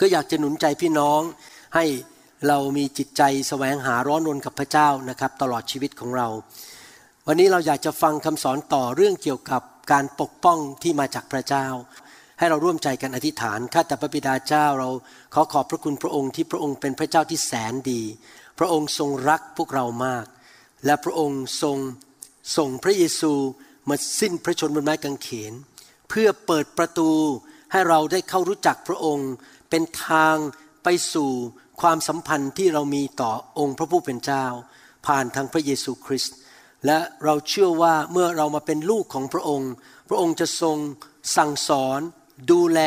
[0.00, 1.20] ก็อยากจะหนุนใจพี่น้อง
[1.74, 1.84] ให้
[2.48, 6.28] เรามีจิตใจแสวงหาร้อนรนกับพระเจ้านะครับ ตลอดชีวิตของเรา
[7.26, 11.66] วันนี้เราอยากจะฟังคำสอนต่อเรื่องเกี่ยวกับการปกป้องที่มาจากพระเจ้า
[12.38, 14.90] ให้เราร่วมใจกันอธิษฐานข้าแต่พระบิดาเจ้าเรา
[15.34, 18.02] ขอขอบพระคุณพระองค์ที่พระองค์เป็นพระเจ้าที่แสนดี
[18.58, 20.24] พระองค์ทรงรักพวกเรามาก
[20.84, 21.76] และพระองค์ทรง
[22.56, 23.32] ส่งพระเยซู
[23.88, 25.52] มาสิ้นพระชนม์บนไม้กางเขน
[26.08, 27.10] เพื่อเปิดประตู
[27.72, 29.30] ให้เราได้เข้ารู้จักพระองค์
[29.70, 30.36] เป็นทาง
[30.84, 31.30] ไปสู่
[31.80, 34.44] ความสัมพันธ์ที่เรามีต่อองค์พระผู้เป็นเจ้า
[35.06, 36.34] ผ่านทางพระเยซูคริสต์
[36.86, 39.72] และเราเชื่อว่าเมื่อเรามาเป็นลูกของพระองค์
[40.08, 40.76] พระองค์จะทรง
[41.36, 42.00] สั่งสอน
[42.50, 42.80] ดูแล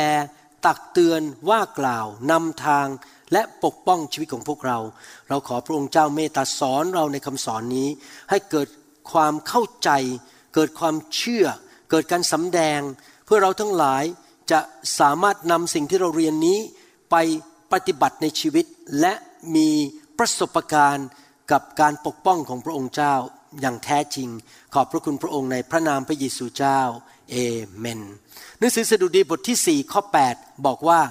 [0.66, 2.88] ตักเตือนว่ากล่าวนำทาง
[3.34, 4.80] และปกป้องชีวิตของพวกเรา
[5.30, 7.90] เราขอพระองค์เจ้าเมตตาสอนเราในคำสอนนี้
[8.30, 8.68] ให้เกิด
[9.12, 9.90] ความเข้าใจ
[10.56, 11.46] เกิดความเชื่อ
[11.92, 12.80] เกิดการสำแดง
[13.26, 14.04] เพื่อเราทั้งหลาย
[14.52, 14.60] จะ
[15.00, 16.60] สามารถนำสิ่งที่เราเรียนนี้
[17.12, 17.16] ไป
[17.72, 18.66] ปฏิบัติในชีวิต
[19.00, 19.14] และ
[19.56, 19.70] มี
[20.18, 21.08] ประสบการณ์
[21.52, 23.14] กับการปกป้องของพระองค์เจ้า
[23.62, 24.30] อย่างแท้จริง
[24.74, 26.82] ขอบพระคุณพระองค์ในพระนามพระเยซูเจ้า
[27.32, 27.36] เอ
[27.78, 28.02] เมน
[28.58, 30.02] หนังสือสดุดีบทที่ 4 ข้อ
[30.34, 31.02] 8 บอกว่า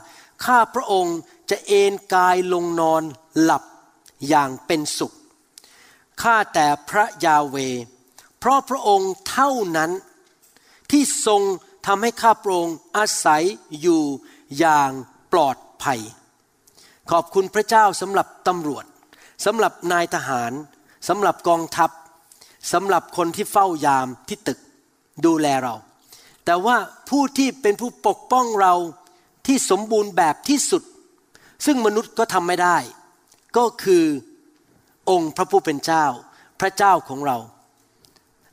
[0.45, 1.19] ข้าพระองค์
[1.51, 3.03] จะเอนกายลงนอน
[3.43, 3.65] หลับ
[4.29, 5.13] อย่างเป็นสุข
[6.23, 7.57] ข้าแต่พระยาเว
[8.39, 9.91] เพราะพระองค์เท่านั้น
[10.91, 11.43] ที่ทรง
[11.87, 13.43] ทำให้ข้าพระองค์อาศัย
[13.81, 14.03] อยู่
[14.59, 14.91] อย่าง
[15.33, 16.01] ปลอดภัย
[17.11, 18.85] ขอบคุณพระเจ้าสำหรับตำรวจ
[19.45, 20.53] สำหรับนายทหาร
[21.09, 21.91] สำหรับกองทัพ
[22.73, 24.59] สำหรับคนที่เฝ้ายามที่ตึก
[25.27, 25.75] ดูแลเรา
[26.45, 26.77] แต่ว่า
[27.11, 28.75] ผู้ที่เป็นผู้ปกป้องเรา
[29.47, 30.83] ที่สมบูรณ์แบบที่สุด
[31.65, 32.77] ซึ่งมนุษย์ก็ทำไม่ได้
[33.57, 34.05] ก็คือ
[35.11, 36.05] องค์พระผู้เป็นเจ้า
[36.61, 37.39] พระเจ้าของเรา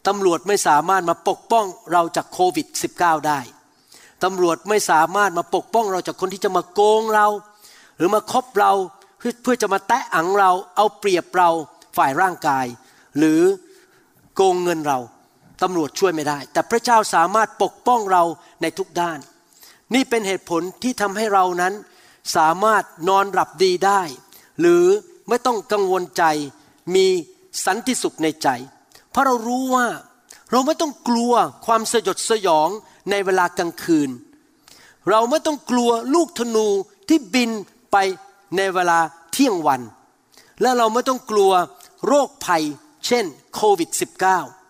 [0.09, 3.39] ตำรวจไม่สามารถมาปกป้องเราจากโควิด -19 ได้
[4.23, 7.27] ตำรวจไม่สามารถมาปกป้องเราจากคนที่จะมาโกงเรา
[7.97, 8.71] หรือมาคบเรา
[9.43, 11.49] เพื่อจะมาแตะอังเราเอาเปรียบเรา
[11.97, 12.65] ฝ่ายร่างกาย
[13.17, 13.41] หรือ
[14.35, 14.99] โกงเงินเรา
[15.61, 18.23] ตำรวจช่วยไม่ได้ แต่พระเจ้าสามารถปกป้องเรา
[18.61, 19.19] ในทุกด้าน
[19.93, 21.73] นี่เป็นเหตุผลที่ทำให้เรานั้น
[22.35, 24.01] สามารถนอนหลับดีได้
[24.59, 24.85] หรือ
[25.29, 26.23] ไม่ต้องกังวลใจ
[26.95, 27.07] มี
[27.65, 28.49] สันติสุขในใจ
[29.11, 29.87] เพราะเรารู้ว่า
[30.51, 31.33] เราไม่ต้องกลัว
[31.65, 32.69] ความสยดสยอง
[33.11, 34.09] ในเวลากลางคืน
[35.09, 36.67] เราไม่ต้องกลัวลูกธนู
[37.07, 37.51] ที่บิน
[37.91, 37.97] ไป
[38.57, 38.99] ในเวลา
[39.31, 39.81] เที่ยงวัน
[40.61, 41.51] และเราไม่ต้องกลัว
[42.07, 42.63] โรคภัย
[43.05, 43.25] เช่น
[43.55, 43.89] โควิด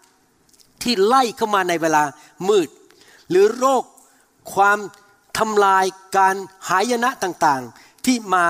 [0.02, 2.04] -19 ที่ไล่เข้ามาในเวลา
[2.48, 2.70] มืด
[3.30, 3.84] หรือโรค
[4.54, 4.80] ความ
[5.38, 5.86] ทำลาย
[6.18, 6.36] การ
[6.70, 8.46] หายนะต่างๆ ที่มา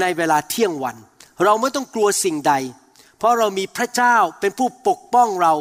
[0.00, 0.96] ในเวลาเที่ยงวัน
[1.44, 2.54] เราไม่ต้องกลัวสิ่งใด
[3.22, 5.54] เพราะเรามีพระเจ้าเป็นผู้ปกป้องเรา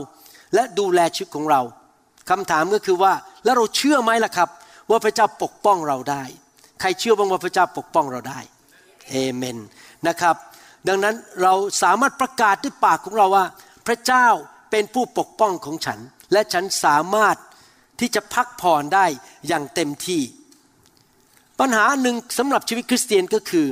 [0.55, 1.61] และดูแลชีวิตของเรา
[2.29, 3.13] คำถามก็คือว่า
[3.43, 4.49] แล้วเราเชื่อไหมล่ะครับ
[4.89, 6.23] ว่าพระเจ้าปกป้องเราได้
[6.81, 8.39] ใครเชื่อบ้างว่าพระเจ้าปกป้องเราได้
[9.09, 9.57] เอเมน
[10.07, 10.35] นะครับ
[10.87, 13.45] ดังนั้นเราสามารถประกาศด้วยปากของเราว่า
[13.87, 14.27] พระเจ้า
[14.71, 15.99] เป็นผู้ปกป้องของฉัน
[16.31, 17.37] และฉันสามารถ
[17.99, 19.05] ที่จะพักผ่อนได้
[19.47, 20.21] อย่างเต็มที่
[21.59, 23.67] ปัญหาหนึ่งสำหรับชีวิตคริสเตียนก็คือ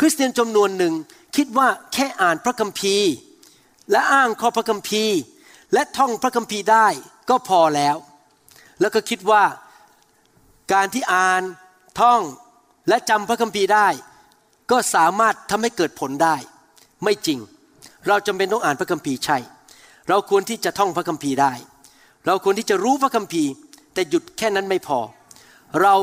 [0.00, 0.94] คริสเตียนจำนวนหนึ่ง
[1.36, 3.12] คิดว่าแค่อ่านพระคัมภีร์
[3.90, 5.18] และอ้างข้อพระคัมภีร์
[5.72, 6.86] และท่องพระคัมภีร์ได้
[7.30, 7.96] ก็พอแล้ว
[8.80, 9.44] แล้วก็คิดว่า
[10.72, 11.42] การที่อ่าน
[12.00, 12.20] ท่อง
[12.88, 13.88] และจำพระคัมภีร์ได้
[14.70, 16.36] ก็สามารถทำให้เกิดผลได้
[17.04, 17.38] ไม่จริง
[18.08, 19.38] เราจำเป็นต้องอ่านพระคัมภีร์ใช่
[20.08, 21.52] เราควรที่จะท่องพระคัมภีร์ได้
[22.26, 23.50] เราควรที่จะรู้พระคัมภีร์
[23.94, 24.98] แต่หยุดแค่นั้นไม่พอ
[25.82, 25.94] เรา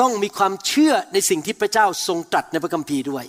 [0.00, 3.24] ต้องมีความเชื่อในสิ่งที่พระเจ้าทรงตรัสในพระคัมภีร์ด้วย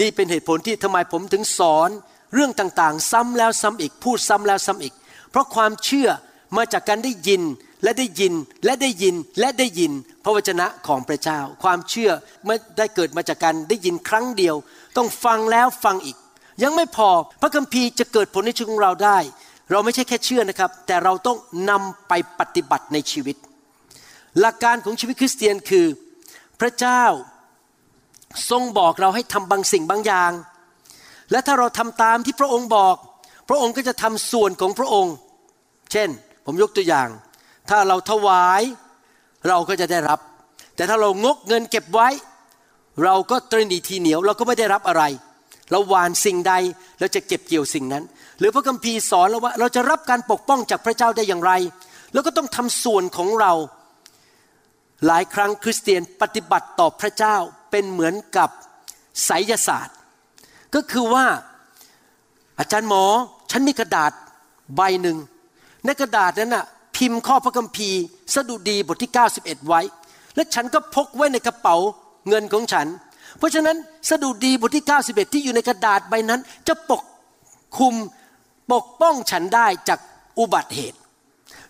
[0.00, 1.90] นี่เป็นเหตุผลที่ทำไมผมถึงสอน
[2.34, 4.94] เรื่องต่างๆ ซ้ำแล้วซ้ำอีกพูดซ้ำแล้วซ้ำอีก
[5.30, 6.08] เพราะความเชื่อ
[6.56, 7.42] มาจากการได้ยิน
[7.82, 9.92] และได้ยินและได้ยินและได้ยิน
[10.24, 12.10] พระวจนะของพระเจ้า ความเชื่อ
[12.46, 14.54] ไม่ได้เกิดมาจากการได้ยินครั้งเดียว
[14.96, 16.16] ต้องฟังแล้วฟังอีก
[16.62, 17.08] ยังไม่พอ
[17.40, 19.18] พระคัมภีร์จะเกิดผลในชีวิตของเราได้
[19.70, 21.38] เราไม่ใช่แค่เชื่อนะครับ แต่เราต้อง
[21.70, 23.36] นำไปปฏิบัติในชีวิต
[24.40, 25.86] หลักการของชีวิตคริสเตียนคือ
[26.60, 27.02] พระเจ้า
[28.50, 30.32] ทรงบอกเราให้ทำบางสิ่งบางอย่าง
[31.30, 32.96] และถ้าเราทำตามที่พระองค์บอก
[33.48, 35.14] พระองค์ก็จะทำส่วนของพระองค์
[35.92, 36.08] เช่น
[36.46, 37.08] ผมยกตัวอย่าง
[37.68, 38.62] ถ้าเราถวาย
[39.48, 40.20] เราก็จะได้รับ
[40.76, 42.08] แต่ถ้าเรางกเงินเก็บไว้
[43.04, 45.02] เราก็ตรนีทีเหนียว เราก็ไม่ได้รับอะไร
[45.70, 46.54] เราหวานสิ่งใด
[46.98, 48.04] เราจะเก็บเกี่ยวสิ่งนั้น
[48.38, 51.52] หรือพระคัมภีร์สอนเราว่า เราจะรับการปกป้องจากพระเจ้าได้อย่างไร
[52.12, 53.52] แล้วก็ต้องทำส่วนของเรา
[55.06, 57.36] หลายครั้งคริสเตียนปฏิบัติต่อพระเจ้า
[57.70, 58.50] เป็นเหมือนกับ
[59.24, 59.96] ไสยศาสตร์
[60.74, 61.26] ก็คือว่า
[62.58, 63.04] อาจารย์หมอ
[63.50, 64.12] ฉันมีกระดาษ
[64.76, 65.18] ใบหนึ่ง
[65.86, 66.64] ในกระดาษนั้นน่ะ
[66.96, 68.00] พิมพ์ข้อพระคัมภีร์
[68.34, 69.80] สดุดีบทที่ 91 ไว้
[70.34, 71.76] และฉันก็พกไว้ในกระเป๋า
[72.28, 72.86] เงินของฉัน
[73.38, 73.76] เพราะฉะนั้น
[74.10, 77.02] สดุดีบทที่ 91 ที่อยู่ในกระดาษใบนั้น จะปก
[77.78, 77.94] คุม
[78.72, 79.98] ปกป้องฉันได้จาก
[80.38, 80.98] อุบัติเหตุ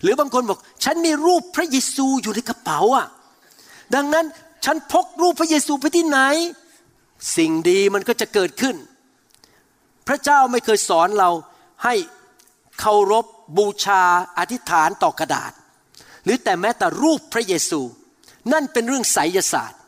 [0.01, 3.07] หรือบางคนบอกฉันมีรูปพระเยซูอยู่ในกระเป๋าอะ
[3.95, 4.25] ดังนั้น
[4.65, 6.19] ฉันพกรูปพระเยซูไปที่ไหน
[7.37, 8.75] สิ่งดีมันก็จะเกิดขึ้น
[10.07, 11.29] พระเจ้าไม่เคยสอนเรา
[11.83, 11.95] ให้
[12.79, 13.25] เคารพ
[13.57, 14.03] บูชา
[14.37, 15.51] อธิษฐานต่อกระดาษ
[16.23, 17.81] หรือแต่แม้แต่รูปพระเยซู
[18.53, 19.79] นั่นเป็นเรื่องไสยศาสตร์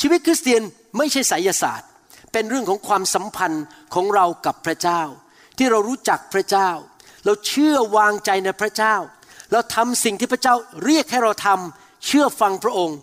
[0.00, 0.62] ชีวิตคริสเตียน
[0.96, 1.88] ไม่ใช่ไสยศาสตร์
[2.32, 3.64] เป็นเรื่องของความสัมพันธ์
[3.94, 5.02] ของเรากับพระเจ้า
[5.58, 6.70] ที่เรารู้จักพระเจ้า
[7.24, 8.94] เราเชื่อวางใจในพระเจ้า
[9.52, 12.96] เราทำสิ่งที่พระเจ้าเรียกให้เราทำเชื่อฟังพระองค์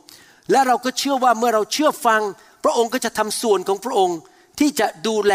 [0.51, 2.21] และเราก็เชื่อว่าเมื่อเราเชื่อฟัง
[2.63, 4.17] พระองค์ก็จะทำส่วนของพระองค์
[4.59, 5.33] ที่จะดูแล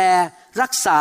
[0.62, 1.00] รักษา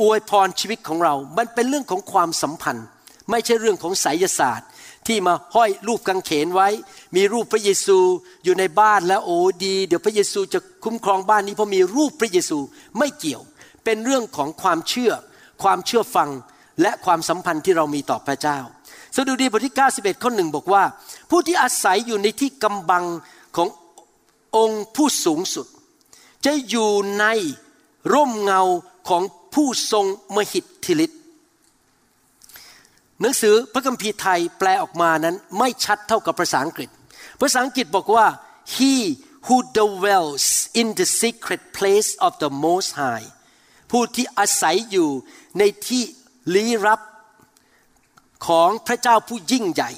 [0.00, 2.86] อวยพรชีวิตของเรา มันเป็นเรื่องของความสัมพันธ์
[3.30, 4.68] ไม่ใช่เรื่องของไสยศาสตร์
[5.06, 6.68] ที่มาห้อยรูปกางเขนไว้
[7.16, 7.98] มีรูปพระเยซู
[8.44, 12.58] อยู่ในบ้านแล้วโอ้ดี เดี๋ยวพระเยซูจะคุ้มครองบ้านนี้เพราะมีรูปพระเยซู
[12.98, 13.42] ไม่เกี่ยว
[13.84, 15.12] เป็นเรื่องของความเชื่อ
[15.62, 16.30] ความเชื่อฟัง
[16.82, 18.58] และความสัมพันธ์ที่เรามีต่อพระเจ้า
[19.16, 20.82] สดุดีบทที่ 91 ข้อหนึ่งบอกว่า
[21.30, 23.04] ผู้ที่อาศัยอยู่ในที่กำบัง
[23.56, 23.68] ของ
[24.56, 25.66] องค์ผู้สูงสุด
[26.46, 26.90] จะอยู่
[27.20, 27.26] ใน
[28.12, 28.62] ร่มเงา
[29.08, 29.22] ของ
[29.54, 30.06] ผู้ทรง
[30.36, 31.20] มหิทธิฤทธิ์
[33.20, 36.90] หนังสือพระคัมภีร์ไทยแปลออกมานั้นไม่ชัดเท่ากับภาษาอังกฤษ
[37.40, 38.26] ภาษาอังกฤษบอกว่า
[38.76, 38.94] he
[39.46, 40.46] who dwells
[40.80, 43.26] in the secret place of the most high
[43.90, 45.10] ผู้ที่อาศัยอยู่
[45.58, 46.02] ในที่
[46.54, 47.00] ลี้ลับ
[48.46, 49.90] ของพระเจ้าผู้ยิ่งใหญ่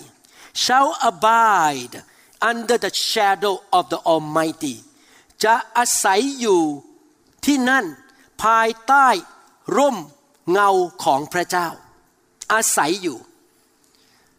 [0.63, 1.95] shall abide
[2.51, 4.77] under the shadow of the Almighty
[5.45, 6.63] จะอาศัยอยู่
[7.47, 7.85] ที่นั่น
[8.43, 9.09] ภายใต้
[9.77, 9.97] ร่ม
[10.53, 10.71] เงา
[11.05, 11.69] ของพระเจ้า
[12.53, 13.19] อาศัยอยู่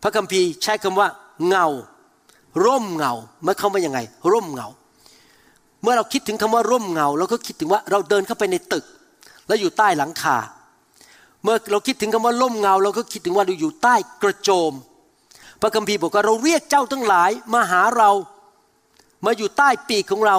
[0.01, 1.07] พระคัมภีร์ใช้คำว่า
[1.47, 1.67] เงา
[2.65, 3.13] ร่มเงา
[3.43, 3.99] เมื่อคำว่ายังไง
[4.31, 4.67] ร่มเงา
[5.81, 8.85] เมื่อเราคิดถึงคำว่าร่มเงาเราก็คิดถึงว่าเราเดินเข้าไปในตึก
[9.47, 10.37] แล้วอยู่ใต้หลังคา
[11.43, 14.73] เมื่อเราคิดถึงคำว่าร่มเงา เราก็คิดถึงว่าเราอยู่ใต้กระโจม
[15.61, 18.11] พระคัมภีร์บอกว่าเราเรียกเจ้าทั้งหลายมาหาเรา
[19.25, 20.37] มาอยู่ใต้ปีกของเรา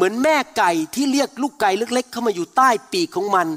[0.00, 3.48] เหมือนแม่ไก่ที่เรียกลูกไก่เล็กๆ เข้ามาอยู่ใต้ปีกของมัน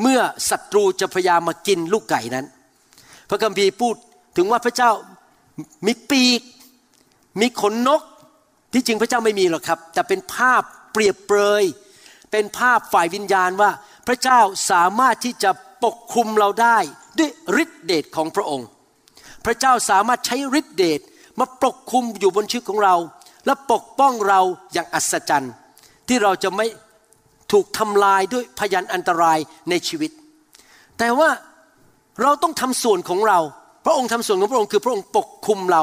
[0.00, 0.20] เมื่อ
[0.50, 2.46] ศัตรูจะพยายามมากินลูกไก่นั้น
[3.28, 3.94] พระคัมภีร์พูด
[4.36, 4.90] ถึงว่าพระเจ้า
[5.86, 6.40] มีปีก
[7.40, 8.02] มีขนนก
[8.72, 11.64] ที่จริงพระเจ้าไม่มีหรอกครับ แต่เป็นภาพเปรียบเปรย
[12.30, 13.70] เป็นภาพฝ่ายวิญญาณว่า
[14.06, 14.40] พระเจ้า
[14.70, 15.50] สามารถที่จะ
[15.84, 16.78] ปกคุมเราได้
[17.18, 17.30] ด้วย
[17.62, 18.66] ฤทธิเดชของพระองค์
[19.44, 21.00] พระเจ้าสามารถใช้ฤทธิเดช
[21.40, 22.94] มาปกคุมอยู่บนชีวิตของเรา
[23.46, 24.40] และปกป้องเรา
[24.72, 25.52] อย่างอัศจรรย์
[26.08, 26.66] ที่เราจะไม่
[27.52, 29.38] ถูกทำลายด้วยพยันอันตราย
[29.70, 30.10] ในชีวิต
[30.98, 31.30] แต่ว่า
[32.22, 33.38] เราต้องทำส่วนของเรา
[33.84, 35.82] พระองค์ทำส่วนของพระองค์คือพระองค์ปกคุมเรา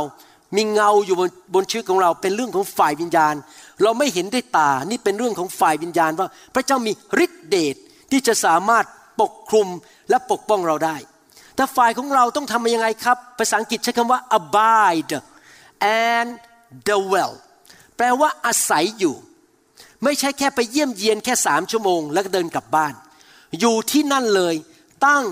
[0.56, 3.36] มีเงาอยู่บนบนชีวิตของเรา เป็นเรื่องของฝ่ายวิญญาณ
[3.84, 6.92] เราไม่เห็นด้วยตา นี่เป็นเรื่องของฝ่ายวิญญาณว่า พระเจ้ามี
[7.26, 7.76] ฤทธิเดช
[8.12, 8.86] ที่จะสามารถ
[9.22, 9.68] ปกคลุม
[10.10, 10.96] และปกป้องเราได้
[11.56, 15.16] แต่ฝ่ายของเราต้องทำยังไงครับ ภาษาอังกฤษใช้คำว่า abide
[16.08, 16.30] and
[16.90, 17.34] dwell
[17.98, 19.16] แปลว่าอาศัยอยู่
[20.04, 22.94] ไม่ใช่แค่ไปเยี่ยมเยียนแค่สามชั่วโมง แล้วก็เดินกลับบ้าน
[23.60, 24.56] อยู่ที่นั่นเลย
[25.06, 25.24] ตั้ง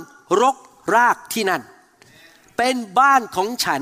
[0.42, 0.56] รก
[0.96, 1.62] รากที่นั่น
[2.58, 3.82] เป็นบ้านของฉัน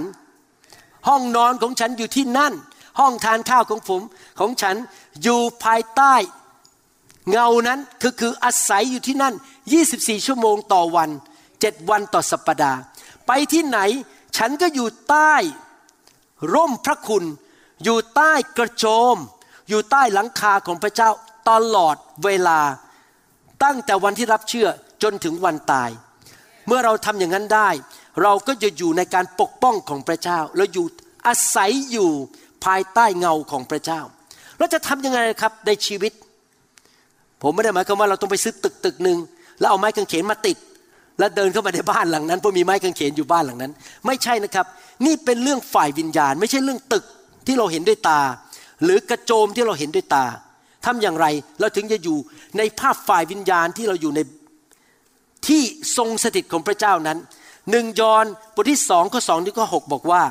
[1.07, 2.53] ห้องนอนของฉันอยู่ที่นั่น
[2.99, 4.01] ห้องทานข้าวของผม
[4.39, 4.75] ของฉัน
[5.23, 6.15] อยู่ภายใต้
[7.29, 9.33] เงานั้นคือคืออาศัยอยู่ที่นั่น
[9.79, 11.09] 24 ชั่วโมงต่อวัน
[11.61, 12.79] เจ็ดวันต่อสัปปดาห์
[13.27, 13.79] ไปที่ไหน
[14.37, 15.33] ฉันก็อยู่ใต้
[16.53, 17.23] ร่มพระคุณ
[17.83, 18.85] อยู่ใต้กระโจ
[19.15, 19.17] ม
[19.69, 21.09] อยู่ใต้หลังคาของพระเจ้า
[21.49, 22.59] ตลอดเวลา
[23.63, 24.67] ตั้งแต่วันที่รับเชื่อ
[25.03, 25.89] จนถึงวันตาย
[26.67, 27.69] เมื่อเราทำอย่างนั้นได้
[28.23, 30.85] เราก็จะอยู่ในการปกป้องของพระเจ้าเราอยู่
[31.27, 32.09] อาศัยอยู่
[32.65, 34.01] ภายใต้เงาของพระเจ้า
[34.57, 36.11] เราจะทำยังไงครับในชีวิต
[37.41, 39.17] ผมไม่ได้หมายความว่าเราต้องไปซื้อตึกตึกหนึ่ง
[39.59, 40.57] แล้วเอาไม้กางเขนมาติด
[41.19, 43.71] แล้วเดินเข้ามาในบ้านหลังนั้นเพราะมีไม้กางเขนอยู่บ้านหลังนั้น
[44.05, 44.65] ไม่ใช่นะครับ
[45.05, 47.05] นี่เป็นเรื่องฝ่ายวิญญาณ ไม่ใช่เรื่องตึก
[47.47, 48.21] ที่เราเห็นด้วยตา
[48.83, 50.25] หรือกระโจมที่เราเห็นด้วยตา
[50.85, 51.25] ทำอย่างไร
[51.59, 52.17] เราถึงจะอยู่
[52.57, 54.19] ในภาพฝ่ายวิญญาณที่เราอยู่ใน
[55.47, 55.61] ที่
[55.97, 57.17] ทรงสถิตของพระเจ้านั้น
[57.71, 60.23] หนึ่งยอนบทที่สองข้อสองที่ข้อหบอกว่า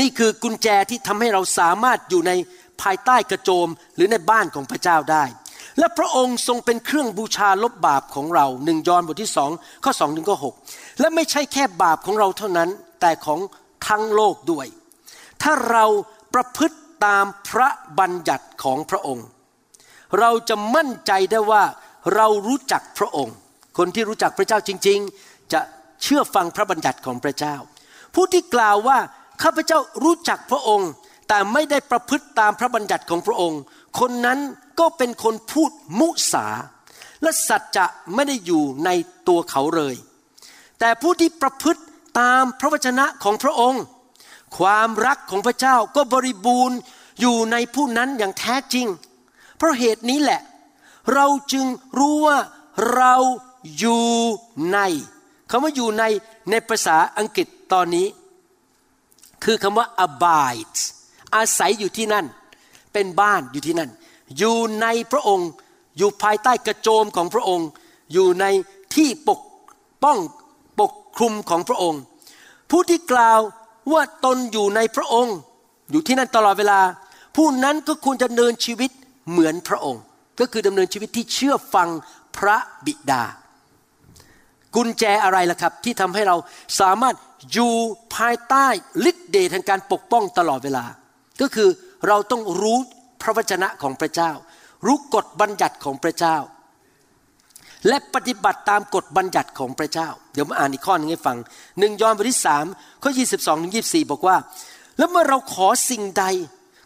[0.00, 2.32] นี่คือกุญแจที่ทำให้เราสามารถอยู่ใน
[2.82, 5.24] ภายใต้กระโจมหรือในบ้านของพระเจ้าได้
[5.78, 9.50] และพระองค์ทรงเป็นเครื่องบูชาลบบาปของเราหนึ่งยอนบทที่สอง
[9.84, 10.44] ข้อสองถึงข้อห
[11.00, 12.68] และไม่ใช่แค่บาปของเราเท่านั้น
[13.00, 13.40] แต่ของ
[13.88, 14.66] ทั้งโลกด้วย
[15.42, 15.84] ถ้าเรา
[16.34, 17.68] ประพฤติ ตามพระ
[17.98, 19.26] บัญญัติของพระองค์
[20.18, 21.64] เราจะมั่นใจได้ว่า
[22.14, 23.34] เรารู้จักพระองค์
[23.78, 25.60] คนที่รู้จักพระเจ้าจริง ๆ จะ
[26.02, 27.54] เชื่อฟังพระบัญญัติของพระเจ้า
[28.14, 28.98] ผู้ที่กล่าวว่า
[29.42, 30.90] ข้าพเจ้ารู้จักพระองค์
[31.28, 33.60] แต่ไม่ได้ประพฤติตามพระบัญญัติของพระองค์
[34.00, 34.38] คนนั้น
[34.80, 36.46] ก็เป็นคนพูดมุสา
[37.22, 38.90] และสัจจะไม่ได้อยู่ใน
[39.28, 39.94] ตัวเขาเลย
[40.80, 41.82] แต่ผู้ที่ประพฤติ
[42.20, 43.82] ตามพระวจนะของพระองค์
[44.58, 46.78] ความรักของพระเจ้าก็บริบูรณ์
[47.20, 48.86] อยู่ในผู้นั้นอย่างแท้จริง
[49.56, 50.40] เพราะเหตุนี้แหละ
[51.12, 51.64] เราจึง
[51.98, 52.38] รู้ว่า
[52.94, 53.14] เรา
[53.78, 54.06] อยู่
[54.72, 54.78] ใน
[55.50, 56.04] คำว่าอยู่ใน
[56.50, 58.06] ในภาษาอังกฤษตอนนี้
[59.44, 60.78] คือคำว่า abide
[61.34, 62.26] อาศัยอยู่ที่นั่น
[62.92, 63.90] เป็นบ้านอยู่ที่นั่น
[64.38, 65.48] อยู่ในพระองค์
[65.96, 67.68] อยู่ภายใต้กระโจมของพระองค์
[68.12, 68.44] อยู่ใน
[68.94, 69.40] ที่ปก
[70.02, 70.18] ป้อง
[70.80, 72.00] ปกคลุมของพระองค์
[72.70, 73.40] ผู้ที่กล่าว
[73.92, 75.36] ว่าตนอยู่ในพระองค์
[75.90, 76.80] อยู่ที่นั่นตลอดเวลา
[77.36, 78.90] ผู้นั้นก็ควรจะดำเนินชีวิต
[79.30, 80.02] เหมือนพระองค์
[80.40, 81.88] ก็คือดำเนินชีวิตที่เชื่อฟัง
[82.36, 83.22] พระบิดา
[84.74, 86.36] กุญแจอะไรล่ะครับ ที่ทำให้เรา
[86.80, 87.16] สามารถ
[87.52, 87.74] อยู่
[88.14, 88.66] ภายใต้
[89.10, 90.84] ฤทธิ์เดชแห่งการปกป้องตลอดเวลา
[91.40, 91.68] ก็คือ
[92.08, 92.78] เราต้องรู้
[93.22, 94.30] พระวจนะของพระเจ้า
[94.86, 96.36] รู้กฎบัญญัติของพระเจ้า
[97.88, 101.36] และปฏิบัติตามกฎบัญญัติของพระเจ้า เดี๋ยวมาอ่านอีกข้อนึงให้ฟัง
[101.78, 102.64] หนึ่งยอห์นบทที่สาม
[103.02, 104.36] ข้อยี่สิบสองถึงยี่สี่บอกว่า
[104.98, 106.24] แล้วเมื่อเราขอสิ่งใด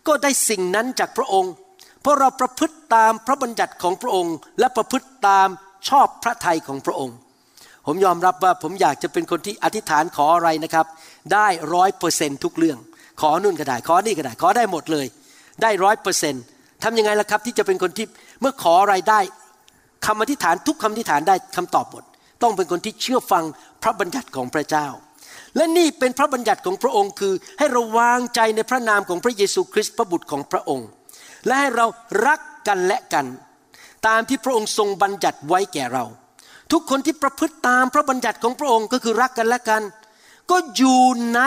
[0.07, 1.53] ก็ได้สิ่งนั้นจากพระองค์
[2.01, 5.49] เพราะเราประพฤติตามพระบัญญัติของพระองค์ และประพฤติตาม
[5.89, 7.17] ชอบพระทัยของพระองค์
[7.87, 10.87] ผมยอมรับว่าผมอยากจะเป็นคนที่อธิษฐานขออะไรนะครับ
[11.33, 12.79] ได้ร้อยเปอร์เซนทุกเรื่อง
[13.21, 15.07] ขอนู่นก็ได้ขอนี่ก็ได้ขอได้หมดเลย
[15.63, 16.43] ได้ร้อยเปอร์เซนต์
[16.83, 18.07] ทำยังไงล่ะครับที่จะเป็นคนที่
[18.41, 19.21] เมื่อขออะไรได้
[20.07, 22.05] คำอธิษฐานทุกคำอธิษฐานได้คำตอบหมด
[22.43, 23.45] ต้องเป็นคนที่เชื่อฟัง
[23.83, 24.87] พระบัญญัติของพระเจ้า
[25.57, 30.89] และนี่เป็นพระบัญญัติของพระองค์คือ ให้เราวางใจในพระนามของพระเยซูคริสต์พระบุตรของพระองค์
[31.47, 31.87] และให้เรา
[32.27, 33.27] รักกันและกัน
[34.07, 36.05] ตามที่พระองค์ทรงบัญญัติไว้แก่เรา
[36.73, 39.83] ทุกคนที่ประพฤติตามพระบัญญัติของพระองค์ก็คือรักกันและกัน
[40.51, 41.03] ก็อยู่
[41.35, 41.41] ใน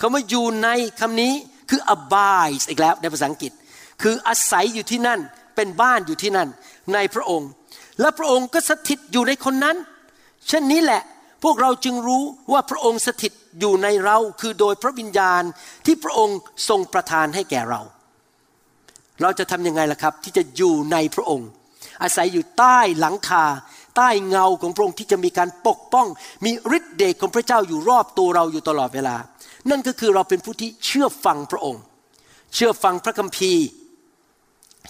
[0.00, 0.68] คำว่าอยู่ใน
[1.00, 1.32] คำนี้
[1.70, 3.52] คือ abide อีกแล้วในภาษาอังกฤษ
[4.02, 5.20] คืออาศัยอยู่ที่นั่น
[5.56, 6.48] เป็นบ้านอยู่ที่นั่น
[6.94, 7.50] ในพระองค์
[8.00, 9.76] และพระองค์ก็สถิตอยู่ในคนนั้น
[10.48, 11.02] เช่นนี้แหละ
[11.44, 12.22] พวกเราจึงรู้
[12.52, 15.42] ว่าพระองค์สถิตอยู่ในเราคือโดยพระวิญญาณ
[15.86, 17.80] ที่พระองค์ทรงประทานให้แก่เรา
[19.22, 21.48] เราจะทำยังไงล่ะครับที่จะอยู่ในพระองค์
[22.02, 23.44] อาศัยอยู่ใต้หลังคา
[23.96, 26.06] ใต้เงาของพระองค์ที่จะมีการปกป้อง
[26.44, 29.16] มีฤทธิ์เดชของพระเจ้าอยู่รอบตัวเราอยู่ตลอดเวลา
[29.70, 31.82] นั่นก็คือเราเป็นผู้ที่เชื่อฟังพระองค์
[32.54, 33.64] เชื่อฟังพระคัมภีร์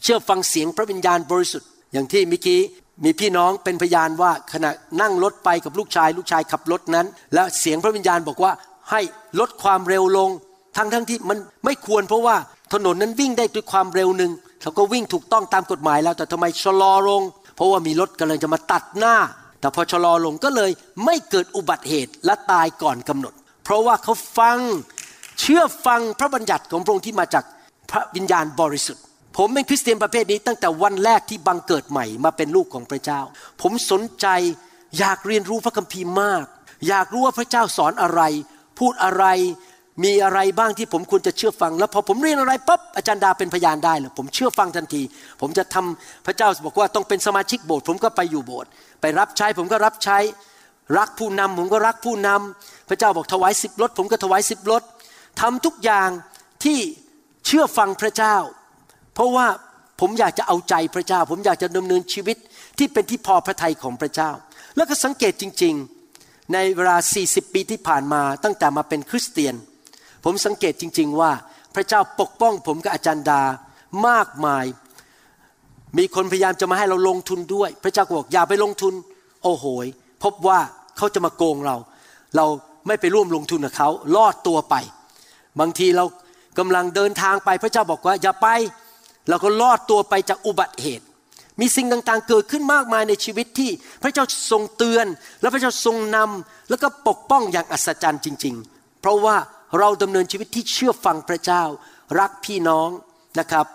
[0.02, 2.60] เชื่อฟังเสียงพระวิญญาณบริสุทธิ์ อย่างที่เมื่อกี้
[3.04, 4.70] มีพี่น้องเป็นพยานว่าขณะ
[5.00, 8.52] นั่งรถไปกับลูกชาย ลูกชายขับรถนั้น แล้วเสียงพระวิญญาณบอกว่า
[8.90, 9.00] ให้
[9.40, 10.30] ลดความเร็วลง
[10.76, 12.36] ทั้งทั้งที่มันไม่ควรเพราะว่า
[12.72, 14.32] ถนนนั้นวิ่งได้ด้วยความเร็วหนึ่ง
[14.62, 17.22] เราก็วิ่งถูกต้องตามกฎหมายแล้วแต่ทำไมชะลอลง
[17.56, 19.14] เพราะว่ามีรถกำลังจะมาตัดหน้า
[19.60, 20.70] แต่พอชะลอลงก็เลย
[21.04, 23.34] ไม่เกิดอุบัติเหตุและตายก่อนกำหนด
[23.64, 24.58] เพราะว่าเขาฟัง
[25.40, 27.44] เชื่อฟังพระบัญญัติของพระองค์ที่มาจาก
[27.90, 29.04] พระวิญญาณบริสุทธิ์
[29.36, 33.20] ผมเป็นคริสเตียนประเภทนี้ตั้งแต่วันแรกที่บังเกิดใหม่มาเป็นลูกของพระเจ้า
[33.62, 34.26] ผมสนใจ
[34.98, 36.44] อยากเรียนรู้พระคัมภีร์มาก
[36.88, 38.22] อยากรู้ว่าพระเจ้าสอนอะไร
[38.78, 39.24] พูดอะไร
[40.04, 45.02] มีอะไรบ้างที่ผมควรจะเชื่อฟัง แล้วพอผมเรียนอะไรปั๊บอาจารย์ดาเป็นพยานได้เลยผมเชื่อฟังทันที
[45.40, 48.70] ผมจะทำพระเจ้าบอกว่าต้องเป็นสมาชิกโบสถ์ผมก็ไปอยู่โบสถ์
[49.00, 50.18] ไปรับใช้ผมก็รับใช้
[50.98, 54.82] รักผู้นำผมก็รักผู้นำพระเจ้าบอกถวายสิบรถผมก็ถวายสิบรถ
[55.40, 56.08] ทำทุกอย่าง
[56.64, 56.78] ที่
[57.46, 58.36] เชื่อฟังพระเจ้า
[59.14, 59.46] เพราะว่า
[60.00, 62.36] ผมอยากจะเอาใจพระเจ้า ผมอยากจะดำเนินชีวิต
[62.78, 64.30] ที่เป็นที่พอพระทัยของพระเจ้า
[64.76, 65.74] แล้วก็สังเกตจริง
[66.14, 69.54] ๆ ในเวลา 40 ปีที่ผ่านมาตั้งแต่มาเป็นคริสเตียน
[70.24, 71.32] ผมสังเกตจริง ๆ ว่า
[71.74, 73.42] พระเจ้าปกป้องผมกับอาจารย์ดา
[74.08, 74.64] มากมาย
[75.98, 78.94] มีคนพยายามจะมาให้เราลงทุนด้วย พระเจ้าบอกอย่าไปลงทุน
[79.44, 79.86] โอ้โหย
[80.22, 80.58] พบว่า
[80.96, 81.76] เขาจะมาโกงเรา
[82.36, 82.46] เรา
[82.86, 84.74] ไม่ไปร่วมลงทุนกับเขาลอดตัวไป
[85.60, 86.04] บางทีเรา
[86.58, 88.48] กำลังเดินทางไปพระเจ้าบอกว่าอย่าไป
[89.28, 91.06] เราก็รอดตัวไปจากอุบัติเหตุ
[91.60, 93.70] มีสิ่งต่างๆ เกิดขึ้นมากมายในชีวิตที่
[94.02, 95.06] พระเจ้าทรงเตือน
[95.40, 99.36] และพระเจ้าทรงนำแล้วก็ปกป้องอย่างอัศจรรย์จริง ๆ เพราะว่า
[99.78, 101.62] เราดำเนินชีวิตที่เชื่อฟังพระเจ้า
[102.18, 102.88] รักพี่น้อง
[103.38, 103.66] นะครับ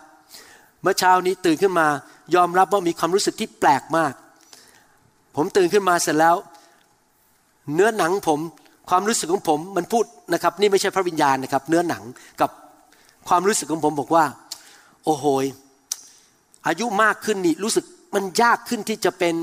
[0.82, 1.88] เมื่อเช้านี้ตื่นขึ้นมา
[2.36, 4.14] ยอมรับว่ามีความรู้สึกที่แปลกมาก
[5.36, 6.36] ผมตื่นขึ้นมาเสร็จแล้ว
[7.74, 8.40] เนื้อหนังผม
[8.90, 12.04] ความรู้สึกของผมมันพูดนะครับ นี่ไม่ใช่พระวิญญาณนะครับ เนื้อหนัง
[12.42, 12.50] กับ
[13.28, 14.26] ความรู้สึกของผมบอกว่า
[15.08, 15.26] โอ้โห
[16.68, 17.86] อายุมากขึ้นนี่รู้สึก
[18.16, 19.36] มันยากขึ้นที่จะเป็น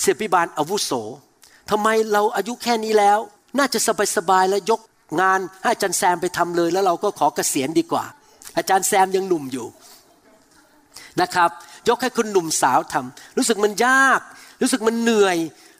[0.00, 0.92] เสียพิบาลอาวุโส
[1.70, 3.18] ทำไมเราอายุแค่นี้แล้ว
[3.58, 3.78] น่าจะ
[4.16, 4.80] สบายๆแล้วยก
[5.20, 8.04] งานให้อาจารย์แซมไปทำเลย แล้วเราก็ขอเกษียณดีกว่า
[8.56, 9.66] อาจารย์แซมยังหนุ่มอยู่
[11.20, 11.50] นะครับ
[11.88, 14.20] ยกให้คุณหนุ่มสาวทำรู้สึกมันยาก
[14.62, 15.36] รู้สึกมันเหนื่อย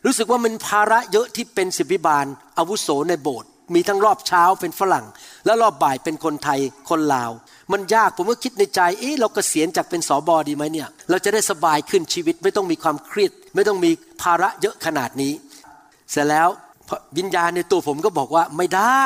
[0.06, 2.26] รู้สึกว่ามันภาระเยอะที่เป็นสิบิบาล
[2.58, 5.06] อาวุโสในโบสถ์ มีทั้งรอบเช้าเป็นฝรั่ง
[5.44, 7.30] แล้วรอบบ่ายเป็นคนไทยคนลาว
[7.72, 13.90] มันยากผมก็คิดในใจ เอ๊ะเรากเกษียณจากเป็นสอบอดีไหมเนี่ย เราจะได้สบายขึ้นชีวิตไม่ต้องมีความเครียด ไม่ต้องมี
[14.22, 15.32] ภาระเยอะขนาดนี้
[16.10, 16.48] เสร็จแล้ว
[17.18, 19.04] วิญญาณในตัวผมก็บอกว่าไม่ได้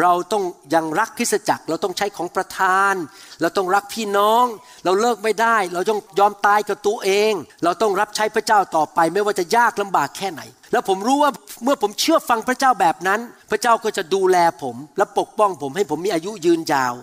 [0.00, 0.44] เราต้อง
[0.74, 2.94] ยังรักคริสจักร เราต้องใช้ของประทาน
[3.40, 4.44] เราต้องรักพี่น้อง
[4.84, 7.32] เราเลิกไม่ได้ เราต้องยอมตายกับตัวเอง
[7.64, 11.30] เราต้องรับใช้พระเจ้าต่อไป ไม่ว่าจะยากลำบากแค่ไหน แล้วผมรู้ว่า
[11.64, 13.20] เมื่อผมเชื่อฟังพระเจ้าแบบนั้น
[13.50, 16.94] พระเจ้าก็จะดูแลผม และปกป้องผมให้ผมมีอายุยืนยาว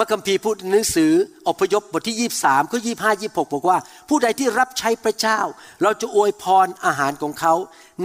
[0.00, 1.12] พระคัมภีร์พูดในหนังสือ
[1.48, 3.78] อพยพบทที่ 23ข้อ25 26 บอกว่า
[4.08, 5.40] ผู้ใดที่รับใช้พระเจ้า
[5.82, 7.54] เราจะอวยพรอาหารของเขา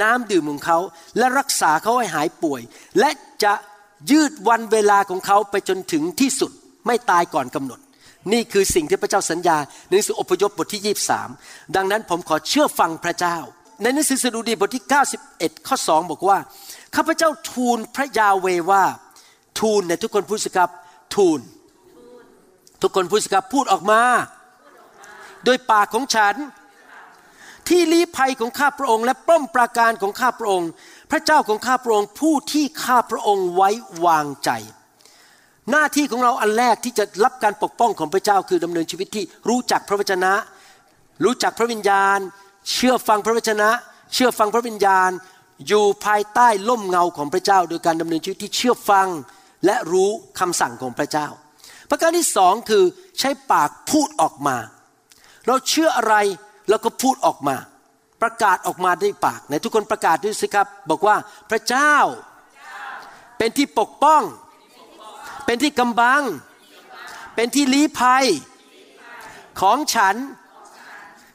[0.02, 0.80] น้ำดื่มของเขา
[1.18, 2.62] และรักษาเขาให้หายป่วย
[3.00, 3.10] และ
[3.44, 3.54] จะ
[4.12, 6.52] ยืดวันเวลาของเขาไปจนถึงที่สุด
[6.88, 7.80] ไม่ตายก่อนกำหนด
[8.34, 9.58] นี่คือสิ่งที่พระเจ้าสัญญา
[9.88, 10.96] ในหนังสืออพยพบทที่
[11.28, 13.38] 23 ดังนั้นผมขอเชื่อฟังพระเจ้า
[13.82, 14.86] ในหนังสือสดุดีบทที่
[15.26, 16.38] 91 ข้อ 2 บอกว่า
[16.96, 18.84] ข้าพเจ้าทูลพระยาเวว่า
[19.60, 20.70] ทูลในทุกคนพูดสิครับ
[21.16, 21.40] ทูล
[22.82, 24.02] ทุกคนพูดสิครับพูดออกมา
[25.46, 26.36] โดยปากของฉัน
[27.70, 30.70] ที่ลี้ภัยของข้าพระองค์ และป้อมปราการของข้าพระองค์
[31.13, 33.70] ระเจ้าของข้าพระองค์ผู้ที่ข้าพระองค์ไว้
[34.05, 34.50] วางใจ
[35.72, 40.34] หน้าที่ของเราอันแรกที่จะรับการปกป้องของพระเจ้าคือดำเนินชีวิตที่รู้จักพระวจนะ
[41.24, 42.20] รู้จักพระวิญญาณ
[42.72, 43.70] เชื่อฟังพระวจนะ
[44.13, 45.10] เชื่อฟังพระวิญญาณ
[45.67, 49.08] อยู่ภายใต้ล่มเงาของพระเจ้า โดยการดำเนินชีวิตที่เชื่อฟัง
[49.65, 51.27] และรู้คำสั่งของพระเจ้า
[51.89, 52.84] ประการที่สองคือ
[53.20, 54.58] ใช้ปากพูดออกมา
[55.48, 56.15] เราเชื่ออะไร
[56.70, 57.55] เราก็พูดออกมา
[58.24, 61.15] ประกาศออกมาด้วยปากในทุกคนประกาศด้วยสิครับ บอกว่า
[61.50, 61.96] พระเจ้า
[63.38, 64.22] เป็นที่ปกป้อง
[65.46, 66.22] เป็นที่กำบัง
[67.36, 68.25] เป็นที่ลี้ภัย
[69.62, 70.15] ของฉัน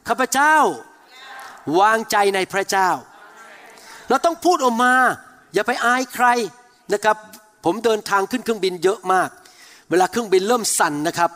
[0.07, 0.55] ข้าพเจ้า
[1.79, 2.89] วางใจในพระเจ้า
[4.09, 4.93] เราต้องพูดออกมา
[5.53, 6.27] อย่าไปอายใคร
[6.93, 7.17] นะครับ
[7.65, 9.29] ผมเดินทางขึ้นเครื่องบินเยอะมาก
[9.89, 11.31] เวลาเครื่องบินเริ่มสั่นนะครับ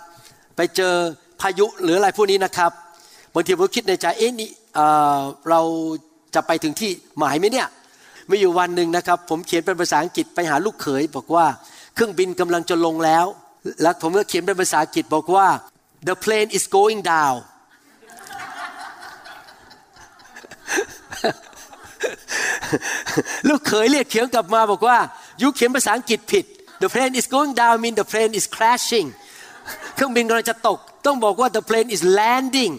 [0.55, 0.93] ไปเจอ
[1.41, 2.71] พายุหรืออะไรพวกนี้นะครับ
[3.33, 4.49] บางทีผมคิดในใจเอ๊ะนี่
[5.49, 5.61] เรา
[6.35, 7.67] จะไปถึงที่หมายไหมเนี่ย
[8.29, 11.45] มีอยู่วันหนึ่งนะครับ ผมเขียนเป็นภาษาอังกฤษไปหาลูกเขย บอกว่า
[11.93, 13.25] เครื่องบินกำลังจะลงแล้ว
[13.81, 15.47] แล้วผมก็เขียนเป็นภาษาอังกฤษบอกว่า
[16.07, 17.37] the plane is going down
[23.47, 24.97] ลูกเขยเรียกเขียนกลับมาบอกว่า
[25.41, 26.45] ยูเขียนภาษาอังกฤษผิด
[26.81, 29.07] the plane is going down mean the plane is crashing
[29.95, 32.73] เครื่องบินกำลังจะตก ต้องบอกว่า the plane is landing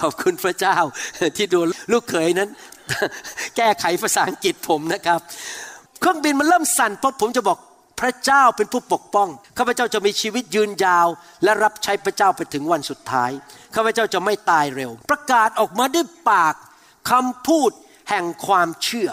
[0.00, 0.76] ขอบคุณพระเจ้า
[1.36, 1.60] ที่ดู
[1.92, 2.48] ลูกเขยนั้น
[3.56, 5.20] แก้ไขภาษาอังกฤษผมนะครับ
[6.00, 7.58] เครื่องบินมันเริ่มสั่นเพราะผมจะบอก
[8.00, 9.28] พระเจ้าเป็นผู้ปกป้อง
[9.58, 11.08] ข้าพเจ้าจะมีชีวิตยืนยาว
[11.44, 13.30] และรับใช้พระเจ้าไปถึงวันสุดท้าย
[13.74, 16.54] ข้าพเจ้าจะไม่ตายเร็ว ประกาศออกมาด้วยปาก
[17.10, 17.70] คำพูด
[18.10, 19.08] แห่งความเชื่อ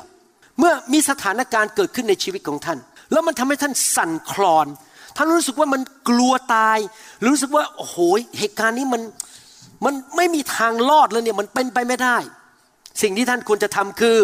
[0.60, 2.80] เมื่อมีสถานการณ์เกิดขึ้นในชีวิตของท่าน
[3.12, 4.68] แล้วมันทำให้ท่านสั่นคลอน
[5.16, 6.78] ท่านรู้สึกว่ามันกลัวตาย
[7.28, 7.98] รู้สึกว่าโอ้โห
[8.40, 9.02] เหตุการณ์นี้มัน
[9.86, 12.18] มันไม่มีทางรอดเลยเนี่ยมันเป็นไปไม่ได้
[13.02, 14.18] สิ่งที่ท่านควรจะทำคือ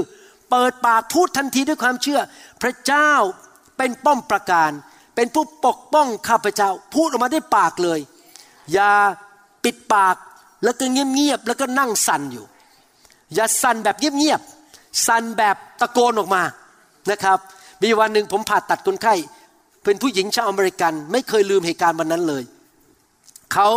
[0.50, 2.20] เปิดปากพูดทันทีด้วยความเชื่อ
[2.62, 3.12] พระเจ้า
[3.78, 4.72] เป็นป้อมประการ
[5.16, 8.00] เป็นผู้ปกป้องข้าพเจ้า พูดออกมาด้วยปากเลย
[8.74, 8.92] อย่า
[9.64, 10.16] ปิดปาก
[10.64, 12.46] แล้วก็เงียบๆแล้วก็นั่งสั่นอยู่
[13.36, 16.44] อย่าสั่นแบบเงียบๆสั่นแบบตะโกนออกมา
[17.12, 17.38] นะครับ
[17.84, 19.16] มีวันหนึ่งผมผ่าตัดคนไข้
[19.88, 22.44] เป็นผู้หญิงชาวอเมริกัน ไม่เคยลืมเหตุการณ์วันนั้นเลย
[23.54, 23.68] เขา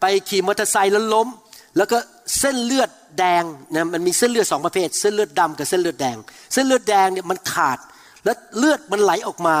[0.00, 1.28] ไปขี่มอเตอร์ไซค์แล้วล้ม
[1.76, 1.98] แล้วก็
[2.38, 6.16] เส้นเลือดแดงนะมันมีเส้นเลือดสองประเภท เส้นเลือดดำกับเส้นเลือดแดง
[6.52, 7.78] เส้นเลือดแดงเนี่ยมันขาด
[8.24, 9.56] แล้วเลือดมันไหลออกมา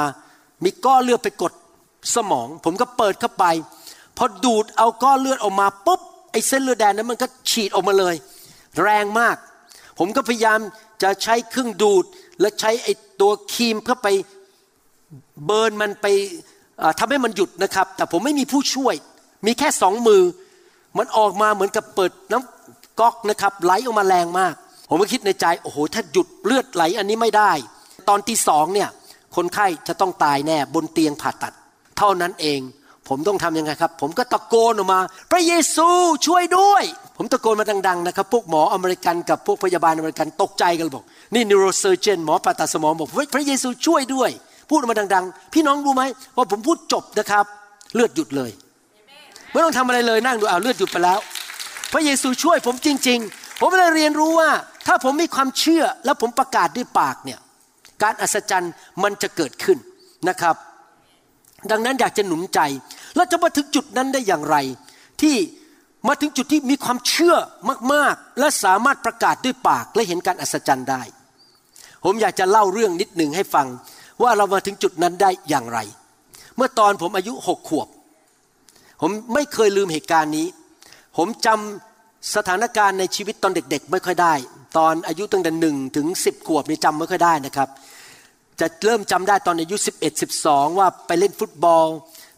[0.64, 1.52] มีก้อนเลือดไปกด
[2.14, 3.44] สมอง ผมก็เปิดเข้าไป
[4.16, 6.00] พอดูดเอาก้อนเลือดออกมาปุ๊บ
[6.32, 8.14] ไอ้เส้นเลือดแดงนั้นมันก็ฉีดออกมาเลย
[8.82, 9.36] แรงมาก
[9.98, 10.60] ผมก็พยายาม
[11.02, 12.04] จะใช้เครื่องดูด
[12.40, 14.08] และใช้ไอ้ตัวครีมเข้าไป
[15.44, 16.06] เบิร์นมันไป
[16.98, 18.94] ทำให้มันหยุดนะครับ แต่ผมไม่มีผู้ช่วย
[19.46, 20.22] มีแค่สองมือ
[20.98, 24.54] มันออกมาเหมือนกับเปิดน้ำก๊อกนะครับ ไหลออกมาแรงมาก
[24.88, 27.52] ผมก็คิดในใจโอ้โหถ้าหยุดเลือดไหลอันนี้ไม่ได้
[28.08, 28.88] ตอนที่สองเนี่ย
[29.36, 31.52] คนไข้จะต้องตายแน่บนเตียงผ่าตัด
[31.98, 32.60] เท่านั้นเอง
[33.08, 35.88] ผมต้องทำยังไงครับ ผมก็ตะโกนออกมา พระเยซู
[36.26, 36.84] ช่วยด้วย
[37.16, 44.30] ผมตะโกนมาดังๆนะครับ พวกหมออเมริกันกับพวกพยาบาลอเมริกันตกใจกันบอก นี่ neurosurgeon หมอผ่าตัดสมองบอกพระเยซูช่วยด้วย
[44.70, 46.02] พูดมาดังๆ พี่น้องรู้ไหม
[46.36, 47.44] ว่าผมพูดจบนะครับ
[47.94, 48.50] เลือดหยุดเลย
[49.52, 51.18] ไม่ต้องทำอะไรเลยนั่งดูเอาเลือดหยุดไปแล้ว
[51.92, 54.50] พระเยซูช่วยผมจริง ๆ ผมเลยเรียนรู้ว่า
[54.86, 57.40] ถ้าผมมีความเชื่อแล้วผมประกาศด้วยปากเนี่ย
[58.02, 59.78] การอัศจรรย์มันจะเกิดขึ้น
[60.28, 60.56] นะครับ
[61.70, 62.60] ดังนั้นอยากจะหนุนใจ
[63.16, 64.56] เราจะมาถึงจุดนั้นได้อย่างไร
[65.22, 65.36] ที่
[66.08, 67.36] มาถึงจุดที่มีความเชื่อ
[67.92, 71.02] มากๆ และสามารถประกาศด้วยปากและเห็นการอัศจรรย์ได้
[72.04, 73.66] ผมอยากจะเล่าเรื่องนิดหนึ่งให้ฟัง
[74.22, 75.78] ว่าเรามาถึงจุดนั้นได้อย่างไร
[76.56, 77.88] เมื่อตอนผมอายุหกขวบ
[79.00, 80.46] ผมไม่เคยลืมเหตุการณ์นี้
[81.16, 84.34] ผมจำสถานการณ์ในชีวิตตอนเด็ก ๆ ไม่ค่อยได้
[84.76, 87.68] ตอนอายุตั้งแต่หนึ่งถึงสิบขวบนี่จำไม่ค่อยได้นะครับ
[88.60, 91.86] จะเริ่มจำได้ตอนอายุ11 12 ว่าไปเล่นฟุตบอล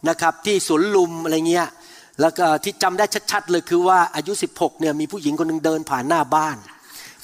[0.09, 1.67] นะครับที่สวนลุมอะไรเงี้ย
[2.21, 6.57] แล้วก็ที่จำได้ชัดๆเลยคือว่าอายุ 16เนี่ยมีผู้หญิงคนหนึ่งเดินผ่านหน้าบ้าน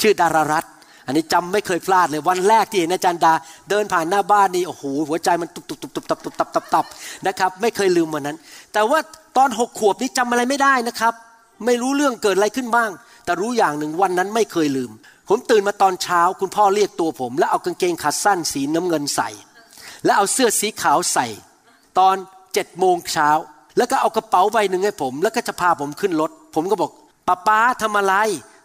[0.02, 0.66] ชื่อดารารัต
[1.08, 3.34] อันนี้จำไม่เคยพลาดเลยวันแรกที่เห็นอาจารย์ดา
[3.70, 6.86] เดินผ่านหน้าบ้านนี่โอ้โหหัวใจมันตุบตุบตุบตุบตุบตุบตุบตุบตุบ
[7.28, 8.38] นะครับไม่เคยลืมวันนั้น
[8.74, 9.00] แต่ว่า
[9.38, 11.14] ตอนหกขวบนี้จำอะไรไม่ได้นะครับ
[11.66, 12.90] ไม่รู้เรื่องเกิดอะไรขึ้นบ้าง
[13.26, 14.92] แต่รู้อย่างหนึ่งวันนั้นไม่เคยลืม
[15.30, 19.30] ผมตื่นมาตอนเช้าคุณพ่อเรียกตัวผม แล้วเอากางเกงขาสั้นสีน้ำเงินใส่
[20.06, 21.28] แล้วเอาเสื้อสีขาวใส่
[22.00, 22.16] ตอน
[22.54, 23.30] เจ็ดโมงเช้า
[23.78, 26.92] แล้วก็เอากระเป๋าใบหนึ่งให้ผม แล้วก็จะพาผมขึ้นรถ ผมก็บอก
[27.28, 28.16] ป้าป้าทำอะไร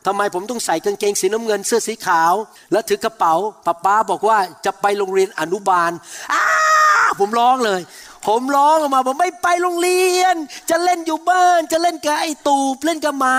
[0.07, 2.35] ทำไมผมต้องใส่กางเกงสีน้ำเงินเสื้อสีขาว
[2.73, 3.35] แล้วถือกระเป๋า
[3.67, 5.91] ป้าป้าบอกว่าจะไปโรงเรียนอนุบาล
[6.33, 6.43] อ้า
[7.21, 7.81] ผมร้องเลย
[8.27, 10.35] ผมร้องออกมาผมไม่ไปโรงเรียน
[10.71, 13.39] จะเล่นอยู่บ้าน จะเล่นกับไอ้ตูบเล่นกับหมา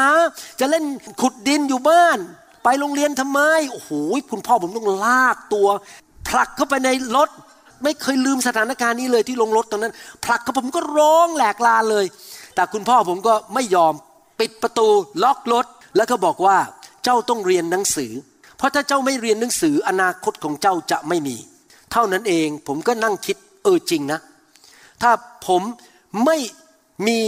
[0.59, 0.83] จะเล่น
[1.21, 2.17] ขุดดินอยู่บ้าน
[2.63, 3.39] ไปโรงเรียนทำไม
[3.71, 3.89] โอ้โห
[4.31, 5.67] คุณพ่อผมต้องลากตัว
[6.27, 7.29] ผลักเข้าไปในรถ
[7.83, 9.93] ไม่เคยลืมสถานการณ์นี้เลยที่ลงรถตอนนั้น
[10.25, 12.05] ผลักกับผมก็ร้องแหลกลาเลย
[12.55, 13.93] แต่คุณพ่อผมก็ไม่ยอม
[14.39, 14.87] ปิดประตู
[15.23, 16.57] ล็อกรถ แล้วก็บอกว่า
[17.03, 18.11] เจ้าต้องเรียนหนังสือ
[18.57, 21.37] เพราะถ้าเจ้าไม่เรียนหนังสืออนาคตของเจ้าจะไม่มี
[21.91, 24.19] เท่านั้นเองผมก็นั่งคิดเออจริงนะ
[25.01, 25.11] ถ้า
[25.47, 25.61] ผม
[26.25, 26.37] ไม่
[27.07, 27.19] มี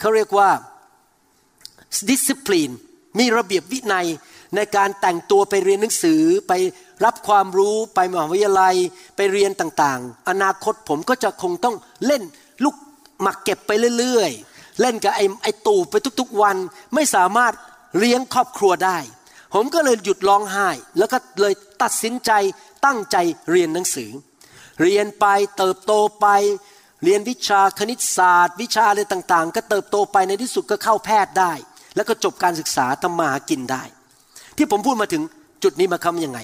[0.00, 0.50] เขาเรียกว่า
[2.10, 2.74] discipline
[3.18, 4.06] มีระเบียบวินัย
[4.56, 6.52] ในการแต่งตัวไปเรียนหนังสือไป
[7.04, 8.76] รับความรู้ไปมหาวิทยาลัย
[9.16, 12.22] ไปเรียนต่างๆ อนาคตผมก็จะคงต้องเล่น
[12.64, 12.76] ลูก
[13.22, 16.56] หมักเก็บไปเรื่อยๆ เล่นกับไอ้ไอ้ตูไปทุกๆวัน
[16.94, 17.52] ไม่สามารถ
[17.98, 18.98] เลี้ยงครอบครัวได้
[19.54, 22.30] ผมก็เลยหยุดร้องไห้ แล้วก็เลยตัดสินใจ
[22.84, 23.16] ตั้งใจ
[23.50, 24.10] เรียนหนังสือ
[24.82, 25.26] เรียนไป
[25.56, 26.26] เติบโตไป
[27.04, 31.52] เรียนวิชาคณิตศาสตร์ วิชาอะไรต่างๆ ก็เติบโตไปในที่สุดก็เข้าแพทย์ได้
[31.96, 33.82] แล้วก็จบการศึกษาทำมาหากินได้
[34.56, 35.22] ที่ผมพูดมาถึง
[35.62, 36.38] จุดนี้มาคำยังไง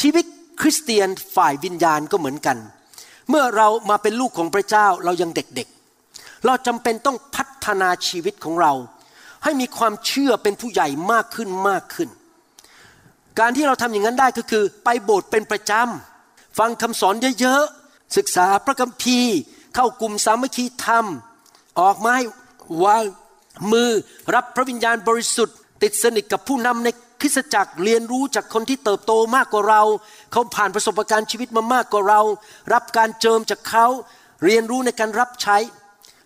[0.00, 0.24] ชีวิต
[0.60, 2.58] คริสเตียนฝ่ายวิญญาณก็เหมือนกัน
[3.30, 8.72] เมื่อเรามาเป็นลูกของพระเจ้าเรายังเด็กๆ เราจำเป็นต้องพัฒนาชีวิตของเรา
[9.44, 12.08] ให้มีความเชื่อเป็นผู้ใหญ่มากขึ้นมากขึ้น
[13.38, 19.36] การที่เราทำอย่างนั้นได้ก็คือ ไปโบสถ์เป็นประจำฟังคำสอนเยอะๆศึกษาพระคัมภีร์
[19.74, 21.06] เข้ากลุ่มสามัคคีธรรม
[21.80, 22.16] ออกไม้
[22.84, 23.04] วาง
[23.72, 23.90] มือ
[24.34, 26.88] รับพระวิญญาณบริสุทธิ์ ติดสนิทกับผู้นำใน
[27.20, 29.82] คริสตจักรเรียนรู้จากคนที่เติบโตมากกว่าเรา
[30.32, 32.20] เขาผ่านประสบการณ์ชีวิตมามากกว่าเรา
[32.72, 33.86] รับการเจิมจากเขา
[34.44, 35.56] เรียนรู้ในการรับใช้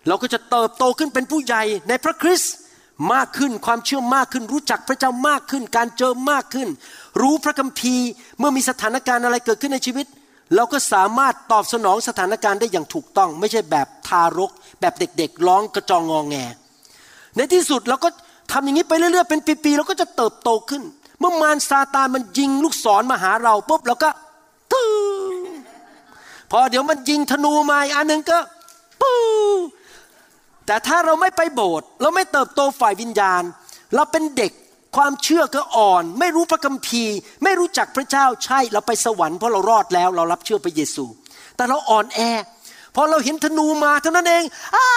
[0.07, 2.53] เราก็จะเติบโตขึ้นเป็นผู้ใหญ่ในพระคริสต์
[3.13, 6.67] มากขึ้นความเชื่อมากขึ้น รู้จักพระเจ้ามากขึ้น การเจิมากขึ้น
[7.21, 8.07] รู้พระคัมภีร์
[8.39, 10.05] เมื่อมีสถานการณ์อะไรเกิดขึ้นในชีวิต
[10.55, 16.35] เราก็สามารถตอบสนองสถานการณ์ได้อย่างถูกต้อง ไม่ใช่แบบทารก แบบเด็กๆ ร้องกระจองงองแง
[17.35, 18.09] ในที่สุดเราก็
[18.51, 20.83] ทำอย่างนี้ไปเรื่อยๆเป็นปีๆเราก็จะเติบโตขึ้น
[21.19, 24.09] เมื่อมารซาตานมันยิงลูกศรมาหาเราปุ๊บเราก็
[24.71, 24.89] ตื้อ
[26.51, 28.37] พอเดี๋ยวมันยิงธนูมาอีกอันหนึ่งก็
[29.01, 29.15] ปู้
[30.65, 33.43] แต่ถ้าเราไม่ไปโบสถ์เราไม่เติบโตฝ่ายวิญญาณ
[33.95, 34.51] เราเป็นเด็ก
[34.95, 41.05] ความเชื่อก็อ่อน ไม่รู้พระคัมภีร์ ไม่รู้จักพระเจ้าใช่เราไปสวรรค์เพราะเรารอดแล้ว เรารับเชื่อพระเยซู
[41.55, 42.19] แต่เราอ่อนแอ
[42.95, 44.43] พอเราเห็นธนูมาเท่านั้นเอง
[44.75, 44.87] อ้า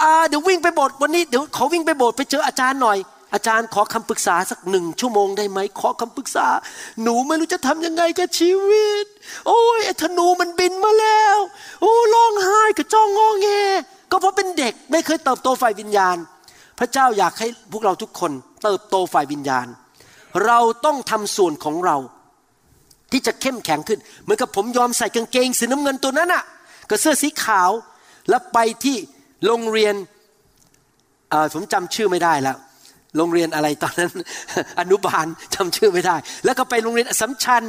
[0.00, 2.98] อ่าเดี๋ยววิ่งไปโบสถ์วันนี้เดี๋ยวขอวิ่งไปโบสถ์ไปเจออาจารย์หน่อย
[3.34, 6.46] อาจารย์ขอคำปรึกษาสักหนึ่งชั่วโมงได้ไหมขอคำปรึกษา
[7.02, 9.06] หนูไม่รู้จะทำยังไงกับชีวิต
[9.46, 11.36] โอ้ยธนูมันบินมาแล้ว
[11.80, 13.48] โอ้ร้องไห้กระจ้องงอแง
[14.14, 16.16] ก็เพราะเป็นเด็กไม่เคยเติบโตฝ่ายวิญญาณ
[16.78, 18.32] พระเจ้าอยากให้พวกเราทุกคน
[18.64, 19.66] เติบโตฝ่ายวิญญาณ
[20.46, 21.96] เราต้องทำส่วนของเรา
[23.12, 26.44] ที่จะเข้มแข็งขึ้น เหมือนกับผมยอมใส่กางเกงสีน้ำเงินตัวนั้นอะ
[26.90, 27.70] กับเสื้อสีขาว
[28.28, 28.96] แล้วไปที่
[29.46, 29.94] โรงเรียน
[31.54, 32.56] ผมจำชื่อไม่ได้แล้ว
[33.16, 34.10] โรงเรียนอะไรตอนนั้น
[34.80, 37.62] อนุบาลจำชื่อไม่ได้ แล้วก็ไปโรงเรียนสัมชัญ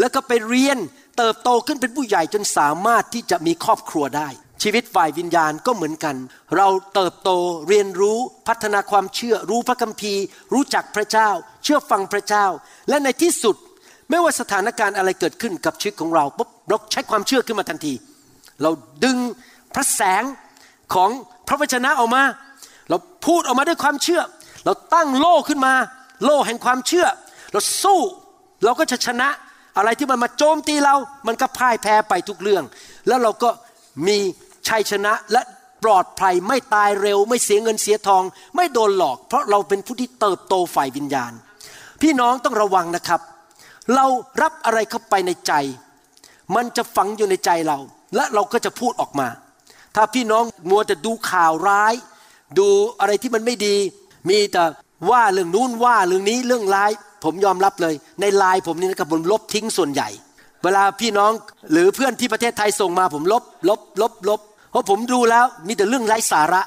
[0.00, 0.78] แล้วก็ไปเรียน
[1.18, 4.28] เติบโตขึ้นเป็นผู้ใหญ่จนสามารถที่จะมีครอบครัวได้
[4.62, 6.16] ชีวิตฝ่ายวิญญาณก็เหมือนกัน
[6.56, 7.30] เราเติบโต
[7.68, 10.22] เรียนรู้พัฒนาความเชื่อ รู้พระคัมภีร์
[10.54, 11.28] รู้จักพระเจ้า
[11.64, 12.46] เชื่อฟังพระเจ้า
[12.88, 13.56] และในที่สุด
[14.10, 17.94] ไม่ว่าสถานการณ์อะไรเกิดขึ้นกับชีวิตของเราปุ๊บเราใช้ความเชื่อขึ้นมาทันที
[18.62, 18.70] เรา
[19.04, 19.16] ดึง
[19.74, 20.22] พระแสง
[20.94, 21.10] ของ
[21.48, 22.22] พระวจนะออกมา
[22.88, 24.22] เราพูดออกมาด้วยความเชื่อ
[24.64, 25.74] เราตั้งโล่ขึ้นมา
[26.24, 27.06] โล่แห่งความเชื่อ
[27.52, 28.00] เราสู้
[28.64, 29.28] เราก็จะชนะ
[29.76, 30.94] อะไรที่มันมาโจมตีเรา
[31.26, 32.64] มันก็พ่ายแพ้ไปทุกเรื่อง
[33.08, 33.50] แล้วเราก็
[34.06, 34.18] มี
[34.68, 35.42] ชัยชนะและ
[35.84, 38.22] ปลอดภัยไม่ตายเร็ว ไม่เสียเงินเสียทอง
[38.56, 41.32] ไม่โดนหลอก เพราะเราเป็นผู้ที่เติบโตฝ่ายวิญญาณ
[42.02, 43.20] พี่น้องต้องระวังนะครับ
[43.94, 44.06] เรา
[44.42, 45.52] รับอะไรเข้าไปในใจ
[46.54, 47.78] มันจะฝังอยู่ในใจเรา
[48.16, 49.28] และเราก็จะพูดออกมา
[49.94, 51.94] ถ้าพี่น้องมัวแต่ดูข่าวร้าย
[52.58, 52.68] ดู
[53.00, 53.76] อะไรที่มันไม่ดี
[54.28, 54.64] มีแต่
[55.10, 56.90] ว่าเรื่องนู้นว่าเรื่องนี้เรื่องร้าย
[57.24, 60.08] ผมยอมรับเลย ในไลน์ผมนี่นะครับผมลบทิ้งส่วนใหญ่
[60.62, 61.32] เวลาพี่น้อง
[61.72, 64.40] หรือเพื่อนที่ประเทศไทยส่งมาผมลบลบลบลบ
[64.76, 66.62] เพราะผมดูแล้วมีแต่เรื่องไร้สาระ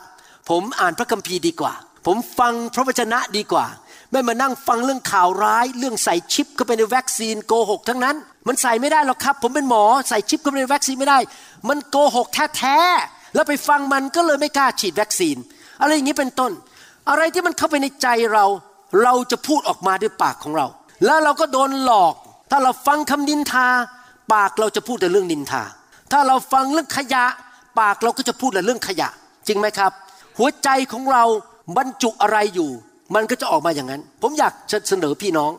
[0.49, 1.73] ผมอ่านพระคัมภีร์ดีกว่า
[2.05, 3.65] ผมฟังพระวจนะดีกว่า
[4.11, 8.15] ไม่มานั่งฟังเรื่องข่าวร้าย เรื่องใส่ชิปเข้าไปในวัคซีนโกหกทั้งนั้น
[8.47, 11.19] มันใส่ไม่ได้หรอกครับ ผมเป็นหมอใส่ชิปเข้าไปในวัคซีนไม่ได้
[11.69, 15.37] มันโกหกแท้ๆแล้วไปฟังมันก็เลยไม่กล้าฉีดวัคซีน
[15.81, 16.51] อะไรอย่างนี้เป็นต้น
[17.09, 18.45] อะไรที่มันเข้าไปในใจเรา
[19.03, 20.67] เราจะพูดออกมาด้วยปากของเรา
[21.05, 22.13] แล้วเราก็โดนหลอก
[22.51, 23.67] ถ้าเราฟังคำนินทา
[24.33, 25.63] ปากเราจะพูดแต่เรื่องนินทา
[26.11, 27.25] ถ้าเราฟังเรื่องขยะ
[27.79, 29.09] ปากเราก็จะพูดแต่เรื่องขยะ
[29.47, 29.91] จริงไหมครับ
[30.37, 31.23] หัวใจของเรา
[31.77, 32.69] บรรจุอะไรอยู่
[33.15, 34.53] มันก็จะออกมาอย่างนั้น ผมอยาก
[34.89, 35.51] เสนอพี่น้อง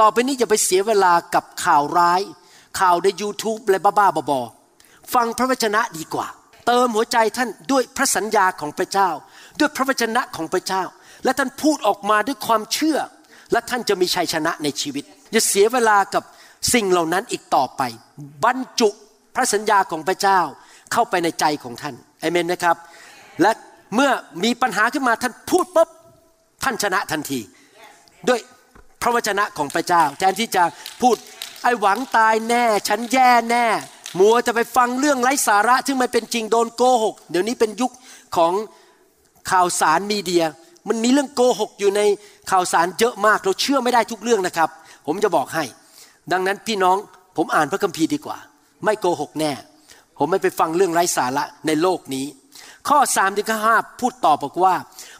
[0.00, 2.20] ต่อไปนี้อย่าไปเสียเวลากับข่าวร้าย
[2.80, 6.26] ข่าวใน YouTube อะบ้าๆบอๆฟังพระวจนะดีกว่า
[6.66, 9.10] เติมหัวใจท่านด้วยพระสัญญาของพระเจ้า
[9.58, 10.82] ด้วยพระวจนะของพระเจ้า
[11.24, 12.98] และท่านพูดออกมาด้วยความเชื่อ
[13.52, 16.22] และท่านจะมีชัยชนะในชีวิตอย่าเสียเวลากับ
[16.74, 17.82] สิ่งเหล่านั้นอีกต่อไป
[18.44, 18.88] บรรจุ
[19.34, 20.40] พระสัญญาของพระเจ้า
[20.92, 22.76] เข้าไปในใจของท่านเอเมนนะครับ
[23.42, 23.52] และ
[23.94, 24.10] เมื่อ
[24.44, 25.88] มีปัญหาขึ้นมาท่านพูดปุ๊บ
[26.64, 27.40] ท่านชนะทันที
[28.28, 28.40] ด้วย
[29.02, 30.64] พระวจนะของพระเจ้า แทนที่จะ
[31.02, 31.16] พูด
[31.62, 33.66] ไอ้หวังตายแน่ ฉันแย่แน่
[34.18, 37.92] มัวจะไปฟังเรื่องไร้สาระที่ไม่เป็นจริงโดนโกหก เดี๋ยวนี้เป็นยุค
[38.36, 38.52] ของ
[39.50, 40.44] ข่าวสารมีเดีย
[40.88, 42.00] มันมีเรื่องโกหกอยู่ใน
[42.50, 44.68] ข่าวสารเยอะมากเราเชื่อไม่ได้ทุกเรื่องนะครับ
[45.06, 45.64] ผมจะบอกให้
[46.32, 46.96] ดังนั้นพี่น้อง
[47.36, 48.38] ผมอ่านพระคัมภีร์ดีกว่า
[48.84, 49.52] ไม่โกหกแน่
[50.18, 52.26] ผมไม่ไปฟังเรื่องไร้สาระในโลกนี้
[52.88, 54.74] ข้อ3ามถึงข้อห้าพูดต่อบอกว่า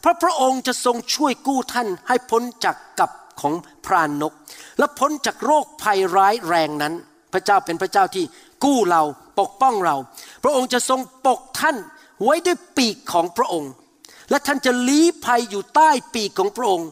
[0.05, 3.55] พระพระองค์จะทรงช่วยกู้ท่านให้พ้นจากกับของ
[3.87, 4.33] พรานนก
[4.79, 6.95] และพ้นจากโรคภัยร้ายแรงนั้น
[7.33, 8.25] พระเจ้าเป็นพระเจ้าที่
[8.65, 9.03] กู้เรา
[9.39, 9.97] ปกป้องเรา
[10.45, 11.77] พระองค์จะทรงปกท่าน
[12.25, 13.73] ไว้ด้วยปีกของพระองค์
[14.31, 16.89] และท่านจะลี้ภัยอยู่ใต้ปีกของพระองค์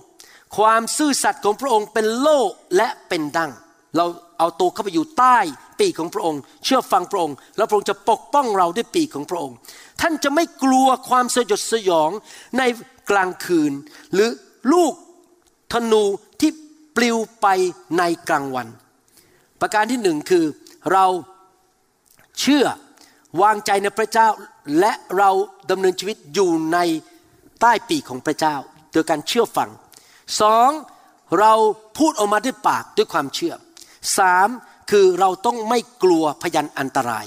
[0.57, 2.41] ความซื่อสัตย์ของพระองค์เป็นโล่
[2.77, 3.51] และเป็นดัง
[3.97, 4.07] เรา
[4.39, 5.39] เอาตัวเข้าไปอยู่ใต้
[5.79, 9.57] ปีกของพระองค์ เชื่อฟังพระองค์ แล้วพระองค์จะปกป้องเราด้วยปีกของพระองค์
[10.01, 12.11] ท่านจะไม่กลัวความสยดสยอง
[12.59, 12.63] ใน
[13.11, 13.73] กลางคืน
[14.15, 14.31] หรือ
[14.73, 14.93] ลูก
[15.73, 16.05] ธนู
[16.41, 16.51] ที่
[16.97, 17.47] ปลิวไป
[17.99, 18.69] ในกลางวัน
[19.61, 20.45] ประการที่หนึ่งคือ
[20.93, 21.07] เรา
[22.41, 22.67] เชื่อ
[23.43, 24.29] วางใจในพระเจ้า
[24.81, 25.31] และเรา
[25.71, 26.79] ดำเนินชีวิตอยู่ใน
[27.61, 28.57] ใต้ปีกของพระเจ้า
[28.93, 29.71] โดยการเชื่อฟัง
[30.41, 30.71] สอง
[31.41, 31.53] เรา
[31.99, 33.55] พูดออกมาด้วยปากด้วยความเชื่อ
[34.19, 34.49] สาม
[34.91, 37.27] คือเราต้องไม่กลัวพยันอันตราย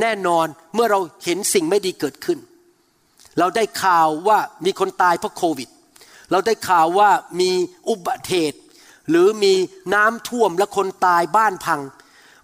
[0.00, 2.38] แน่นอนเมื่อเราเห็นสิ่งไม่ดีเกิดขึ้น
[3.38, 5.68] เราได้ข่าวว่ามีคนตายเพราะโควิด
[6.30, 7.50] เราได้ข่าวว่ามี
[7.88, 8.58] อุบัติเหตุ
[9.10, 9.54] หรือมี
[9.94, 11.80] น้ำท่วมและคนตายบ้านพัง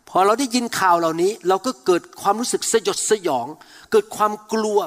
[0.08, 3.46] พอเราได้ยินข่าวเหล่านี้ เราก็เกิดความรู้สึกสยดสยอง
[3.92, 4.78] เกิดความกลัว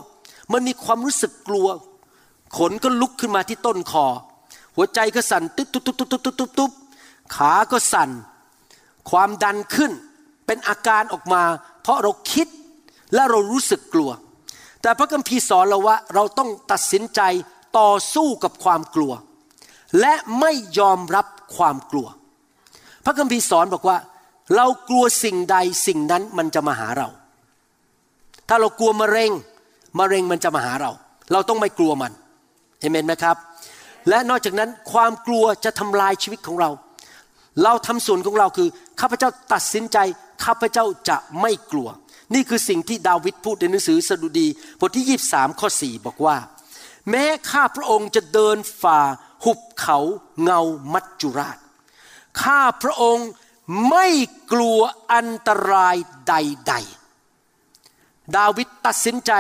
[0.51, 1.67] มันมีความรู้สึกกลัว
[2.57, 4.05] ขนก็ลุกขึ้นมาที่ต้นคอ
[4.75, 6.71] หัวใจก็สั่นตุ๊บตุ๊บตุ๊บตุ๊บตุ๊บตุ๊บ
[7.35, 8.09] ขาก็สั่น
[9.09, 9.91] ความดันขึ้น
[10.45, 11.43] เป็นอาการออกมา
[11.81, 12.47] เพราะเราคิด
[13.13, 14.09] และเรารู้สึกกลัว
[14.81, 17.21] แต่พระคัมภีร์สอนเราว่าเราต้องตัดสินใจ
[17.77, 19.13] ต่อสู้กับความกลัว
[19.99, 21.25] และไม่ยอมรับ
[21.57, 22.07] ความกลัว
[23.05, 23.97] พระคัมภีร์สอนบอกว่า
[24.55, 27.07] เรากลัวสิ่งใดสิ่งนั้นมันจะมาหาเรา
[28.49, 29.31] ถ้าเรากลัวมะเร็ง
[29.99, 30.91] มะเร็งมันจะมาหาเรา
[31.31, 32.11] เราต้องไม่กลัวมัน
[32.81, 33.35] เห็นไหมครับ
[34.09, 36.69] และนอกจากนั้นความกลัวจะทำลายชีวิตของเรา
[37.63, 38.69] เราทำส่วนของเราคือ
[38.99, 39.97] ข้าพเจ้าตัดสินใจ
[40.45, 41.89] ข้าพเจ้าจะไม่กลัว
[42.33, 44.47] นี่คือสิ่งที่ดาวิดพูดในหนังสือสดุดี
[44.79, 46.37] บทที่ 23 ข้อ 4 บอกว่า
[47.09, 49.01] แม้ข้าพระองค์จะเดินฝ่า
[49.43, 49.97] หุบเขา
[50.43, 50.61] เงา
[50.93, 51.57] มัจจุราช
[52.41, 53.29] ข้าพระองค์
[53.89, 54.07] ไม่
[54.51, 54.79] กลัว
[55.13, 55.95] อันตราย
[56.27, 56.73] ใด
[57.55, 59.31] ๆ ดาวิดตัดสินใจ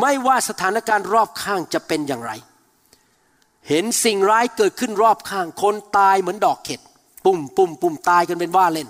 [0.00, 2.32] ไม่ว่าสถานการณ์รอบข้างจะเป็นอย่างไร
[3.68, 6.80] เห็นสิ่งร้ายเกิดขึ้นรอบข้าง คนตายเหมือนดอกเข็ด
[7.24, 8.88] ปุ่มปุ่มปุ่มตายกันเป็นว่าเล่น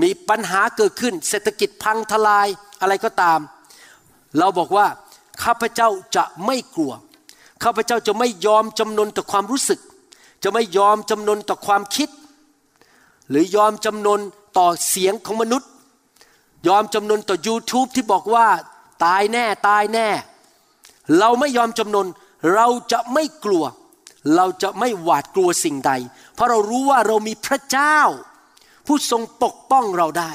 [0.00, 2.48] มีปัญหาเกิดขึ้น เศรษฐกิจพังทลาย
[2.80, 3.40] อะไรก็ตาม
[4.38, 4.86] เราบอกว่า
[5.42, 6.92] ข้าพเจ้าจะไม่กลัว
[7.62, 9.80] ข้าพเจ้าจะไม่ยอมจำนนต่อความรู้สึก
[10.42, 12.08] จะไม่ยอมจำนนต่อความคิด
[13.28, 14.20] หรือยอมจำนน
[14.58, 15.70] ต่อเสียงของมนุษย์
[16.68, 18.46] ยอมจำนนต่อ YouTube ที่บอกว่า
[19.04, 20.08] ตายแน่ตายแน่
[21.18, 22.06] เราไม่ยอมจำนน
[22.54, 23.64] เราจะไม่กลัว
[24.36, 25.92] เราจะไม่หวาดกลัวสิ่งใด
[26.38, 27.98] เพราะเรารู้ว่าเรามีพระเจ้า
[28.86, 30.32] ผู้ทรงปกป้องเราได้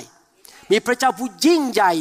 [0.72, 1.94] มีพระเจ้าผู้ยิ่งใหญ่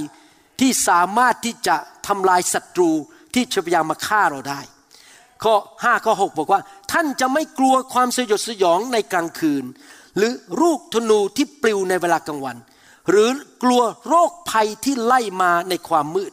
[0.60, 2.90] ที่สามารถที่จะทำลายศัตรู
[3.34, 4.60] ที่จะพยายามมาฆ่าเราได้
[5.42, 6.60] ข้อ5ข้อ6บอกว่า
[6.92, 9.64] ท่านจะไม่กลัวความสยดสยองในกลางคืน
[10.16, 12.56] หรือลูกธนูที่ปลิวในเวลากลางวัน
[13.10, 13.28] หรือ
[13.62, 16.32] กลัวโรคภัยที่ไล่มาในความมืด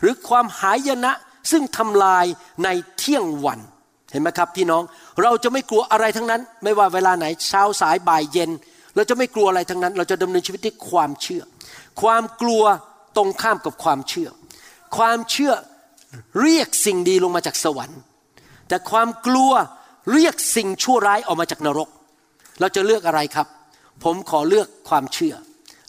[0.00, 1.12] หรือความหายนะ
[1.50, 2.26] ซึ่งทำลาย
[2.64, 3.60] ในเที่ยงวัน
[4.14, 4.82] เห็นไหมครับพี่น้อง
[5.22, 8.50] เราจะไม่กลัวอะไรทั้งนั้น ไม่ว่าเวลาไหนเช้าสายบ่ายเย็น
[8.94, 11.42] เราจะไม่กลัวอะไรทั้งนั้น เราจะดำเนินชีวิตด้วยความเชื่อ
[12.02, 12.64] ความกลัว
[13.16, 14.28] ตรงข้ามกับความเชื่อ
[14.96, 15.52] ความเชื่อ
[16.42, 18.00] เรียกสิ่งดีลงมาจากสวรรค์
[18.68, 19.52] แต่ความกลัว
[20.12, 21.88] เรียกสิ่งชั่วร้ายออกมาจากนรก
[22.60, 23.46] เราจะเลือกอะไรครับ
[24.04, 25.34] ผมขอเลือกความเชื่อ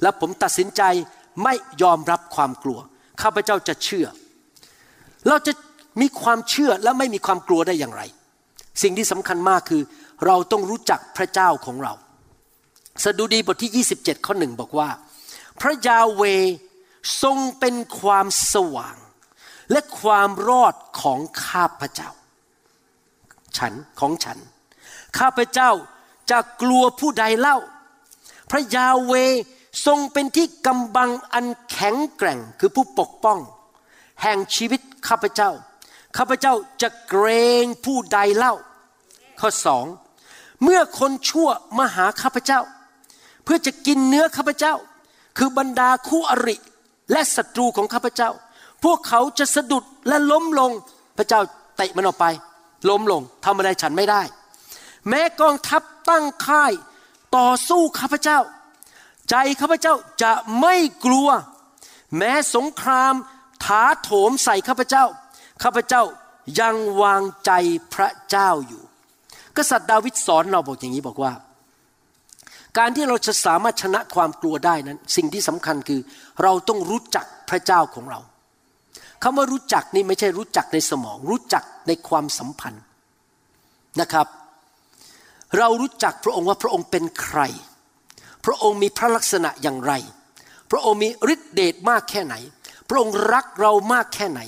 [0.01, 0.81] และผมตัดสินใจ
[1.43, 2.79] ไม่ยอมรับความกลัว
[3.21, 4.07] ข้าพเจ้าจะเชื่อ
[5.27, 5.53] เราจะ
[6.01, 8.01] มีความเชื่อและไม่มีความกลัวได้อย่างไร
[8.81, 9.81] สิ่งที่สำคัญมากคือ
[10.25, 11.93] เราต้องรู้จักพระเจ้าของเรา
[13.03, 14.89] สดุดีบทที่ 27 ข้อหนึ่งบอกว่า
[15.61, 16.23] พระยาเว
[17.21, 18.95] ทรงเป็นความสว่าง
[19.71, 22.09] และความรอดของข้าพเจ้า
[23.57, 24.37] ฉันของฉัน
[25.19, 25.71] ข้าพเจ้า
[26.31, 27.57] จะกลัวผู้ใดเล่า
[28.51, 29.13] พระยาเว
[29.85, 33.39] ทรงเป็นที่กำบังอันแข็งแกร่งคือผู้ปกป้อง
[34.21, 35.49] แห่งชีวิตข้าพเจ้า
[36.17, 37.27] ข้าพเจ้าจะเกร
[37.63, 38.53] งผู้ใดเล่า
[39.39, 39.85] ข้อสอง
[40.63, 42.61] เมื่อคนชั่วมาหาข้าพเจ้า
[43.43, 44.73] เพื่อจะกินเนื้อข้าพเจ้า
[45.37, 46.55] คือบรรดาคู่อริ
[47.11, 48.29] และศัตรูของข้าพเจ้า
[48.83, 50.71] พวกเขาจะสะดุดและล้มลง
[51.17, 51.41] พระเจ้า
[51.77, 52.25] เตะมันออกไป
[52.89, 54.21] ล้มลงทำอะไรฉันไม่ได้
[55.09, 56.73] แม้กองทัพตั้งค่าย
[57.37, 58.39] ต่อสู้ข้าพเจ้า
[59.29, 60.75] ใจข้าพเจ้าจะไม่
[61.05, 61.29] กลัว
[62.17, 63.13] แม้สงคราม
[63.65, 65.05] ถาโถมใส่ข้าพเจ้า
[65.63, 66.03] ข้าพเจ้า
[66.59, 67.51] ยังวางใจ
[67.93, 68.83] พระเจ้าอยู่
[69.57, 71.33] กษัตริย์ดาวิดสอนเราบอกอย่างนี้บอกว่า
[72.77, 76.01] การที่เราจะสามารถชนะความกลัวได้นั้น สิ่งที่สำคัญคือ
[76.43, 78.19] เราต้องรู้จักพระเจ้าของเรา
[79.23, 82.83] คำว่ารู้จักนี่ไม่ใช่รู้จักในสมอง รู้จักในความสัมพันธ์
[84.01, 84.27] นะครับ
[85.57, 87.39] เรารู้จักพระองค์ว่าพระองค์เป็นใคร
[88.45, 89.93] พระองค์มีพระลักษณะอย่างไร
[90.71, 92.35] พระองค์มีฤทธิเดชมากแค่ไหน
[92.89, 94.41] พระองค์รักเรามากแค่ไหน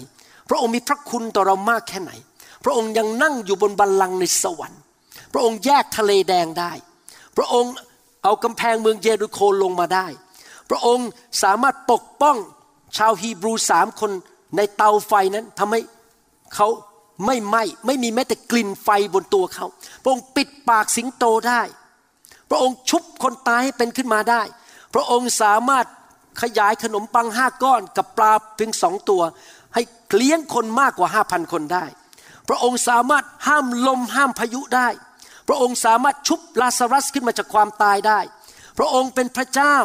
[0.50, 2.12] พระองค์มีพระคุณต่อเรามากแค่ไหน
[2.64, 4.82] พระองค์ยังนั่งอยู่บนบัลลังก์ในสวรรค์
[5.34, 6.72] พระองค์แยกทะเลแดงได้
[7.38, 7.74] พระองค์
[8.24, 10.08] เอากำแพงเมืองเยรูโคลงมาได้
[10.70, 11.08] พระองค์
[11.44, 12.38] สามารถปกป้อง
[12.98, 14.12] ชาวฮีบรูสามคน
[14.56, 15.82] ในเตาไฟนั้นทำให้
[16.56, 16.68] เขา
[17.26, 19.66] ไม่ไหม้ไม่มีแม้แต่กลิ่นไฟบนตัวเขา
[20.04, 21.62] พระองค์ปิดปากสิงโตได้
[22.50, 24.42] พระองค์ชุบคนตายให้เป็นขึ้นมาได้
[24.94, 25.86] พระองค์สามารถ
[26.42, 29.22] ขยายขนมปังห้าก้อนกับปลาเพียงสองตัว
[30.16, 31.86] เลี้ยงคนมากกว่าห้าพันคนได้
[32.48, 34.88] พระองค์สามารถห้ามลมห้ามพายุได้
[35.48, 38.20] พระองค์สามารถชุบลาซารัสขึ้นมาจากความตายได้
[38.78, 39.76] พระองค์เป็นพระเจ้า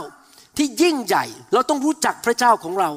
[0.57, 2.91] ที่ยิ่งใหญ่ เราต้องรู้จักพระเจ้าของเรา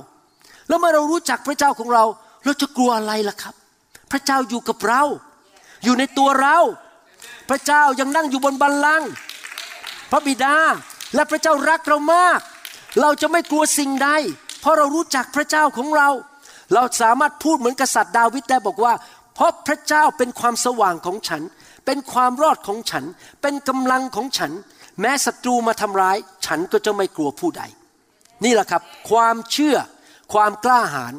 [0.67, 2.03] แล้วเมื่อเรารู้จักพระเจ้าของเรา
[2.45, 3.55] เราจะกลัวอะไรล่ะครับ
[4.11, 5.01] พระเจ้าอยู่กับเรา
[5.83, 6.57] อยู่ในตัวเรา
[7.49, 9.09] พระเจ้ายังนั่งอยู่บนบัลลังก์
[10.11, 10.55] พระบิดา
[11.15, 12.39] และพระเจ้ารักเรามาก
[13.01, 14.09] เราจะไม่กลัวสิ่งใด
[14.61, 16.09] เพราะเรารู้จักพระเจ้าของเรา
[16.73, 18.93] เราสามารถพูดเหมือนกษัตริย์ดาวิดได้บอกว่า
[19.35, 21.41] เพราะพระเจ้าเป็นความสว่างของฉัน
[21.85, 23.03] เป็นความรอดของฉัน
[23.41, 24.51] เป็นกำลังของฉัน
[25.01, 27.63] แม้ศัตรูมาทำร้าย ฉันก็จะไม่กลัวผู้ใด
[28.43, 29.77] นี่แหละครับ ความเชื่อ
[30.33, 31.13] ความกล้าหาญ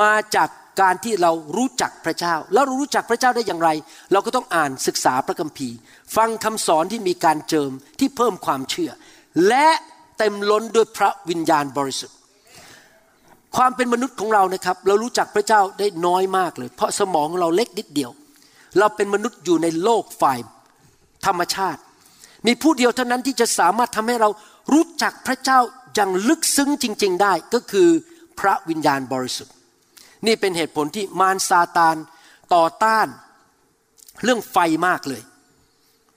[0.00, 0.48] มาจาก
[0.80, 3.68] การที่เรารู้จักพระเจ้า แล้วเรารู้จักพระเจ้าได้อย่างไร
[4.12, 5.76] เราก็ต้องอ่านศึกษาพระคัมภีร์
[6.16, 8.90] ฟังคำสอนที่มีการเจิมที่เพิ่มความเชื่อ
[9.48, 9.68] และ
[10.18, 12.16] เต็มล้นด้วยพระวิญญาณบริสุทธิ์
[13.56, 18.10] ความเป็นมนุษย์ของเรานะครับ เรารู้จักพระเจ้าได้น้อยมากเลย เพราะสมองเราเล็กนิดเดียว
[18.78, 20.38] เราเป็นมนุษย์อยู่ในโลกฝ่าย
[21.26, 21.80] ธรรมชาติ
[22.46, 24.28] มีผู้เดียวเท่านั้นที่จะสามารถทำให้เรา
[24.72, 25.58] รู้จักพระเจ้า
[25.94, 27.88] อย่างลึกซึ้งจริง ๆ ได้ก็คือ
[28.40, 29.54] พระวิญญาณบริสุทธิ์
[30.26, 31.96] นี่เป็นเหตุผลที่มารซาตาน
[32.54, 33.06] ต่อต้าน
[34.22, 35.22] เรื่องไฟมากเลย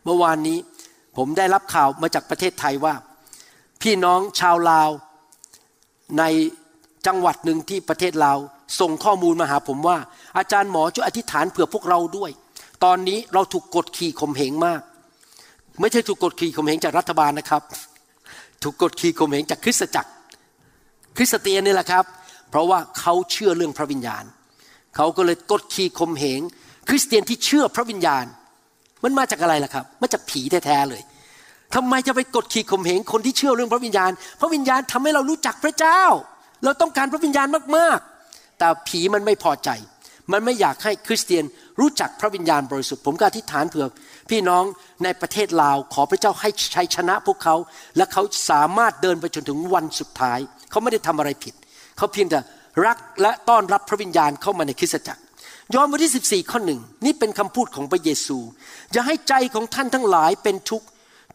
[0.04, 0.58] เมื่อวานนี้
[1.18, 2.96] ผมได้รับข่าวมาจากประเทศไทยว่า
[3.82, 4.90] พี่น้องชาวลาว
[6.20, 6.24] ใน
[7.08, 8.38] จังหวัดหนึ่งที่ประเทศลาว
[8.80, 9.98] ส่งข้อมูลมาหาผมว่า
[10.38, 12.32] อาจารย์หมอช่วยอธิษฐานเผื่อพวกเราด้วย
[12.84, 14.82] ตอนนี้เราถูกกดขี่ข่มเหงมาก
[15.82, 17.62] ไม่ใช่ถูกกดขี่ข่มเหงจากรัฐบาลนะครับ
[18.64, 20.12] ถูกกดขี่ข่มเหงจากคริสตจักร
[21.18, 22.06] คริสเตียนนี่แหละครับ
[22.50, 24.24] เพราะว่าเขาเชื่อเรื่องพระวิญญาณ
[24.96, 26.42] เขาก็เลยกดขี่ข่มเหง
[26.90, 28.26] คริสเตียนที่เชื่อพระวิญญาณ
[29.04, 31.02] มันมาจากอะไรล่ะครับมาจากผีแท้ๆเลย
[31.76, 36.02] ทำไมจะไปกดขี่ข่มเหงคนที่เชื่อเรื่องพระวิญญาณ พระวิญญาณทำให้เรารู้จักพระเจ้า
[36.64, 37.48] เราต้องการพระวิญญาณ
[37.78, 39.70] มากๆ แต่ผีมันไม่พอใจ
[40.32, 41.44] มันไม่อยากให้คริสเตียน
[41.80, 43.88] รู้จักพระวิญญาณบริสุทธิ์ผมก็อธิษฐานเผื่อ
[44.30, 44.64] พี่น้อง
[45.04, 47.56] ในประเทศลาวขอพระเจ้าให้ชัยชนะพวกเขา
[47.98, 50.40] และเขาสามารถเดินไปจนถึงวันสุดท้าย
[50.70, 51.54] เขาไม่ได้ทำอะไรผิด
[51.98, 52.40] เขาเพียงแต่
[52.86, 55.22] รักและต้อนรับพระวิญญาณเข้ามาในคริสตจักร
[55.74, 58.38] ยอห์นบทที่ 14 ข้อหนึ่งนี่เป็นคำพูดของพระเยซู
[58.92, 60.88] อย่าให้ใจของท่านทั้งหลายเป็นทุกข์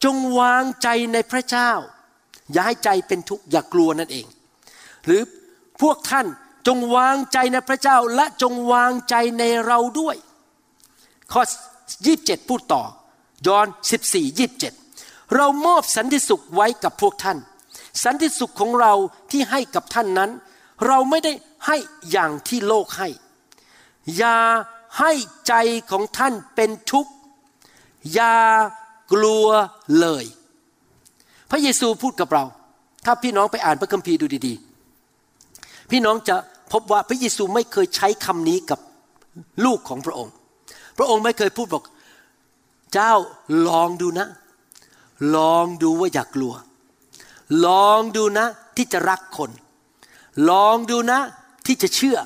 [0.04, 1.70] จงวางใจในพระเจ้า
[2.52, 4.26] อย่าให้ใจเป็นทุกข์อย่ากลัวนั่นเอง
[5.04, 5.22] หรือ
[5.82, 6.26] พวกท่าน
[6.66, 10.16] จงวางใจในพระเจ้าและจงวางใจในเราด้วย
[11.32, 11.42] ข้อ
[11.96, 12.82] 27 พูดต่อ
[13.46, 13.66] ยอห์น
[14.10, 17.38] 14 27 เรามอบสันติสุขไว้กับพวกท่าน
[18.04, 18.92] สันติสุขของเรา
[19.30, 20.30] ที่ให้กับท่านนั้น
[20.86, 21.32] เราไม่ได้
[21.66, 21.76] ให้
[22.10, 23.08] อย่างที่โลกให้
[24.16, 24.38] อย่า
[24.98, 25.12] ให้
[25.48, 25.54] ใจ
[25.90, 27.12] ของท่านเป็นทุกข์
[28.14, 28.36] อย่า
[29.12, 29.46] กลัว
[30.00, 30.24] เลย
[31.50, 32.44] พระเยซูพูดกับเรา
[33.04, 34.71] ถ้าพี่น้องไปอ่านพระคัมภีร์ดูดีๆ
[35.92, 36.36] พี่น้องจะ
[36.72, 38.80] พบว่าพระเยซูไม่เคยใช้คำนี้กับ
[39.64, 40.34] ลูกของพระองค์
[40.98, 41.84] พระองค์ไม่เคยพูดบอก
[42.94, 43.12] เจ้า
[43.68, 44.26] ลองดูนะ
[45.36, 46.54] ลองดูว่าอยากกลัว
[47.66, 49.50] ลองดูนะที่จะรักคน
[50.50, 51.18] ลองดูนะ
[51.66, 52.18] ที่จะเชื่อ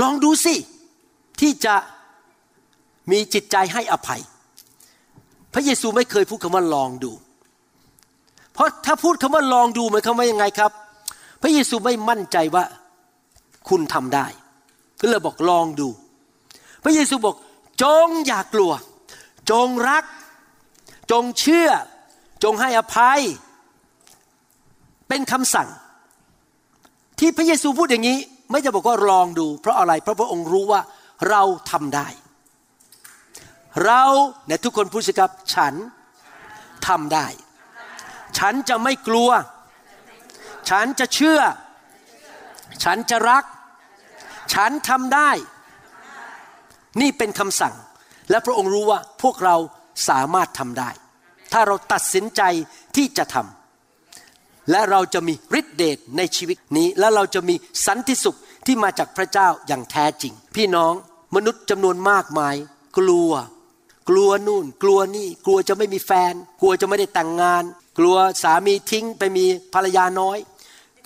[0.00, 0.54] ลองดูสิ
[1.40, 1.74] ที่จะ
[3.10, 4.22] มีจิตใจให้อภัย
[5.52, 7.12] พระเยซูไม่เคยพูดคำว่าลองดู
[8.52, 10.72] เพราะถ้าพูดคำว่าลองดูหมายความว่ายังไงครับ
[11.42, 12.64] พระเยซูไม่มั่นใจว่า
[13.68, 14.26] คุณทำได้
[15.00, 15.88] ก็เลยบอกลองดู
[16.84, 17.36] พระเยซูบอก
[17.82, 18.72] จงอย่ากลัว
[19.50, 20.04] จงรัก
[21.10, 21.70] จงเชื่อ
[22.44, 23.20] จงให้อภัย
[25.08, 25.68] เป็นคำสั่ง
[27.18, 28.18] ที่พระเยซูพูดอย่างนี้
[28.50, 30.80] ไม่จะบอกว่าลองดู เพราะอะไรเพราะพระองค์รู้ว่า
[31.28, 32.08] เราทำได้
[33.84, 34.02] เรา
[34.46, 35.74] เนี่ยทุกคนพูดสิครับฉัน
[36.88, 37.26] ทำได้
[38.38, 39.30] ฉันจะไม่กลัว
[40.70, 41.40] ฉันจะเชื่อ
[42.84, 43.44] ฉันจะรัก
[44.54, 45.30] ฉันทำได้
[47.00, 47.74] นี่เป็นคำสั่ง
[48.30, 49.56] และพระองค์รู้ว่าพวกเรา
[50.08, 50.90] สามารถทำได้
[51.52, 52.42] ถ้าเราตัดสินใจ
[52.96, 57.54] ที่จะทำและเราจะมีฤทธิเดชในชีวิตนี้ และเราจะมี
[57.86, 60.92] สันติสุขที่มาจากพระเจ้าอย่างแท้จริง พี่น้อง
[61.36, 62.56] มนุษย์จำนวนมากมาย
[62.98, 63.32] กลัว
[64.08, 67.64] กลัวนู่น กลัวนี่ กลัวจะไม่มีแฟน กลัวจะไม่ได้แต่งงาน
[67.98, 69.44] กลัวสามีทิ้งไปมี
[69.74, 70.38] ภรรยาน้อย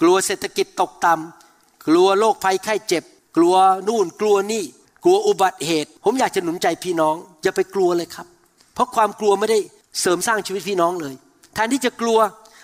[0.01, 3.05] กลัวเศรษฐกิจตกต่ำกลัวโรคภัยไข้เจ็บ
[3.36, 3.57] กลัว
[3.88, 4.64] นู่นกลัวนี่
[5.05, 8.26] กลัวอุบัติเหตุ ผมอยากจะหนุนใจพี่น้อง อย่าไปกลัวเลยครับ
[8.74, 9.59] เพราะความกลัวไม่ได้
[10.01, 11.14] เสริมสร้างชีวิตพี่น้องเลย
[11.55, 12.18] แทนที่จะกลัว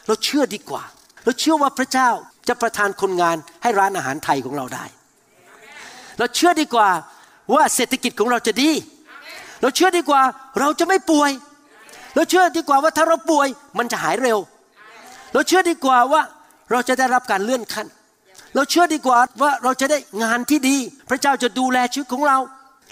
[0.06, 0.82] เราเชื่อดีกว่า
[1.24, 2.10] เราเชื่อว่าพระเจ้า
[2.48, 4.84] จะประทานคนงานให้ร้านอาหารไทยของเราได้
[6.18, 6.88] เราเชื่อดีกว่า
[7.54, 8.70] ว่าเศรษฐกิจของเราจะดี
[9.62, 10.22] เราเชื่อดีกว่า
[10.60, 11.30] เราจะไม่ป่วย
[12.14, 14.38] เราเชื่อดีกว่าว่าถ้าเราป่วยมันจะหายเร็ว
[15.32, 16.22] เราเชื่อดีกว่าว่า
[16.70, 17.86] เราจะได้รับการเลื่อนขั้น
[18.54, 20.76] เราเชื่อดีกว่าว่าเราจะได้งานที่ดี
[21.10, 22.38] พระเจ้าจะดูแลชีวิตของเรา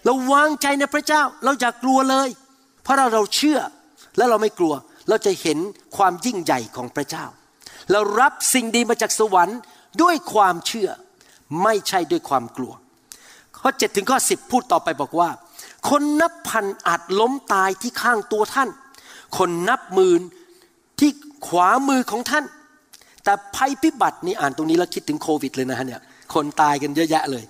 [0.04, 2.28] เราวางใจในพระเจ้าเราอย่ากลัวเลย
[2.82, 3.58] เพราะเราเราเชื่อ
[4.16, 4.74] และเราไม่กลัว
[5.08, 5.58] เราจะเห็น
[5.96, 7.24] ความยิ่งใหญ่ของพระเจ้า
[7.92, 9.58] เรารับสิ่งดีมาจากสวรรค์
[10.02, 10.88] ด้วยความเชื่อ
[11.62, 12.72] ไม่ใช่ด้วยความกลัว
[13.58, 15.30] ข้อ7ถึงข้อ10 พูดต่อไปบอกว่า
[15.88, 18.68] คนนับพันอาจล้มตายที่ข้างตัวท่าน
[19.38, 20.22] คนนับหมื่น
[20.98, 21.10] ที่
[21.46, 22.44] ขวามือของท่าน
[23.24, 26.00] แต่ภัยพิบัตินี่อ่านตรงนี้แล้วคิดถึงโควิดเลยนะฮะเนี่ย
[26.34, 27.44] คนตายกันเยอะแยะเลย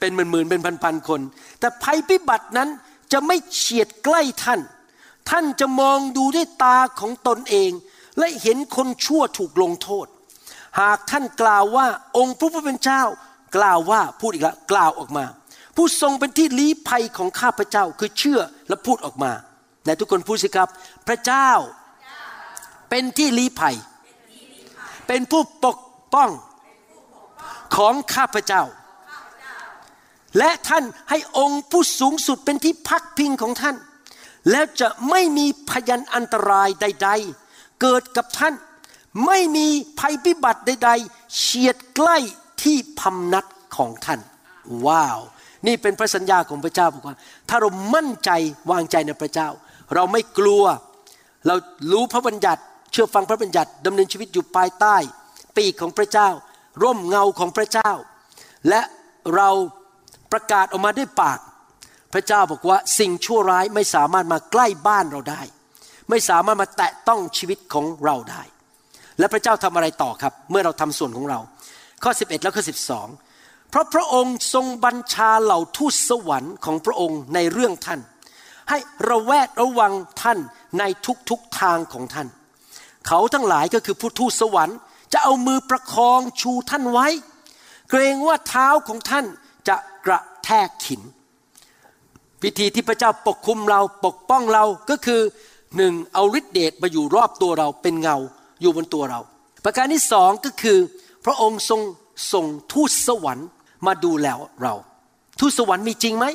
[0.00, 1.20] เป็นหมื่นๆเป็นพันๆคน
[1.60, 2.68] แต่ภัยพิบัตินั้น
[3.12, 4.60] จะไม่เฉียดใกล้ท่าน
[5.30, 7.70] ท่านจะมองดูด้วยตาของตนเอง
[8.18, 10.06] และเห็นคนชั่วถูกลงโทษ
[10.80, 11.86] หากท่านกล่าวว่า
[12.16, 13.02] องค์พระผู้เป็นเจ้า
[13.56, 15.24] กล่าวว่าพูดอีกแล้วกล่าวออกมา
[15.76, 19.32] ผู้ทรงเป็นที่ลี้ภัยของข้าพเจ้าคือเชื่อและพูดออกมา
[19.86, 20.68] ในทุกคนพูดสิครับ
[21.08, 21.50] พระเจ้า
[22.90, 23.76] เป็นที่ลี้ภัย
[25.14, 25.78] เป็นผู้ปก
[26.14, 26.30] ป้อง
[27.76, 28.62] ของข้าพเจ้า
[30.38, 33.76] และท่านให้องค์ผู้สูงสุดเป็นที่พักพิงของท่าน
[34.50, 37.10] แล้วจะไม่มีพยันอันตรายใด
[37.44, 38.54] ๆ เกิดกับท่าน
[39.26, 42.18] ไม่มีภัยพิบัติใด ๆ เฉียดใกล้
[42.62, 43.44] ที่พำนัด
[43.76, 44.20] ของท่าน
[44.86, 45.18] ว้าว
[45.66, 47.16] นี่เป็นพระสัญญาของพระเจ้าบอกว่า
[47.48, 48.30] ถ้าเรามั่นใจ
[48.70, 49.48] วางใจในพระเจ้า
[49.94, 50.64] เราไม่กลัว
[51.46, 51.54] เรา
[51.92, 54.96] รู้พระบัญญัติ เชื่อฟังพระบัญญัติดำเนินชีวิตอยู่ภายใต้
[55.56, 56.28] ปีกของพระเจ้า
[56.82, 57.92] ร่มเงาของพระเจ้า
[58.68, 58.80] และ
[59.34, 59.50] เรา
[60.32, 61.38] ประกาศออกมาด้วยปาก
[62.12, 65.42] พระเจ้าบอกว่าสิ่งชั่วร้ายไม่สามารถมาใกล้บ้านเราได้
[66.10, 68.42] ไม่สามารถมาแตะต้องชีวิตของเราได้
[69.18, 71.38] และพระเจ้าทำอะไรต่อครับ เมื่อเราทำส่วนของเรา
[72.02, 72.64] ข้อ 11 แล้วข้อ
[73.18, 78.00] 12 เพราะพระองค์ทรงบัญชาเหล่าทูตสวรรค์ของพระองค์ในเรื่องท่าน
[78.70, 78.78] ให้
[79.08, 80.38] ระแวดระวังท่าน
[80.78, 80.82] ใน
[81.30, 82.28] ทุกๆททางของท่าน
[83.06, 84.78] เขาทั้งหลายก็คือผู้ทูตสวรรค์
[85.12, 87.06] จะเอามือประคองชูท่านไว้
[87.90, 89.24] เกรงว่าเท้าของท่าน
[89.68, 89.76] จะ
[90.06, 91.02] กระแทกขิน
[92.42, 95.20] วิธีที่พระเจ้าปกคุมเราปกป้องเราก็คือ
[95.76, 98.16] หนึ่งเอาฤทธิเดชมาอยู่รอบตัวเราเป็นเงา
[98.60, 99.20] อยู่บนตัวเรา
[99.64, 100.78] ประการที่สองก็คือ
[101.24, 101.80] พระองค์ทรง
[102.32, 103.48] ส่งทูตสวรรค์
[103.86, 104.26] มาดูแล
[104.62, 104.74] เรา
[105.40, 106.26] ทูตสวรรค์มีจริงไหม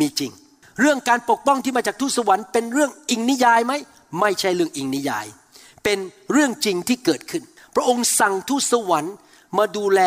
[0.00, 0.32] มีจริง
[0.80, 3.72] เรื่องการปกป้องที่มาจากทูตสวรรค์เป็นเรื่องอิงนิยายไหม
[4.20, 5.26] ไม่ใช่เรื่องอิงนิยาย
[5.84, 5.98] เป็น
[6.32, 7.42] เรื่องจริงที่เกิดขึ้น
[7.74, 9.14] พระองค์สั่งทูตสวรรค์
[9.58, 10.00] มาดูแล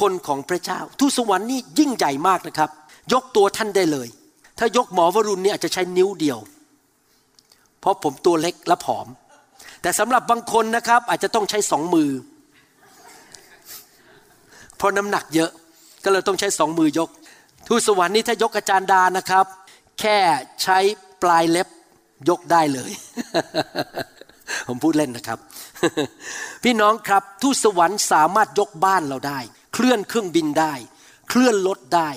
[0.00, 2.70] คนของพระเจ้า ทูตสวรรค์นี่ยิ่งใหญ่มากนะครับ
[3.12, 4.08] ยกตัวท่านได้เลย
[4.58, 6.38] ถ้ายกหมอวรุณเนี่ยอาจจะใช้นิ้วเดียว
[7.80, 9.06] เพราะผมตัวเล็กและผอม
[9.82, 12.10] แต่สำหรับบางคนนะครับ อาจจะต้องใช้สองมือ
[14.76, 15.50] เพราะน้ำหนักเยอะ
[16.04, 17.10] ก็เลยต้องใช้สองมือยก
[17.68, 19.46] ทูตสวรรค์นี่ถ้ายกอาจารย์ดานะครับ
[20.00, 20.18] แค่
[20.62, 20.78] ใช้
[21.22, 21.68] ปลายเล็บ
[22.28, 22.92] ยกได้เลย
[24.68, 25.38] ผมพูดเล่นนะครับ
[26.64, 29.38] พี่น้องครับทูตสวรรค์สามารถยกบ้านเราได้
[29.74, 30.74] เคลื่อนเครื่องบินได้
[31.28, 32.10] เคลื่อนรถได้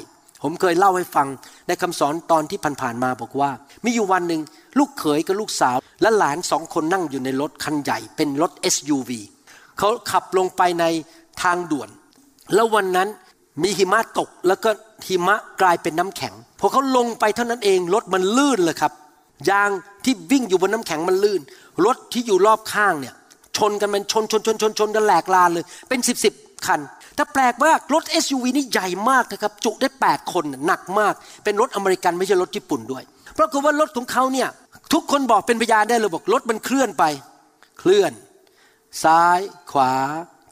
[0.44, 1.28] ผมเคยเล่าให้ฟัง
[1.68, 3.52] ในคำสอนตอนที่ผ่านๆมาบอกว่า
[3.84, 4.42] มีอยู่วันหนึ่ง
[4.78, 9.12] ลูกเขยกับลูกสาว และหลานสองคนนั่งอยู่ในรถคันใหญ่ เป็นรถ SUV
[9.78, 10.86] เขาขับลงไปใน
[11.42, 11.90] ทางด่วน
[12.54, 13.10] แล้ววันนั้น
[13.64, 14.70] มีหิมะตกแล้วก็
[15.08, 18.94] หิมะกลายเป็นน้ำแข็งพอเขาลงไปเท่านั้นเองรถมันลื่นเลยครับ
[19.50, 19.70] ยาง
[20.04, 21.42] ที่วิ่งอยู่บนน้ำแข็งมันลื่น
[21.86, 23.16] รถที่อยู่รอบข้างเนี่ย
[23.58, 26.34] ชนกันมันชนชนชนชนชนกันแหลกลานเลย เป็นสิบสิบ
[26.66, 26.80] คัน
[27.16, 31.14] แต่แปลกมารถ SUV นี่ใหญ่มากนะครับ จุได้ 8 คนหนักมาก
[31.44, 33.04] เป็นรถอเมริกันไม่ใช่รถญี่ปุ่นด้วย
[33.34, 34.50] เพราะว่ารถของเขาเนี่ย
[34.94, 37.04] ทุกคนบอกเป็นพยานได้เลยบอกรถมันเคลื่อนไป
[37.80, 38.12] เคลื่อน
[39.04, 39.40] ซ้าย
[39.72, 39.94] ขวา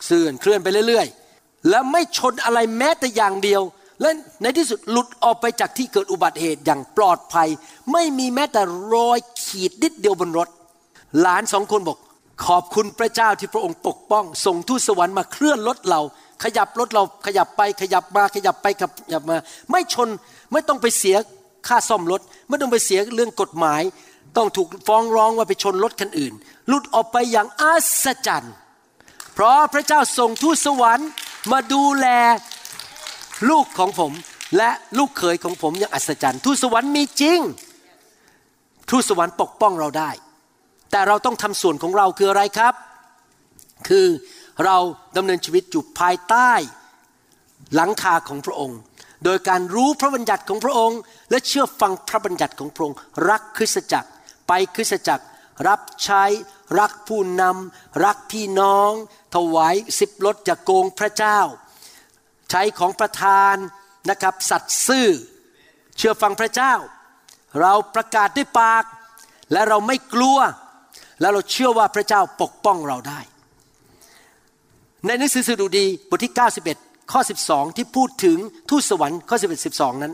[0.06, 3.62] เสื่อนเคลื่อนไปเรื่อยๆ แล้วไม่ชนอะไรแม้แต่อย่างเดียว
[4.02, 4.10] และ
[4.42, 7.48] ในที่สุดหลุดออกไปจากที่เกิดอุบัติเหตุอย่างปลอดภัย
[7.92, 8.62] ไม่มีแม้แต่
[8.94, 10.50] รอยขีดนิดเดียวบนรถ
[11.22, 11.98] หลานสองคนบอก
[12.46, 16.02] ขอบคุณพระเจ้าที่พระองค์ปกป้อง ส่งทูตสวรรค์มาเคลื่อนรถเรา
[16.44, 18.84] ขยับรถเราขยับไปขยับมาขยับไปข
[19.14, 19.38] ยับมา
[19.70, 20.10] ไม่ชน
[20.52, 21.16] ไม่ต้องไปเสีย
[21.68, 23.82] ค่าซ่อมรถ ไม่ต้องไปเสียเรื่องกฎหมาย
[24.38, 26.34] ต้องถูกฟ้องร้องว่าไปชนรถคันอื่น
[26.68, 28.54] หลุดออกไปอย่างอัศจรรย์
[29.34, 31.10] เพราะพระเจ้าส่งทูตสวรรค์
[31.52, 32.08] มาดูแล
[33.50, 34.12] ลูกของผม
[34.58, 37.40] และลูกเขยของผมอย่างอัศจรรย์ ทูตสวรรค์มีจริง
[38.90, 40.10] ทูตสวรรค์ปกป้องเราได้
[40.96, 42.74] แต่เราต้องทำส่วนของเราคืออะไรครับ
[43.88, 44.08] คือ
[44.66, 44.78] เรา
[45.18, 46.52] ดำเนินชีวิตอยู่ภายใต้
[47.76, 48.80] หลังคาของพระองค์
[49.24, 52.98] โดยการรู้พระบัญญัติของพระองค์ และเชื่อฟังพระบัญญัติของพระองค์
[53.30, 54.10] รักคริสตจักร
[54.48, 55.26] ไปคริสตจักร
[55.68, 56.24] รับใช้
[56.80, 58.92] รักผู้นำรักพี่น้อง
[59.36, 61.40] ถวายสิบลดจะโกงพระเจ้า
[62.50, 63.56] ใช้ของประทาน
[64.10, 65.08] นะครับสัตย์ซื่อ
[65.98, 66.74] เชื่อฟังพระเจ้า
[67.62, 68.84] เราประกาศด้วยปาก
[69.52, 70.38] และเราไม่กลัว
[71.20, 73.20] และเราเชื่อว่าพระเจ้าปกป้องเราได้
[75.06, 76.34] ในหนังสือสดุดีบทที่
[76.72, 78.38] 91 ข้อ 12 ที่พูดถึง
[78.70, 80.14] ทูตสวรรค์ข้อ 11 12 นั้น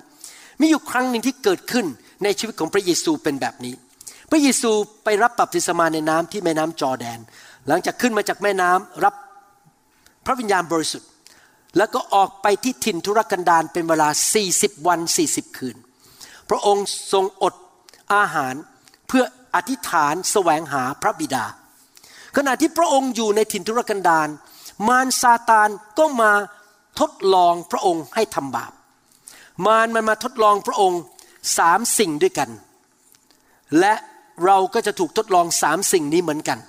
[0.59, 1.85] มีอยู่ครั้งหนึ่งที่เกิดขึ้น
[2.23, 3.73] ในชีวิตของพระเยซูเป็นแบบนี้
[4.29, 4.71] พระเยซู
[5.03, 7.19] ไปรับบัพติศมาในน้ำที่แม่น้ำจอแดน
[7.67, 9.15] หลังจากขึ้นมาจากแม่น้ำรับ
[10.25, 11.09] พระวิญญาณบริสุทธิ์
[11.77, 14.09] แล้วก็ออกไปที่ถิ่นทุรกันดารเป็นเวลา
[14.47, 15.75] 40 วัน 40 คืน
[16.49, 17.53] พระองค์ทรงอด
[18.13, 18.53] อาหาร
[19.07, 19.23] เพื่อ
[19.55, 21.45] อธิษฐานแสวงหาพระบิดา
[22.37, 24.27] ขณะที่พระองค์อยู่ในถิ่นทุรกันดาร
[24.87, 25.69] มารซาตาน
[25.99, 26.31] ก็มา
[26.99, 28.71] ทดลองพระองค์ให้ทำบาป
[29.65, 31.01] มารมันมาทดลองพระองค์
[31.57, 32.49] สามสิ่งด้วยกัน
[33.79, 33.93] และ
[34.45, 36.59] เราก็จะถูกทดลองสามสิ่งนี้เหมือนกัน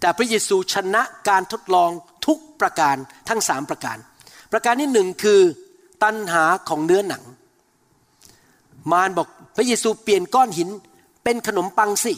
[0.00, 1.90] แต่พระเยซูชนะการทดลอง
[2.26, 2.96] ทุกประการ
[3.28, 3.98] ทั้งสามประการ
[4.52, 5.40] ประการที่หนึ่งคือ
[6.02, 7.22] ตัณหาของเนื้อหนัง
[8.92, 10.68] มารบอกพระเยซูเปลี่ยนก้อนหิน
[11.24, 12.14] เป็นขนมปังสิ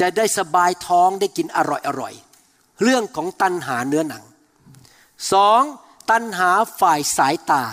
[0.00, 2.14] จะได้สบายท้องได้กินอร่อยอร่อย
[2.82, 4.24] เรื่องของตัณหาเนื้อหนัง
[5.32, 5.62] สอง
[6.10, 7.64] ตัณหาฝ่ายสายตา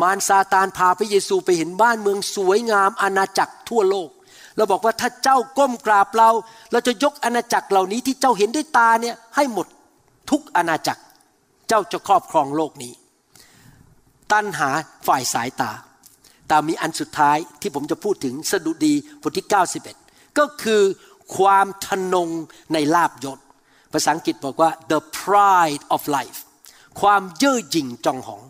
[0.00, 4.08] มารซาตานพาพระเยซูไปเห็นบ้านเมืองสวยงามอาณาจักรทั่วโลก
[4.56, 6.30] เราบอกว่าถ้าเจ้าก้มกราบเรา
[6.72, 9.66] เราจะยกอาณาจักรเหล่านี้ที่เจ้าเห็นด้วยตาเนี่ยให้หมด
[10.30, 11.02] ทุกอาณาจักร
[11.68, 12.92] เจ้าจะครอบครองโลกนี้
[14.32, 14.68] ตัณหา
[15.06, 15.70] ฝ่ายสายตา
[16.48, 19.46] แต่มีอันสุดท้ายที่ผมจะพูดถึงสดุดีบทที่
[19.92, 20.82] 91 ก็คือ
[21.36, 22.28] ความทนง
[22.72, 23.38] ในลาบยศ
[23.92, 26.38] ภาษาอังกฤษบอกว่า the pride of life
[27.00, 28.42] ความเย่อหยิ่งจองหอง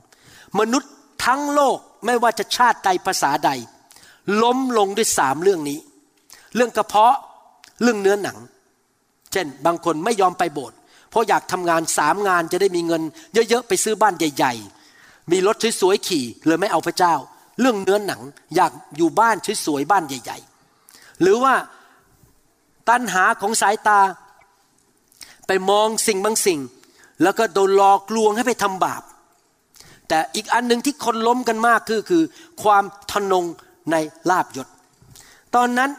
[0.60, 0.92] มนุษย์
[1.24, 3.50] ทั้งโลกไม่ว่าจะชาติใดภาษาใด
[4.42, 5.78] ล้มลงด้วยสามเรื่องนี้
[6.54, 7.16] เรื่องกระเพาะ
[7.82, 8.38] เรื่องเนื้อหนัง
[9.32, 10.76] เช่น บางคนไม่ยอมไปโบสถ์
[11.10, 13.02] เพราะอยากทำงานสามงานจะได้มีเงิน
[13.34, 14.54] เยอะๆไปซื้อบ้านใหญ่
[14.92, 17.14] ๆ มีรถสวยๆขี่เลยไม่เอาพระเจ้า
[17.60, 18.20] เรื่องเนื้อหนัง
[18.56, 20.38] อยากอยู่บ้านสวยๆบ้านใหญ่
[20.80, 21.54] ๆ หรือว่า
[22.88, 24.00] ตัณหาของสายตา
[25.46, 26.60] ไปมองสิ่งบางสิ่ง
[27.22, 29.02] แล้วก็โดนหลอกลวงให้ไปทำบาป
[30.08, 32.22] แต่อีกอันหนึ่งที่คนล้มกันมากคือคือ
[32.62, 33.44] ความทนง
[33.90, 33.96] ใน
[34.30, 34.68] ลาบยศ
[35.54, 35.90] ตอนนั้น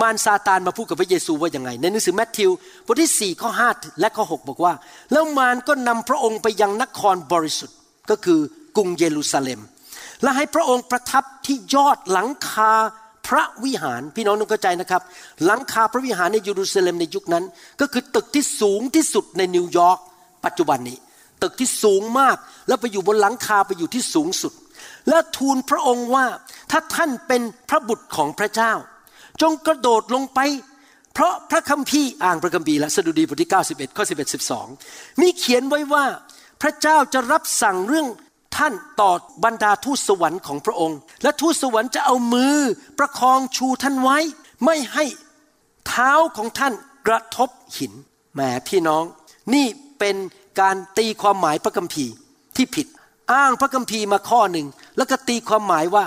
[0.00, 2.50] มารซาตานมาพูดกับพระเยซูว่าอย่างไง ในหนังสือแมทธิว
[2.86, 4.74] บทที่4ข้อ5และข้อ 6 บอกว่า
[5.12, 7.78] แล้วมารก็นำพระองค์ไปยังนครบริสุทธิ์
[8.10, 8.40] ก็คือ
[8.76, 9.60] กรุงเยรูซาเล็ม
[10.22, 12.72] และให้พระองค์ประทับที่ยอดหลังคา
[13.28, 15.02] พระวิหารพี่น้องต้องเข้าใจนะครับ
[15.46, 17.44] หลังคาพระวิหารในเยรูซาเล็มในยุคนั้น
[17.80, 19.98] ก็คือตึกที่สูงที่สุดในนิวยอร์ก
[20.44, 20.98] ปัจจุบันนี้
[21.42, 22.36] ตึกที่สูงมาก
[22.68, 24.52] แล้วไปอยู่บนหลังคาไปอยู่ที่สูงสุด
[25.08, 26.26] และทูลพระองค์ว่า
[26.70, 28.72] ถ้าท่านเป็นพระบุตรของพระเจ้า
[29.42, 30.40] จงกระโดดลงไป
[31.14, 34.34] เพราะพระคัมภีร์อ่างพระคัมภีร์และสดุดีบทที่91ข้อ11
[34.64, 36.04] 12 มีเขียนไว้ว่า
[36.62, 38.06] พระเจ้าจะรับสั่งเรื่อง
[38.56, 39.10] ท่านต่อ
[39.44, 42.56] บรรดาทูตสวรรค์ของพระองค์ และทูตสวรรค์จะเอามือ
[42.98, 44.18] ประคองชูท่านไว้
[44.64, 45.04] ไม่ให้
[45.86, 46.72] เท้าของท่าน
[47.08, 47.92] กระทบหิน
[48.34, 49.04] แหมพี่น้อง
[49.54, 49.66] นี่
[49.98, 50.16] เป็น
[50.60, 52.12] การตีความหมายพระคัมภีร์
[52.56, 52.86] ที่ผิด
[53.32, 56.04] อ้างพระคัมภีร์มาข้อหนึ่ง แล้วก็ตีความหมายว่า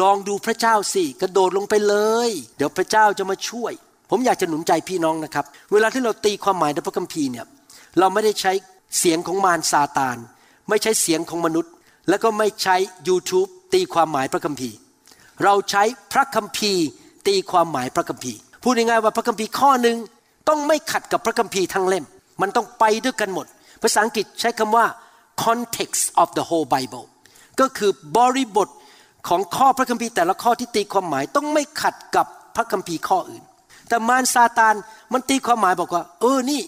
[0.00, 1.94] ลองดูพระเจ้าสิกระโดดลงไปเล
[2.28, 3.72] ย เดี๋ยวพระเจ้าจะมาช่วย
[4.10, 7.46] ผมอยากจะหนุนใจพี่น้องนะครับ เวลาที่เราตีความหมายในพระคัมภีร์เนี่ย
[7.98, 8.52] เราไม่ได้ใช้
[8.98, 10.16] เสียงของมารซาตาน
[10.68, 11.72] ไม่ใช้เสียงของมนุษย์
[12.08, 12.76] แล้วก็ไม่ใช้
[13.08, 14.76] YouTube ตีความหมายพระคัมภีร์
[15.44, 15.82] เราใช้
[16.12, 16.84] พระคัมภีร์
[17.26, 19.96] ตีความหมายพระคัมภีร์ พูดง่ายๆว่าพระคัมภีร์ข้อหนึ่ง
[20.48, 22.04] ต้องไม่ขัดกับพระคัมภีร์ทั้งเล่ม
[22.40, 23.46] มันต้องไปด้วยกันหมด
[23.82, 24.86] ภาษาอังกฤษใช้คำว่า
[25.44, 27.06] context of the whole Bible
[27.60, 28.68] ก็คือบริบท
[29.28, 32.26] ของข้อพระคัมภีร์แต่ละข้อที่ตีความหมายต้องไม่ขัดกับ
[32.56, 33.44] พระคัมภีร์ข้ออื่น
[33.88, 34.74] แต่มารซาตาน
[35.12, 36.62] มันตีความหมายบอกว่า เออนี่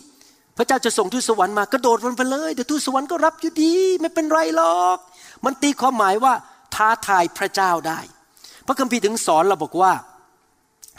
[0.57, 4.99] พระเจ้าจะส่งทูตสวรรค์มากระโดดลงไปเลยเดี๋ยวทูตสวรรค์ก็รับอยู่ดี ไม่เป็นไรหรอก
[5.45, 6.35] มันตีความหมายว่า
[6.75, 8.01] ท้าทายพระเจ้าได้
[8.67, 9.93] พระคัมภีร์ถึงสอนเราบอกว่า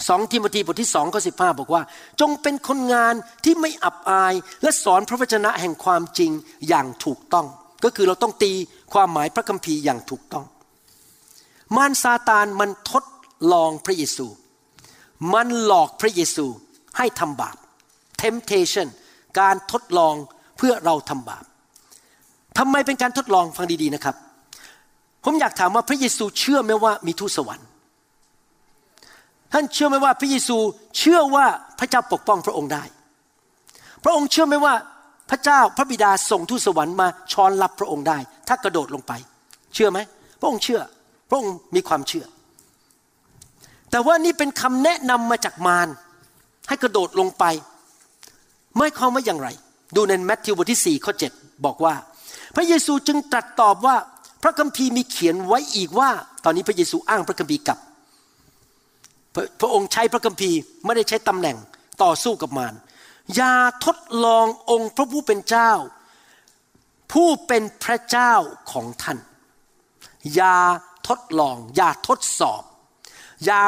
[0.07, 1.81] สองทิโมธีบทที่สองข้อสิบห้าบอกว่า
[2.21, 3.13] จงเป็นคนงาน
[3.43, 4.33] ที่ไม่อับอาย
[4.63, 6.31] และสอนพระวจนะแห่งความจริง
[6.67, 7.47] อย่างถูกต้อง
[7.83, 8.51] ก็คือเราต้องตี
[8.93, 10.45] ความหมายพระคัมภีร์อย่างถูกต้อง
[11.75, 13.03] มารซาตานมันทด
[13.53, 14.27] ลองพระเยซู
[15.33, 16.45] มันหลอกพระเยซู
[16.97, 17.57] ให้ทำบาป
[18.21, 18.87] temptation
[19.39, 20.15] การทดลอง
[20.57, 21.43] เพื่อเราทำบาป
[22.57, 24.15] ทำไมเป็นการทดลองฟังดีๆนะครับ
[25.23, 27.67] ผมอยากถามว่าพระเยซูเชื่อไหมว่ามีทูตสวรรค์
[29.53, 30.57] ท่านเชื่อไหมว่าพระเยซู
[30.97, 31.45] เชื่อว่า
[31.79, 32.83] พระเจ้าปกป้องพระองค์ได้
[34.03, 34.73] พระองค์เชื่อไหมว่า
[35.29, 38.17] พระเจ้าพระบิดาส่งทูตสวรรค์มาช้อนรับพระองค์ได้
[38.47, 39.13] ถ้ากระโดดลงไป
[39.73, 39.99] เชื่อไหม
[40.39, 40.81] พระองค์เชื่อ
[41.29, 42.25] พระองค์มีความเชื่อ
[43.91, 45.87] แต่ว่านี่เป็นคำแนะนำมาจากมาร
[46.67, 47.43] ให้กระโดดลงไป
[48.75, 49.49] หมายความว่าอย่างไร
[49.95, 51.95] ดูในแมทธิวบทที่4ข้อ7บอกว่า
[52.55, 53.95] พระเยซูจึงตรัสตอบว่า
[54.43, 56.09] พระคัมภีร์มีเขียนไว้อีกว่า
[56.43, 57.77] ตอนนี้พระเยซูอ้างพระคัมภีร์กับ
[59.33, 61.57] พระพระองค์ใช้พระคัมภีร์ไม่ได้ใช้ตำแหน่ง
[62.03, 62.73] ต่อสู้กับมาร
[63.35, 65.71] อย่าทดลององค์พระผู้เป็นเจ้า
[67.11, 68.33] ผู้เป็นพระเจ้า
[68.71, 69.17] ของท่าน
[70.35, 70.57] อย่า
[71.07, 72.63] ทดลอง อย่าทดสอบ
[73.45, 73.61] อย่า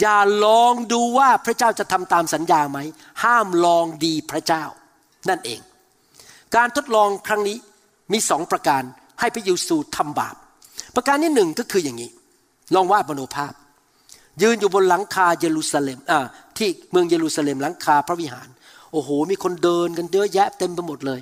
[0.00, 2.78] อย่าลองดูว่าพระเจ้าจะทำตามสัญญาไหม
[3.24, 4.64] ห้ามลองดีพระเจ้า
[5.28, 5.60] นั่นเอง
[6.56, 7.56] การทดลองครั้งนี้
[8.12, 8.82] มีสองประการ
[9.20, 10.34] ให้พระเยซูทำบาป
[10.94, 12.10] ประการที่หนึ่งก็คืออย่างนี้
[12.74, 13.52] ลองวาดมโนภาพ
[14.42, 16.20] ยืนอยู่บนหลังคาเยรูซาเล็มอ่า
[16.58, 18.48] ที่เมืองเยรูซาเล็มหลังคาพระวิหาร
[18.92, 21.20] โอ้โห มีคนเดินกันเยอะแยะเต็มไปหมดเลย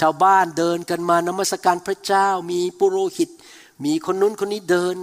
[0.00, 3.30] ชาวบ้านเดินกันมานมัสการพระเจ้า มีปุโรหิต
[3.84, 4.94] มีคนนู้นคนนี้เดิน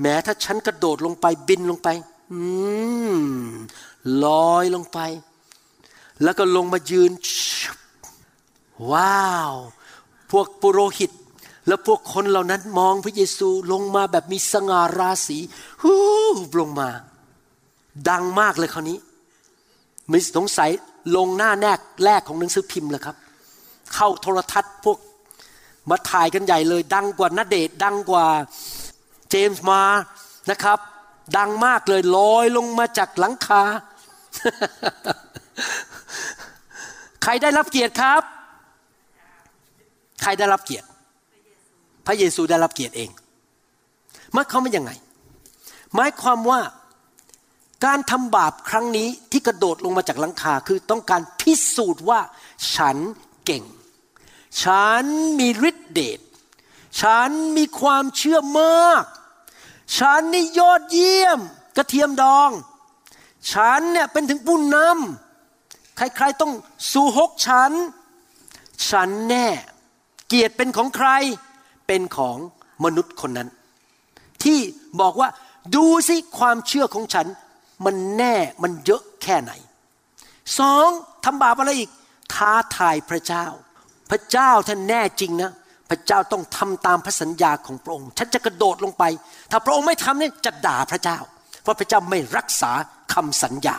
[0.00, 1.88] แม้ถ้าฉันกระโดดลงไปบินลงไป
[2.32, 2.40] อื
[3.12, 3.14] ม
[4.24, 4.98] ลอยลงไป
[6.22, 7.10] แล้วก็ลงมายืน
[8.92, 9.54] ว้าว
[10.30, 11.10] พวกปุโรหิต
[11.70, 15.38] แล้วพวกคนเหล่านั้นมองพระเยซูลงมาแบบมีสง่าราศี
[15.82, 15.98] ฮู้
[16.60, 16.88] ลงมา
[18.08, 18.98] ดังมากเลยคราวนี้
[20.12, 20.70] มีสงสัย
[21.16, 23.16] ลงหน้าแนกแรกของหนังสือพิมพ์เลยครับ
[23.94, 24.98] เข้าโทรทัศน์พวก
[25.90, 28.26] มาถ่ายกันใหญ่เลย ดังกว่านาเดชดังกว่า
[29.30, 29.82] เจมส์มา
[30.50, 30.78] นะครับ
[31.36, 33.62] ดังมากเลยลอยลงมาจากหลังคา
[37.22, 38.22] ใครได้รับเกียรติครับ
[40.22, 40.89] ใครได้รับเกียรติ
[42.10, 43.10] ระเยซูได้รับเกียรติเอง
[44.32, 44.92] หมายความว่ายังไง
[45.94, 46.60] หมายความว่า
[47.84, 52.20] การทำบาปครั้งนี้ที่กระโดดลงมาจากหลังคาคือต้องการพิสูจน์ว่า
[52.74, 52.96] ฉัน
[53.44, 53.64] เก่ง
[54.62, 55.04] ฉัน
[55.38, 56.20] มีฤทธิเดช
[57.00, 59.04] ฉันมีความเชื่อมาก
[59.98, 61.38] ฉันนี่ยอดเยี่ยม
[61.76, 62.50] กระเทียมดอง
[63.52, 66.52] ฉันเนี่ยเป็นถึงผู้นำใครๆต้อง
[66.92, 67.72] สูหกฉัน
[68.90, 69.48] ฉันแน่
[70.28, 71.08] เกียรติเป็นของใคร
[71.90, 72.38] เป็นของ
[72.84, 73.48] มนุษย์คนนั้น
[74.44, 74.58] ที่
[75.00, 75.28] บอกว่า
[75.76, 77.26] ดูสิความเชื่อของฉัน
[77.84, 79.52] มันแน่มันเยอะแค่ไหน
[80.58, 80.88] สอง
[81.24, 81.90] ทำบาปอะไรอีก
[82.34, 83.46] ท้าทายพระเจ้า
[84.10, 85.52] พระเจ้าท่านแน่จริงนะ
[85.90, 89.04] พระเจ้าต้องทำตามพระสัญญาของพระองค์ฉันจะกระโดดลงไป
[89.50, 91.18] ถ้าพระองค์ไม่ทำเนี่ยจะด่าพระเจ้า
[91.62, 92.72] เพราะพระเจ้าไม่รักษา
[93.14, 93.76] คำสัญญา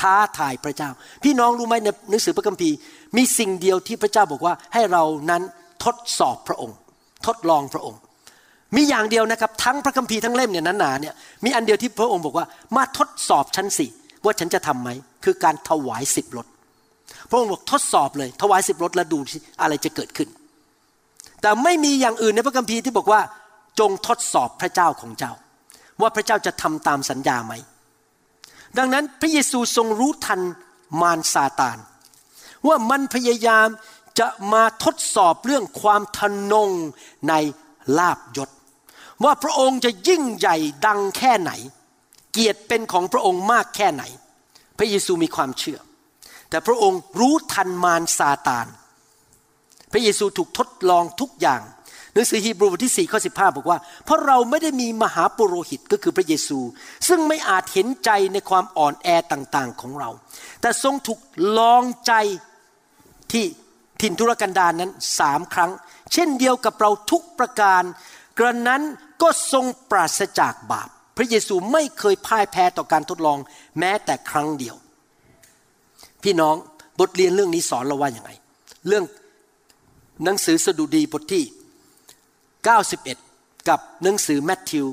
[0.00, 0.90] ท้าทายพระเจ้า
[1.24, 2.76] พี่น้องรู้ไหมในหนังสือพระคัมภีร์
[3.16, 5.42] มีสิ่งเดียวที่พระเจ้าบอกว่าให้เรานั้น
[5.84, 6.78] ทดสอบพระองค์
[7.26, 8.00] ทดลองพระองค์
[8.76, 11.14] มีอย่างเดียวนะครับ ทั้งพระคัมภีร์ทั้งเล่มเนี่ยหนาเนี่ย
[11.44, 12.46] มีอันเดียวที่พระองค์บอกว่า
[12.76, 13.86] มาทดสอบฉันสิ
[14.24, 14.90] ว่าฉันจะทํำไหม
[15.24, 16.46] คือการถวายสิบรถ
[17.30, 19.18] พระองค์บอกทดสอบเลย ถวายสิบรถแล้วดู
[19.62, 20.28] อะไรจะเกิดขึ้น
[21.42, 23.20] แต่ไม่มีอย่างอื่นในพระคัมภีร์ที่บอกว่า
[23.80, 25.32] จงทดสอบพระเจ้าของเจ้า
[26.00, 27.52] ว่าพระเจ้าจะทำตามสัญญาไหม
[28.78, 30.40] ดังนั้นพระเยซูทรงรู้ทัน
[31.00, 31.78] มารซาตาน
[32.66, 33.68] ว่ามันพยายาม
[34.18, 36.20] จะมาทดสอบเรื่องความท
[36.52, 36.70] นง
[37.28, 37.34] ใน
[37.98, 38.50] ลาบยศ
[39.24, 40.56] ว่าพระองค์จะยิ่งใหญ่
[40.86, 41.52] ดังแค่ไหน
[42.32, 44.02] เกียรติเป็นของพระองค์มากแค่ไหน
[44.78, 45.78] พระเยซูมีความเชื่อ
[46.50, 48.66] แต่พระองค์รู้ทันมารซาตาน
[49.92, 51.62] พระเยซูถูกทดลองทุกอย่าง
[52.12, 56.58] หนังสือฮีบรูบทที่4ข้อ15 บอกว่า เพราะเราไม่ได้มีมหาปุโรหิตก็คือพระเยซู
[57.08, 60.10] ซึ่งไม่อาจเห็นใจในความอ่อนแอต่างๆของเรา
[60.60, 61.20] แต่ทรงถูก
[61.58, 62.12] ลองใจ
[63.32, 63.44] ที่
[64.00, 65.70] ถิ่นทุรกันดารนนั้นสามครั้ง
[66.12, 67.82] เช่นเดียวกับเราทุกประการ
[68.38, 68.82] กระนั้น
[69.22, 73.38] ก็ทรงปราศจากบาป พระเยซูไม่เคยพ่ายแพ้ต่อการทดลอง
[73.78, 74.76] แม้แต่ครั้งเดียว
[76.22, 76.54] พี่น้อง
[77.00, 78.30] บทเรียนเรื่องนี้สอนเราว่าอย่างไง
[78.88, 79.04] เรื่อง
[80.24, 81.44] หนังสือสดุดีบทที่
[82.76, 84.86] 91 กับหนังสือแมทธิว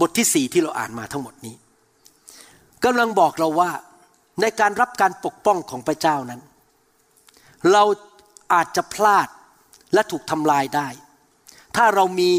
[0.00, 1.54] บทที่สี่ที่เราอ่านมาทั้งหมดนี้
[2.84, 3.70] กำลังบอกเราว่า
[4.40, 6.40] ในการรับการปกป้องของพระเจ้านั้น
[7.72, 7.82] เรา
[8.52, 9.28] อาจจะพลาด
[9.94, 10.88] และถูกทำลายได้
[11.76, 12.30] ถ้าเรามี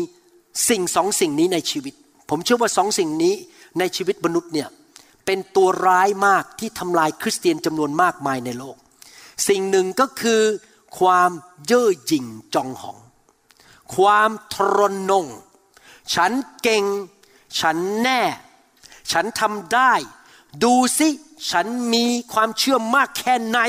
[0.70, 1.93] สิ่งสองสิ่งนี้ในชีวิต
[2.30, 3.36] ผมเชื่อว่าสองสิ่งนี้
[3.80, 4.70] ในชีวิตมนุษย์เนี่ย
[5.26, 8.78] เป็นตัวร้ายมากที่ทำลายคริสเตียนจำนวนมากมายในโลก
[9.47, 10.41] สิ่งหนึ่งก็คือ
[10.99, 11.32] ความ
[11.66, 12.97] เย่อหยิ่งจองหอง
[13.95, 14.80] ความทร
[15.10, 15.26] นง
[16.16, 16.32] ฉัน
[16.62, 16.84] เก่ง
[17.60, 18.22] ฉันแน่
[19.12, 19.93] ฉันทำได้
[20.64, 21.10] ดูสิ
[21.51, 23.60] ฉันมีความเชื่อมากแค่ไหน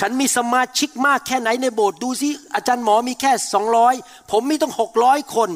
[0.00, 3.94] ฉันมีสมาชิกมากแค่ไหนในโบสถ์ดูสิอาจารย์หมอมีแค่สองร้อย
[4.30, 5.50] ผมมีต้องหกร้อยคน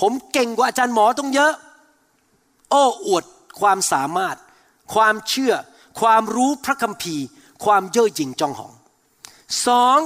[0.00, 1.52] ผมเก่งกว่าอาจารย์หมอต้องเยอะ
[2.70, 3.24] โอ้อวด
[3.60, 4.36] ความสามารถ
[4.94, 5.54] ความเชื่อ
[6.00, 7.24] ความรู้พระคัมภีร์
[7.64, 8.72] ความเย่อหยิ่งจองหอง
[9.66, 9.98] สอง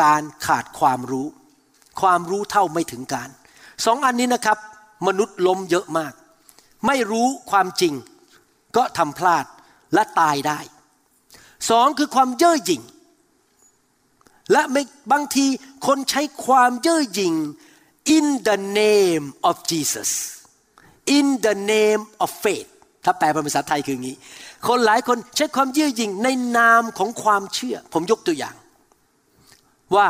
[0.00, 1.26] การขาดความรู้
[2.00, 3.28] ความรู้เท่าไม่ถึงการ
[3.84, 4.58] สองอันนี้นะครับ
[5.06, 6.12] มนุษย์ล้มเยอะมาก
[6.86, 7.94] ไม่รู้ความจริง
[8.76, 9.44] ก็ทำพลาด
[9.94, 10.58] และตายได้
[11.70, 12.82] สองคือความเย่อหยิ่ง
[14.52, 14.62] และ
[15.12, 15.46] บางที
[15.86, 17.34] คนใช้ความเย่อหยิ่ง
[18.16, 20.10] in the name of Jesus
[21.16, 22.68] in the name of faith
[23.04, 24.16] ถ้าแปลเป็นภาษาไทยคืออย่างนี้
[24.66, 28.54] คนหลายคนใช้ความเย่อหยิ่งในนามของความเชื่อ ผมยกตัวอย่าง
[29.96, 30.08] ว่า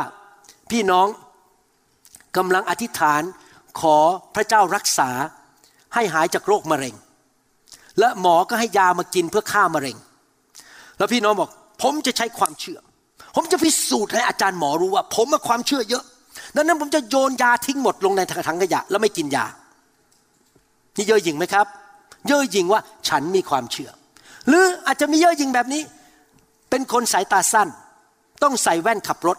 [0.71, 1.07] พี่น้อง
[2.37, 3.21] กำลังอธิษฐาน
[3.79, 3.97] ขอ
[4.35, 5.09] พระเจ้ารักษา
[5.93, 6.95] ให้หายจากโรคมะเร็ง
[7.99, 9.97] และหมอก็ให้ยามากินเพื่อฆ่ามะเร็ง
[10.97, 11.49] แล้วพี่น้องบอก
[11.81, 12.79] ผมจะใช้ความเชื่อ
[13.35, 16.03] ผมจะพิสูจน์ให้อาจารย์หมอรู้ว่า ผมมีความเชื่อเยอะ
[16.55, 19.45] ดังนั้นผมจะโยนยาทิ้งหมดลงในถังขยะ แล้วไม่กินยา
[20.97, 21.65] นี่เย่อหยิ่งไหมครับ
[22.27, 23.89] เย่อหยิ่งว่าฉันมีความเชื่อ
[24.47, 25.81] หรืออาจจะมีเย่อหยิ่งแบบนี้
[26.69, 27.67] เป็นคนสายตาสั้น
[28.43, 29.37] ต้องใส่แว่นขับรถ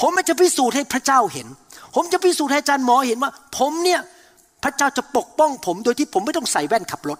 [0.00, 1.46] ผมจะพิสูจน์ให้พระเจ้าเห็น
[1.94, 4.00] ผมจะพิสูจน์ให้อาจารย์หมอเห็นว่า ผมเนี่ย
[4.62, 7.18] พระเจ้าจะปกป้องผมโดยที่ผมไม่ต้องใส่แว่นขับรถ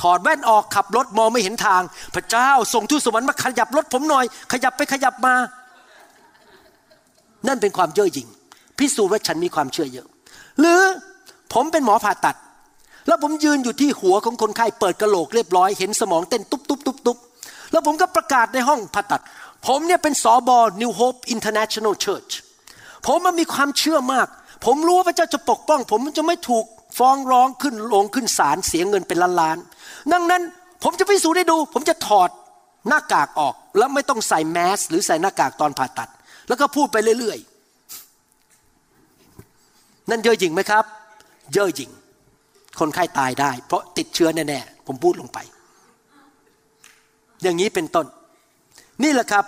[0.00, 1.82] ถอดแว่นออกขับรถมองไม่เห็นทาง
[2.14, 5.34] พระเจ้าส่งทูตสวรรค์มาขยับรถผมหน่อย ขยับไปขยับมา
[7.46, 8.28] นั่นเป็นความเย่อหยิ่ง
[8.78, 10.06] พิสูจน์ว่าฉันมีความเชื่อเยอะ
[10.60, 10.80] หรือ
[11.52, 12.36] ผมเป็นหมอผ่าตัด
[13.06, 17.18] แล้วผมยืนอยู่ที่หัวของคนไข้เปิดกระโหลกเรียบร้อยเห็นสมองเต้นตุ๊บตุ๊บตุ๊บตุ๊บ
[17.72, 19.22] แล้วผมก็ประกาศในห้องผ่าตัด
[19.66, 22.32] ผมเนี่ยเป็นสอบอ New Hope International Church
[23.06, 24.26] ผมมันมีความเชื่อมาก
[24.66, 26.64] ผมรู้ว่าพระเจ้าจะปกป้อง ผมจะไม่ถูก
[26.98, 29.58] ฟ้องร้องขึ้นลงขึ้นศาลเสียเงินเป็นล้านล้าน
[30.12, 30.42] ดังนั้น
[30.82, 32.30] ผมจะพิสูจน์ให้ดู ผมจะถอด
[32.88, 36.08] หน้ากากออก แล้วไม่ต้องใส่แมสหรือใส่หน้ากากตอนผ่าตัด
[36.48, 40.84] แล้วก็พูดไปเรื่อยๆ นั่นเย่อหยิ่งไหมครับ
[41.52, 41.90] เย่อหยิ่ง
[42.78, 45.38] คนไข้าตายได้ เพราะติดเชื้อแน่ๆ ผมพูดลงไป
[47.42, 48.06] อย่างนี้เป็นต้น
[49.02, 49.44] นี่แหละครับ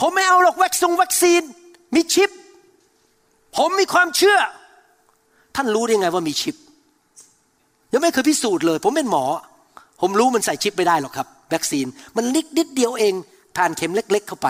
[0.00, 1.42] ผมไม่เอาหรอกวัคซงวัคซีน
[1.94, 2.30] มีชิป
[3.56, 4.38] ผมมีความเชื่อ
[5.56, 6.56] ท่านรู้ได้ไงว่ามีชิป
[7.92, 9.24] ยังไม่เคยพิสูจน์เลย ผมเป็นหมอ
[10.00, 11.86] ผมรู้มันใส่ชิปไม่ได้หรอกครับ วัคซีน
[12.16, 13.14] มันลิกนิดเดียวเอง
[13.56, 14.48] ทานเข็มเล็ก ๆ เข้าไป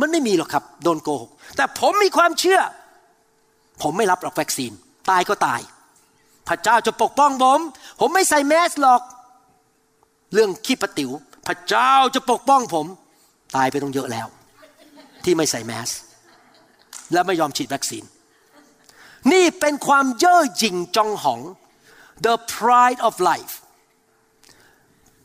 [0.00, 2.60] มันไม่มีหรอกครับ โดนโกหก แต่ผมมีความเชื่อ
[3.82, 4.72] ผมไม่รับหรอกวัคซีน
[5.10, 5.60] ตายก็ตาย
[6.48, 7.60] พระเจ้าจะปกป้องผม
[8.00, 9.02] ผมไม่ใส่แมสหรอก
[10.34, 11.10] เรื่องขี้ปติ๋ว
[11.46, 12.86] พระเจ้าจะปกป้องผม
[13.56, 14.26] ตายไปต้องเยอะแล้ว
[15.24, 15.88] ที่ไม่ใส่แมส
[17.12, 18.04] และไม่ยอมฉีดวัคซีน
[19.32, 21.40] นี่เป็นความเย่อหยิ่งจองหอง
[22.26, 23.54] the pride of life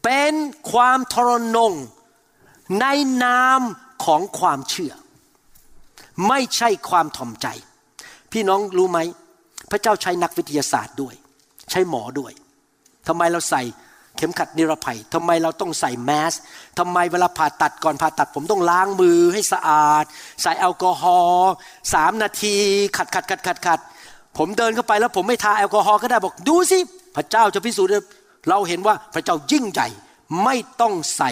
[0.04, 0.34] เป็น
[0.72, 1.74] ความทรนง
[2.82, 2.86] ใน
[3.24, 3.62] นาม
[4.06, 4.94] ของความเชื่อ
[6.28, 7.48] ไม่ใช่ความถ่อมใจ
[8.32, 9.00] พี่น้องรู้ไหม
[9.72, 11.16] พระเจ้าใช้นักวิทยาศาสตร์ด้วย
[11.72, 12.32] ใช้หมอด้วย
[13.08, 13.62] ทำไมเราใส่
[14.18, 16.34] เข็มขัดนิรภัยทำไมเราต้องใส่แมส
[16.80, 20.06] ทำไมเวลาผ่าตัดก่อนผ่าตัด ผมต้องล้างมือให้สะอาด
[20.42, 21.52] ใส่แอลกอฮอล์
[21.94, 22.56] สามนาที
[22.98, 23.80] ขัดขัดขัดขัดขัด
[24.38, 26.80] ผมเดินเข้าไปแล้วผมไม่ทาแอลกอฮอล์ก็ได้บอกดูสิ
[27.16, 28.08] พระเจ้าจะพิสูจน์
[28.50, 29.88] เราเห็นว่าพระเจ้ายิ่งใหญ่
[30.44, 31.32] ไม่ต้องใส่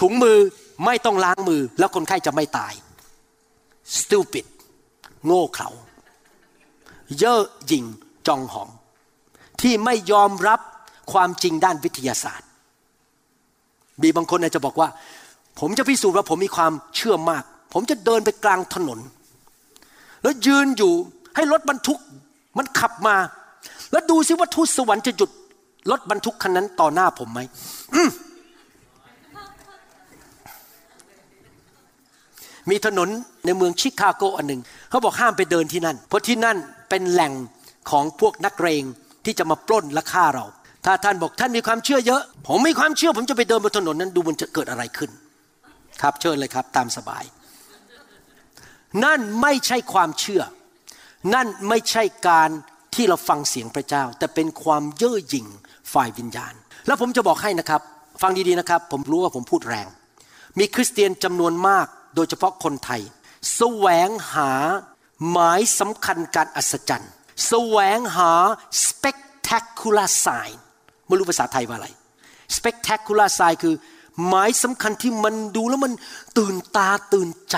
[0.00, 0.38] ถุงมือ
[0.84, 2.72] ไม่ต้องล้างมือ แล้วคนไข้จะไม่ตาย
[3.96, 4.46] stupid
[5.26, 5.70] โง่เขลา
[7.18, 7.84] เย่อหยิ่ง
[8.26, 8.68] จองหอง
[9.60, 10.60] ที่ไม่ยอมรับ
[11.12, 12.48] ความจริงด้านวิทยาศาสตร์
[14.02, 14.88] มีบางคนอาจจะบอกว่า
[15.60, 18.98] ผมจะพิสูจน์ว่าผมมีความเชื่อมาก ผมจะเดินไปกลางถนน
[20.22, 20.92] แล้วยืนอยู่
[21.36, 22.00] ให้รถบรรทุก
[22.58, 23.16] มันขับมา
[23.92, 25.30] แล้วดูซิว่าทูตสวรรค์จะหยุด
[25.90, 27.40] รถบรรทุกคันนั้นต่อหน้าผมไหม
[32.70, 33.08] มีถนน
[33.46, 34.60] ในเมืองชิคาโกอันหนึ่ง
[34.90, 36.56] เขาบอกห้ามไปเดินที่นั่น เพราะที่นั่น
[36.88, 37.32] เป็นแหล่ง
[37.90, 38.82] ของพวกนักเรง
[39.24, 40.46] ที่จะมาปล้นและฆ่าเรา
[40.84, 45.10] ถ้าท่านบอกท่านมีความเชื่อเยอะ ผมมีความเชื่อผมจะไปเดินบนถนนนั้นดูมันจะเกิดอะไรขึ้น
[46.02, 47.24] ครับเชิญเลยครับ ตามสบาย
[49.04, 50.42] นั่นไม่ใช่ความเชื่อ
[51.34, 52.50] นั่นไม่ใช่การ
[52.94, 55.46] ที่เราฟังเสียงพระเจ้า แต่เป็นความเย่อหยิ่ง
[55.92, 56.54] ฝ่ายวิญญาณ
[56.86, 57.80] แล้วผมจะบอกให้นะครับ
[58.22, 59.86] ฟังดีๆนะครับ ผมรู้ว่าผมพูดแรง
[60.58, 63.02] มีคริสเตียนจำนวนมาก โดยเฉพาะคนไทย
[63.56, 64.52] แสวงหา
[65.30, 67.12] หมายสำคัญการอัศจรรย์
[67.48, 68.32] แสวงหา
[68.86, 70.54] spectacular sign
[71.06, 71.88] ไม่รู้ภาษาไทยว่าอะไร
[72.56, 73.74] spectacular sign คือ
[74.28, 75.92] หมายสำคัญที่มันดูแล้วมัน
[76.38, 77.56] ตื่นตาตื่นใจ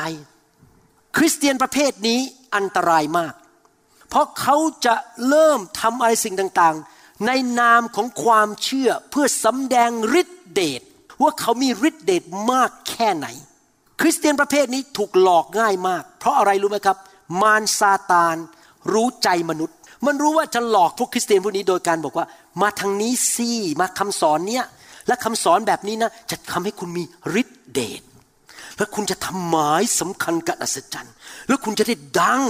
[1.16, 2.20] คริสเตียนประเภทนี้
[2.56, 3.34] อันตรายมาก
[4.10, 4.56] เพราะเขา
[4.86, 4.94] จะ
[5.28, 7.30] เริ่มทำอะไรสิ่งต่างๆ ใน
[7.60, 9.90] นามของความเชื่อเพื่อสำแดง
[10.20, 10.82] ฤทธิเดช
[11.22, 13.26] ว่าเขามีฤทธิเดชมากแค่ไหน
[14.00, 16.96] คริสเตียนประเภทนี้ถูกหลอกง่ายมาก เพราะอะไรรู้ไหมครับ
[17.42, 18.36] มารซาตาน
[18.92, 22.26] รู้ใจมนุษย์ มันรู้ว่าจะหลอกพวกคริสเตียนพวกนี้โดยการบอกว่า
[22.62, 23.50] มาทางนี้สิ
[23.80, 24.64] มาคำสอนเนี้ย
[25.06, 27.04] และคำสอนแบบนี้นะจะทำให้คุณมี
[27.40, 28.02] ฤทธิเดช
[28.76, 31.14] และคุณจะทำหมายสำคัญกับอัศจรรย์
[31.48, 32.42] แล้วคุณจะได้ดัง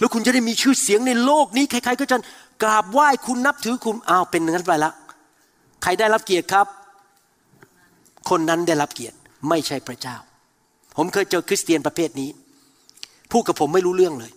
[0.00, 2.16] แล้วคุณจะได้มีชื่อเสียงในโลกนี้ใครๆก็จะ
[2.62, 4.92] กราบไหว้คุณนับถือคุณอ้าวเป็นงั้นไปละ
[5.82, 6.66] ใครได้รับเกียรติครับ
[8.30, 9.16] คนนั้นได้รับเกียรติ
[9.48, 10.16] ไม่ใช่พระเจ้า
[10.96, 12.28] ผมเคยเจอคริสเตียนประเภทนี้
[13.32, 14.32] พูดกับผมไม่รู้เรื่องเลย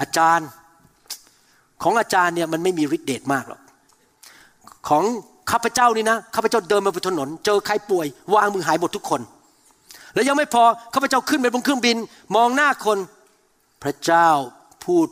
[0.00, 0.48] อาจารย์
[1.82, 3.60] ของอาจารย์เนี่ยมันไม่มีฤทธิ์เดชมากหรอก
[4.88, 5.04] ของ
[5.50, 9.20] ข้าพเจ้านี่นะข้าพเจ้าเดินมาบนถนน เจอใครป่วยวางมือหายหมดทุกคน
[10.14, 10.62] แล้วยังไม่พอ
[10.94, 11.96] ข้าพเจ้าขึ้นไปบนเครื่องบิน
[12.36, 12.98] มองหน้าคน
[13.82, 14.28] พระเจ้า
[14.84, 15.06] พูด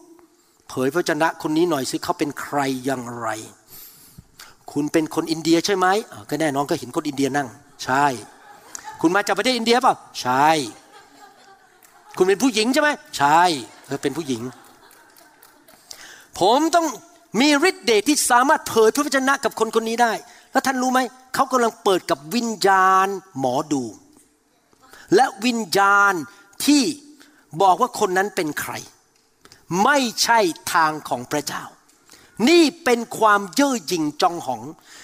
[0.69, 3.29] เผยพระชนะคนนี้หน่อยสิเขาเป็นใครอย่างไร
[4.73, 5.87] คุณเป็นคนอินเดียใช่ไหม
[6.31, 7.49] ก็แน่นอนก็เห็นคนอินเดียนั่ง
[7.85, 8.05] ใช่
[9.01, 10.49] คุณมาจากประเทศอินเดียเปล่าใช่
[12.17, 13.41] คุณเป็นผู้หญิงใช่ไหมใช่
[13.87, 14.43] เออเป็นผู้หญิง
[16.41, 16.87] ผมต้อง
[17.41, 20.13] มีฤทธิ์เดชที่สามารถเผยพระวจนะกับคนคนนี้ได้
[20.53, 21.01] แล้วท่านรู้ไหม
[21.35, 23.09] เขากำลังเปิดกับวิญญาณ
[23.39, 23.83] หมอดู
[25.15, 26.15] และวิญญาณ
[26.65, 26.83] ที่
[27.63, 28.73] บอกว่าคนนั้นเป็นใคร
[29.85, 30.39] ไม่ใช่
[30.73, 31.65] ทางของพระเจ้า
[32.49, 34.63] นี่เป็นความเย่อหยิ่งจองหอง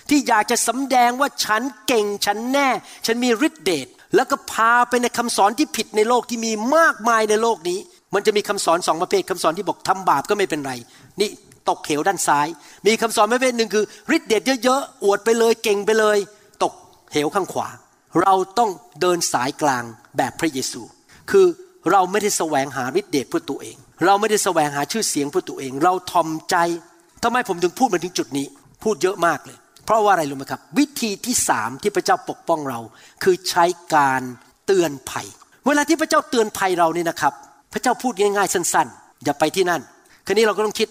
[0.09, 2.69] ที่อยากจะสำแดงว่าฉันเก่งฉันแน่
[3.07, 7.79] ฉันมีฤทธิเดชแล้วก็พาไปในคำสอนที่ผิดในโลกที่มีมากมายในโลกนี้
[8.15, 10.73] มันจะมีคำสอนสองประเภทคำสอนที่บอกทำบาปก็ไม่เป็นไร
[11.21, 11.31] นี่
[11.69, 12.47] ตกเขวด้านซ้าย
[12.87, 13.85] มีคำสอนประเภทหนึ่งคือ
[14.17, 16.19] ฤทธิเดชเยอะๆอวดไปเลยเก่งไปเลย
[16.63, 16.73] ตก
[17.13, 17.69] เหวข้างขวา
[18.23, 19.85] เราต้องเดินสายกลาง
[20.17, 20.83] แบบพระเยซู
[21.31, 21.47] คือ
[21.91, 23.77] เราไม่ได้แสวงหาฤทธิเดชเพื่อตัวเอง
[24.07, 26.57] เราไม่ได้แสวงหาชื่อเสียงเพื่อตัวเอง เราทอมใจ
[27.23, 28.47] ทำไมผมถึงพูดมาถึงจุดนี้
[28.83, 32.81] พูดเยอะมากเลย เพราะว่าอะไรรู้ไหมครับ วิธีที่สามที่พระเจ้าปกป้องเรา
[33.23, 34.23] คือใช้การ
[34.67, 35.27] เตือนภัย
[35.67, 37.33] เวลาที่พระเจ้าเตือนภัยเรานี่นะครับ
[37.73, 39.83] พระเจ้าพูดง่ายๆสั้น ๆ อย่าไปที่นั่น
[40.27, 40.89] คราวนี้เราก็ต้องคิด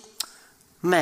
[0.88, 0.95] แหม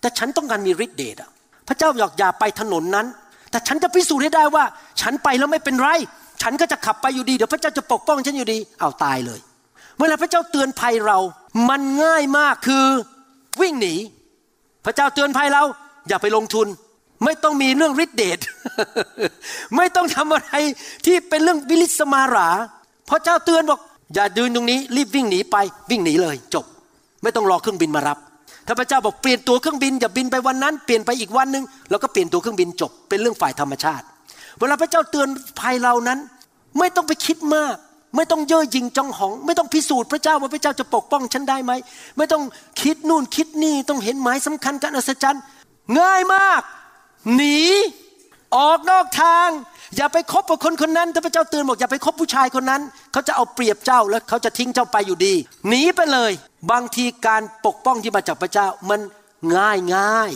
[0.00, 1.30] แต่ฉันต้องการมีฤทธิ์เดชอะ
[1.68, 3.06] พระเจ้าอยากอย่าไปถนนนั้น
[3.50, 4.64] แต่ฉันจะพิสูจน์ให้ได้ว่า
[5.00, 5.88] ฉันไปแล้วไม่เป็นไร
[6.42, 9.40] ฉันก็จะขับไปอยู่ดีเดี๋ยวพระเจ้าจะปกป้องฉันอยู่ดีเอาตายเลย
[10.00, 11.18] เวลาพระเจ้าเตือนภัยเรา
[11.68, 12.86] มันง่ายมากคือ
[13.60, 13.94] วิ่งหนี
[14.84, 15.62] พระเจ้าเตือนภัยเรา
[16.08, 16.66] อย่าไปลงทุน
[17.24, 18.38] ไม่ต้องมีเรื่องฤทธิเดช
[19.76, 20.52] ไม่ต้องทำอะไร
[21.06, 22.48] ที่เป็นเรื่องวิลิสมารา
[23.10, 23.80] พระเจ้าเตือนบอก
[24.14, 25.56] อย่าดืนตรงนี้ รีบวิ่งหนีไป
[25.90, 26.64] วิ่งหนีเลย จบ
[27.22, 28.18] ไม่ต้องรอเครื่องบินมารับ
[28.66, 34.04] ถ้าพระเจ้าบอกเปลี่ยนตัวเครื่องบินอย่าบินไปวันนั้นเปลี่ยนไปอีกวันหนึ่งแล้วก็เปลี่ยนตัวเครื่องบินจบเป็นเรื่องฝ่ายธรรมชาติ
[34.58, 35.28] เวลาพระเจ้าเตือน
[35.60, 36.18] ภัยเรานั้น
[36.78, 37.76] ไม่ต้องไปคิดมาก
[38.16, 41.72] ไม่ต้องเย่อหยิ่งจองหอง ไม่ต้องพิสูจน์พระเจ้าว่าพระเจ้าจะปกป้องฉันได้ไหม
[42.16, 42.42] ไม่ต้อง
[42.82, 45.42] คิดนู่นคิดนี่ต้องเห็นหมายสำคัญการอัศจรรย์
[46.00, 46.62] ง่ายมาก
[47.34, 47.60] หนี
[48.56, 49.48] ออกนอกทาง
[49.96, 52.82] อย่าไปคบกับคนคนนั้นถ้าพระเจ้าเตือนบอกอย่าไปคบผู้ชายคนนั้น
[53.12, 55.34] เขาจะเอาเปรียบเจ้าแล้วเขาจะทิ้งเจ้าไปอยู่ดี
[55.68, 56.32] หนีไปเลย
[56.70, 59.00] บางทีการปกป้องที่มาจากพระเจ้ามัน
[59.56, 60.32] ง่ายง่าย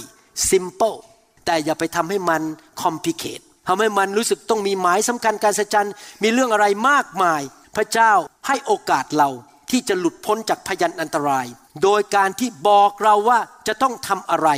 [0.49, 0.99] simple
[1.45, 2.43] แต่อย่าไปทำให้มัน
[2.83, 5.89] complicate ทำให้มันรู้สึกต้องมีหมายสำคัญการสัจจัน
[6.23, 7.43] มีเรื่องอะไรมากมาย
[7.77, 8.13] พระเจ้า
[8.47, 9.29] ให้โอกาสเรา
[9.71, 11.47] ที่จะหลุดพ้นจากพยันอันตราย
[11.83, 14.49] โดยการที่บอกเราว่าจะต้องทำอะไร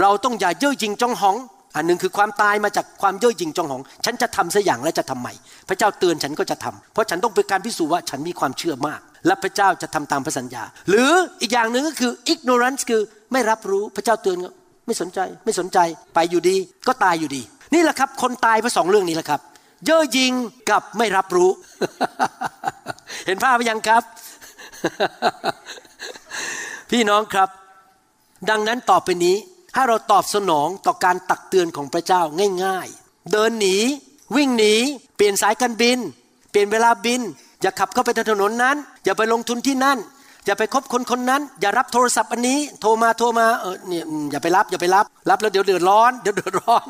[0.00, 1.36] เราต้องอย่าเย่อหยิ่งจองหอง
[1.76, 5.32] อันหนึ่งคือความตายมาจากความเย่อหยิ่งจองหอง ฉันจะทำสัอย่างและจะทำใหม่
[5.68, 11.10] พระเจ้าเตือนฉันก็จะทำเพราะฉันต้องเป็นการพิสูจน์ว่าฉันมีความเชื่อมาก และพระเจ้าจะทำตามพระสัญญา หรือ
[11.40, 13.02] อีกอย่างหนึ่งก็คือ ignorance คือ
[13.32, 14.38] ไม่รับรู้พระเจ้าเตือน
[14.86, 15.78] ไม่สนใจไม่สนใจ
[16.14, 16.56] ไปอยู่ดี
[16.86, 17.42] ก็ตายอยู่ดี
[17.74, 19.40] นี่แหละครับ คนตายเพราะสองเรื่องนี้แหละครับ
[19.86, 20.32] เย่อหยิ่ง
[20.70, 21.50] กับไม่รับรู้
[23.26, 24.02] เห็นภาพไหมยังครับ
[26.90, 27.48] พี่น้องครับ
[28.50, 29.36] ดังนั้นต่อไปนี้
[29.74, 32.22] ถ้าเราตอบสนองต่อการตักเตือนของพระเจ้า
[32.64, 33.76] ง่าย ๆ เดินหนี
[34.36, 34.74] วิ่งหนี
[35.16, 35.98] เปลี่ยนสายการบิน
[36.50, 37.20] เปลี่ยนเวลาบิน
[37.62, 39.98] อย่าขับเข้าไปถนนนั้น อย่าไปลงทุนที่นั่น
[40.46, 46.86] อย่าไปคบคนคนนั้น อย่ารับโทรศัพท์อันนี้ โทรมาโทรมาเออเนี่ยอย่าไปรับอย่าไปรับ รับแล้วเดี๋ยวเดือดร้อน เดี๋ยวเดือดร้อน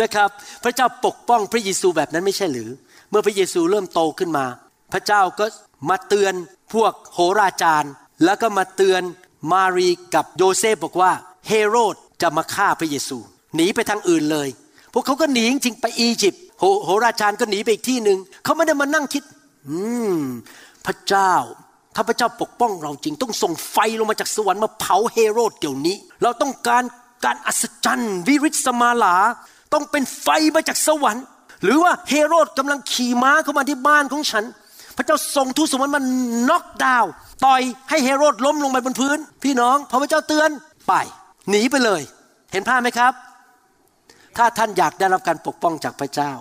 [0.00, 0.28] นะครับ
[0.64, 2.70] พระเจ้าปกป้องพระเยซูแบบนั้นไม่ใช่หรือ
[3.10, 4.46] เมื่อพระเยซูเริ่มโตขึ้นมา
[4.92, 5.46] พระเจ้าก็
[5.90, 6.34] มาเตือน
[6.74, 7.92] พวกโหราจารย์
[8.24, 9.02] แล้วก็มาเตือน
[9.52, 11.12] มารีกับโยเซฟบอกว่า
[11.48, 13.18] เฮโรดจะมาฆ่าพระเยซู
[13.54, 14.48] หนีไปทางอื่นเลย
[14.92, 19.22] พวกเขาก็หนีจริงไปอียิปต์โหโหราจารย์ก็หนีไปอีกที่หนึ่งเขาไม่ได้มานั่งคิด
[19.68, 19.78] อื
[20.12, 20.16] ม
[20.86, 21.34] พระเจ้า
[21.94, 26.82] ถ้าพระเจ้าปกป้องเราจริง ต้องส่งไฟลงมาจากสวรรค์มาเผาเฮโรดเดี๋ยวนี้ เราต้องการ
[27.24, 29.16] การอัศจรรย์ วิริสมาลา
[29.72, 31.24] ต้องเป็นไฟมาจากสวรรค์
[31.64, 34.44] หรือว่าเฮโรดกำลังขี่ม้าเข้ามาที่บ้านของฉัน
[34.96, 36.04] พระเจ้าส่งทูตสวรรค์มัน
[36.50, 37.04] น็อกดาว
[37.44, 40.50] ต่อยให้เฮโรดล้มลงไปบนพื้น พี่น้องพอพระเจ้าเตือน
[40.88, 40.92] ไป
[41.50, 42.02] หนีไปเลย
[42.52, 43.12] เห็นภาพไหมครับ
[44.36, 46.32] ถ้าท่านอยากได้รับการปกป้องจากพระเจ้า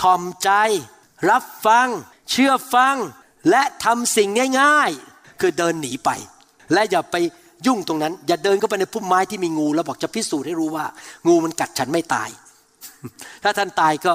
[0.00, 0.50] ทอมใจ
[1.30, 1.88] รับฟัง
[2.30, 2.96] เชื่อฟัง
[3.50, 4.28] และทำสิ่ง
[4.60, 6.10] ง่ายๆ คือเดินหนีไป
[6.72, 7.16] และอย่าไป
[7.66, 10.84] ยุ่งตรงนั้น อย่าเดินเข้าไปในพุ่มไม้ที่มีงูแล้วบอกจะพิสูจน์ให้รู้ว่า
[11.28, 12.30] งูมันกัดฉันไม่ตาย
[13.42, 14.14] ถ้าท่านตายก็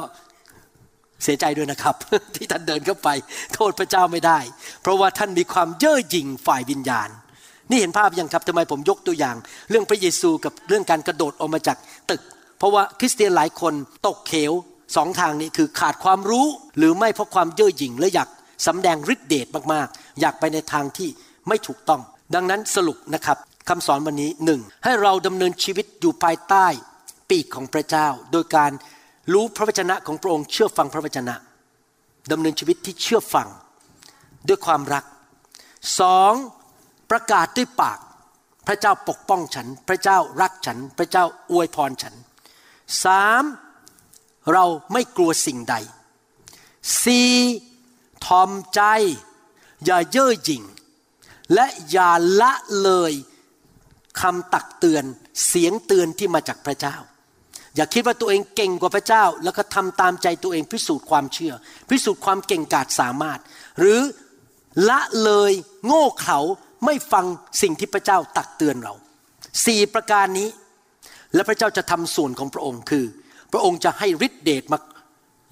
[1.24, 1.96] เสียใจด้วยนะครับ
[2.36, 3.10] ที่ท่านเดินเข้าไป
[3.54, 4.40] โทษพระเจ้าไม่ได้
[4.82, 7.10] เพราะว่าท่านมีความเย่อหยิ่งฝ่ายวิญญาณ
[7.70, 9.36] นี่เห็นภาพยังครับทำไมผมยกตัวอย่าง
[9.70, 11.78] เรื่องพระเยซูกับเรื่องการกระโดดออกมาจาก
[12.10, 12.22] ตึก
[12.58, 13.74] เพราะว่าคริสเตียนหลายคน
[14.08, 14.52] ตกเขว
[14.96, 16.48] สองทางนี้คือขาดความรู้
[16.78, 18.30] หรือไม่เพราะความเย่อหยิ่งและอยาก
[18.66, 21.10] สำแดงฤทธิเดชมากๆ อยากไปในทางที่
[21.48, 22.02] ไม่ถูกต้อง
[22.36, 23.38] ดังนั้นสรุปนะครับ
[23.70, 26.66] คำสอนวันนี้หนึ่งให้เราดำเนินชีวิตอยู่ภายใต้
[27.30, 28.72] ปีกของพระเจ้า โดยการ
[29.34, 31.36] รู้พระวจนะของพระองค์เชื่อฟังพระวจนะ
[32.32, 33.48] ดำเนินชีวิตที่เชื่อฟัง
[34.48, 35.06] ด้วยความรัก
[36.00, 36.34] สอง
[37.12, 38.00] ประกาศด้วยปาก
[38.68, 42.16] พระเจ้าปกป้องฉัน พระเจ้ารักฉัน พระเจ้าอวยพรฉัน
[43.04, 43.44] สาม
[44.54, 45.76] เราไม่กลัวสิ่งใด
[47.04, 47.32] สี่
[48.26, 48.82] ทอมใจ
[49.86, 50.64] อย่าเย่อหยิ่ง
[51.54, 52.12] และอย่า
[52.42, 52.54] ละ
[52.84, 53.14] เลย
[54.22, 55.04] คำตักเตือน
[55.48, 56.96] เสียงเตือนที่มาจากพระเจ้า
[57.76, 61.54] อย่าคิดว่าตัวเองเก่งกว่าพระเจ้า แล้วก็ทำตามใจตัวเองพิสูจน์ความเชื่อ
[61.90, 63.40] พิสูจน์ความเก่งกาจสามารถ
[63.80, 64.02] หรือ
[64.90, 65.52] ละเลย
[65.86, 66.40] โง่เขลา
[66.86, 67.26] ไม่ฟัง
[67.62, 68.94] สิ่งที่พระเจ้าตักเตือนเรา
[69.66, 70.50] สี่ประการนี้
[71.34, 73.06] และพระเจ้าจะทำส่วนของพระองค์คือ
[73.52, 74.78] พระองค์จะให้ฤทธิเดชมา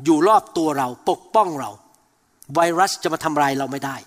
[0.06, 1.72] อยู่รอบตัวเราปกป้องเรา
[2.54, 3.98] ไวรัสจะมาทำลายเราไม่ได้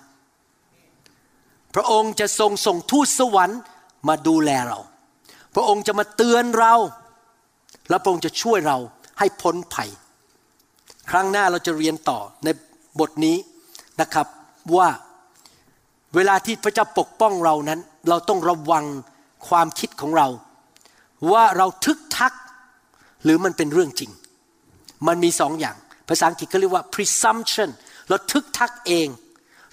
[1.75, 3.59] พระองค์จะทรงส่งทูตสวรรค์
[4.07, 4.79] มาดูแลเรา
[5.55, 6.73] พระองค์จะมาเตือนเรา
[7.89, 8.77] และพระองค์จะช่วยเรา
[9.19, 9.89] ให้พ้นภัย
[11.11, 12.47] ครั้งหน้าเราจะเรียนต่อใน
[12.99, 13.37] บทนี้
[14.01, 14.27] นะครับ
[14.77, 14.89] ว่า
[16.15, 17.79] เวลาที่พระเจ้าปกป้องเรานั้น
[18.09, 18.85] เราต้องระวัง
[19.47, 20.27] ความคิดของเรา
[21.31, 22.33] ว่าเราทึกทัก
[23.23, 24.11] หรือมันเป็นเรื่องจริง
[25.07, 25.75] มันมีสองอย่าง
[26.09, 27.69] ภาษาอังกฤษเขาเรียกว่า presumption
[28.09, 29.07] เราทึกทักเอง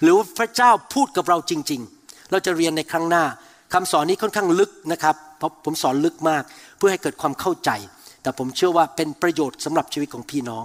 [0.03, 3.25] หรือพระเจ้าพูดกับเราจริง ๆ เราจะเรียนในครั้งหน้า
[3.73, 6.43] คำสอนนี้ค่อนข้างลึกนะครับเพราะผมสอนลึกมาก
[6.77, 7.71] เพื่อให้เกิดความเข้าใจ
[8.23, 10.65] แต่ผมเชื่อว่าเป็นประโยชน์สำหรับชีวิตของพี่น้อง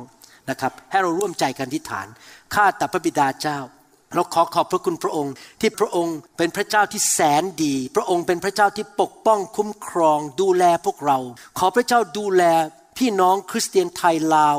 [0.49, 2.07] นะครับให้เราร่วมใจกันที่ฐาน
[2.53, 3.59] ข้าแต่พระบิดาเจ้า
[4.15, 11.17] เราขอขอบพระคุณพระองค์ ที่พระองค์เป็นพระเจ้าที่แสนดี พระองค์เป็นพระเจ้าที่ปกป้องคุ้มครอง ดูแลพวกเรา
[11.59, 12.43] ขอพระเจ้าดูแล
[12.97, 14.57] พี่น้องคริสเตียนไทยลาว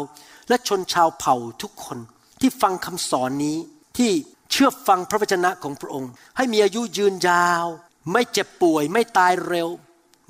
[0.49, 1.99] และชนชาวเผ่าทุกคน
[2.43, 3.59] ที่ฟังคำสอนนี้
[3.99, 4.11] ที่
[4.51, 7.66] เชื่อฟังพระวจนะของพระองค์ ให้มีอายุยืนยาว
[8.12, 9.68] ไม่เจ็บป่วย ไม่ตายเร็ว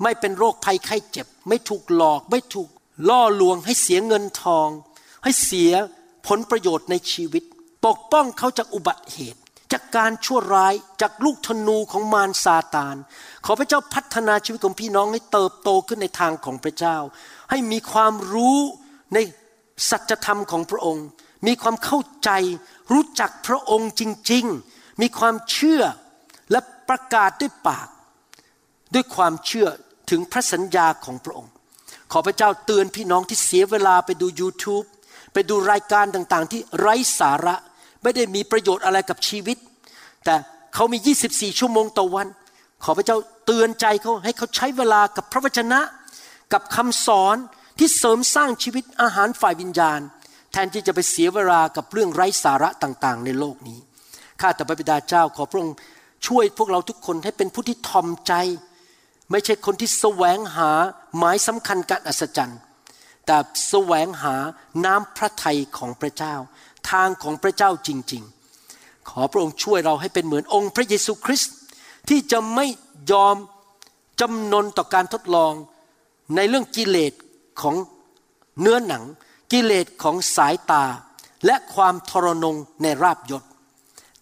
[0.03, 2.69] ไม่เป็นโรคภัยไข้เจ็บ ไม่ถูกหลอก ไม่ถูก
[3.09, 4.69] ล่อลวง ให้เสียเงินทอง
[5.23, 5.71] ให้เสีย
[6.27, 7.43] ผลประโยชน์ในชีวิต
[7.85, 9.39] ปกป้องเขาจากอุบัติเหตุ
[9.71, 12.95] จากการชั่วร้ายจากลูกธนูของมารซาตาน
[13.45, 16.97] ขอพระเจ้าพัฒนาชีวิตของพี่น้องให้เติบโตขึ้นในทางของพระเจ้า
[17.49, 18.59] ให้มีความรู้
[19.13, 19.17] ใน
[19.89, 21.05] สัจธรรมของพระองค์
[21.47, 22.29] มีความเข้าใจ
[22.93, 25.81] รู้จักพระองค์จริง ๆ มีความเชื่อ
[26.51, 27.87] และประกาศด้วยปาก
[28.93, 29.67] ด้วยความเชื่อ
[30.09, 31.51] ถึงพระสัญญาของพระองค์
[32.11, 34.85] ขอพระเจ้าเตือนพี่น้องที่เสียเวลาไปดู YouTube
[35.33, 37.55] ไปดูรายการต่างๆ ที่ไร้สาระ
[38.03, 39.57] ไม่ได้มีประโยชน์อะไรกับชีวิต
[40.25, 40.35] แต่
[40.73, 40.97] เขามี
[41.29, 42.27] 24 ชั่วโมงต่อวัน
[42.83, 45.79] ขอพระเจ้าเตือนใจเขาให้เขาใช้เวลากับพระวจนะ
[46.53, 47.35] กับคำสอน
[47.79, 49.99] ที่เสริมสร้างชีวิตอาหารฝ่ายวิญญาณ
[50.53, 53.79] แทนที่จะไปเสียเวลากับเรื่องไร้สาระต่างๆ ในโลกนี้
[54.41, 55.77] ข้าแต่พระบิดาเจ้าขอพระองค์
[56.27, 58.33] ช่วยพวกเราทุกคนให้เป็นผู้ที่ทอมใจ
[59.31, 60.71] ไม่ใช่คนที่แสวงหา
[61.17, 62.59] หมายสำคัญการอัศจรรย์
[63.25, 63.37] แต่
[63.69, 64.35] แสวงหา
[64.85, 66.35] น้ำพระทัยของพระเจ้า
[66.91, 68.23] ทางของพระเจ้าจริง
[68.65, 71.53] ๆ ขอพระองค์ช่วยเราให้เป็นเหมือนองค์พระเยซูคริสต์
[72.09, 72.65] ที่จะไม่
[73.11, 73.35] ยอม
[74.21, 75.53] จำนนต่อการทดลอง
[76.35, 77.13] ในเรื่องกิเลส
[77.61, 77.75] ของ
[78.61, 79.03] เนื้อหนัง
[79.51, 80.85] กิเลสของสายตา
[81.45, 83.43] และความทรนงในราบยศ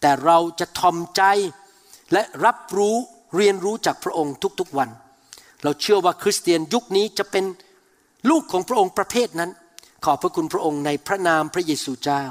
[0.02, 1.22] แต่เราจะทอมใจ
[2.14, 2.96] และรับรู้
[3.36, 4.90] เรียนรู้จากพระองค์ทุกๆวัน
[5.64, 7.46] เราเชื่อว่าคริสเตียนยุคนี้จะเป็น
[8.30, 9.52] ลูกของพระองค์ประเภทนั้น
[10.06, 12.24] ขอบพระคุณพระองค์ในพระนามพระเยซูเจ้า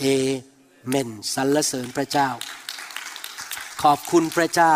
[0.00, 0.04] เอ
[0.88, 2.28] เมนสรรเสริญพระเจ้า
[3.82, 4.74] ขอบคุณพระเจ้า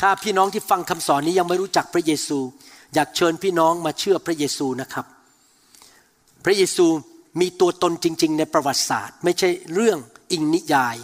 [0.00, 2.38] ถ้าพี่น้องที่ฟังคำสอนนี้ยังไม่รู้จักพระเยซู
[2.94, 5.06] อยากเชิญพี่น้องมาเชื่อพระเยซูนะครับ
[6.44, 6.86] พระเยซู
[7.40, 9.98] มีตัวตนจริง ๆ ในประวัติศาสตร์ ไม่ใช่เรื่อง
[10.32, 10.96] อิงนิยาย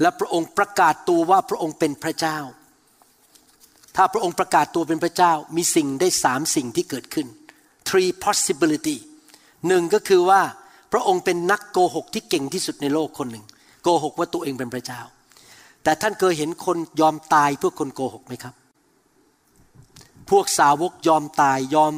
[0.00, 2.38] และพระองค์ประกาศตัวว่าพระองค์เป็นพระเจ้า
[3.96, 7.26] ถ้าพระองค์ประกาศตัวเป็นพระเจ้ามีสิ่งได้สามสิ่งที่เกิดขึ้น
[7.88, 8.96] three possibility
[9.68, 10.42] หนึ่งก็คือว่า
[10.92, 13.44] พระองค์เป็นนักโกหกที่เก่งที่สุดในโลกคนหนึ่ง
[13.82, 15.00] โกหกว่าตัวเองเป็นพระเจ้า
[15.82, 18.54] แต่ท่านเคยเห็นคนยอมตายเพื่อคนโกหกไหมครับ
[20.30, 21.92] พวกสาวกยอมตายยอม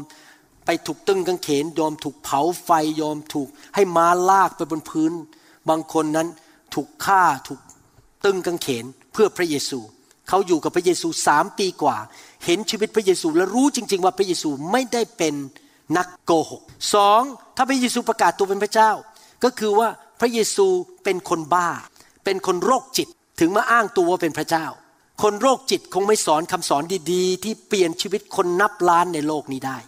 [0.67, 5.13] ไปถูกตึงกางเขน ยอมถูกเผาไฟยอมถูกให้ม้าลากไปบนพื้น
[5.69, 6.29] บางคนนั้น
[6.75, 7.61] ถูกฆ่าถูก
[8.25, 9.79] ตึงกางเขนเพื่อพระเยซู
[10.29, 11.97] เขาอยู่กับพระเยซูสามปีกว่า
[12.45, 15.35] เห็นชีวิตพระเยซูและรู้จริง ๆ ว่าพระเยซูไม่ได้เป็น
[15.97, 16.63] นักโกหก
[16.95, 17.23] สอง
[17.57, 18.91] ถ้าพระเยซูประกาศตัวเป็นพระเจ้า
[19.45, 19.89] ก็คือว่า
[20.21, 20.67] พระเยซู
[21.05, 21.69] เป็นคนบ้า
[22.25, 23.09] เป็นคนโรคจิต
[23.41, 24.67] ถึงมาอ้างตัวว่าเป็นพระเจ้า
[25.23, 29.79] คนโรคจิตคงไม่สอนคำสอนดี ๆ ที่เปลี่ยนชีวิตคนนับล้านในโลกนี้ได้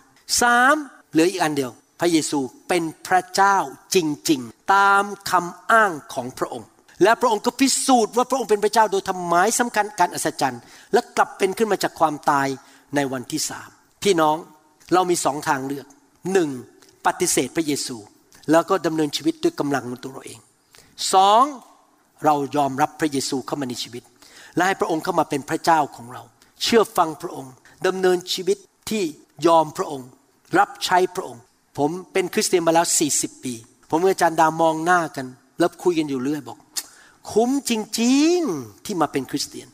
[0.43, 0.75] สาม
[1.13, 3.57] เหลืออีกอันเดียว พระเยซูเป็นพระเจ้า
[3.95, 3.97] จ
[4.31, 6.69] ริง ๆ ตามคำอ้างของพระองค์
[7.03, 10.63] และพระองค์ก็พิสูจน์ว่าพระองค์เป็นพระเจ้าโดยทำหมายสำคัญการอัศจรรย์
[10.93, 12.49] และกลับเป็นขึ้นมาจากความตาย
[12.97, 13.69] ในวันที่สาม
[14.03, 14.37] พี่น้อง
[14.95, 15.87] เรามีสองทางเลือก
[16.33, 16.51] หนึ่ง
[17.07, 17.97] ปฏิเสธพระเยซู
[18.51, 20.41] แล้วก็ดำเนินชีวิตด้วยกำลังของตัวเราเอง
[21.13, 21.43] สอง
[22.25, 24.03] เรายอมรับพระเยซูเข้ามาในชีวิต
[24.57, 26.23] และให้พระองค์เข้ามาเป็นพระเจ้าของเรา
[26.63, 27.53] เชื่อฟังพระองค์
[27.87, 28.59] ดำเนินชีวิต
[28.91, 29.03] ที่
[29.47, 30.09] ยอมพระองค์
[30.59, 31.43] รับใช้พระองค์
[31.79, 33.55] ผมเป็นคริสเตียนมาแล้ว 40 ปี
[33.91, 35.27] ผมกับอาจารย์ดามองหน้ากัน
[35.59, 36.59] แล้วคุยกันอยู่เรื่อยบอก
[37.33, 39.69] คุ้มจริงๆที่มาเป็นคริสเตียน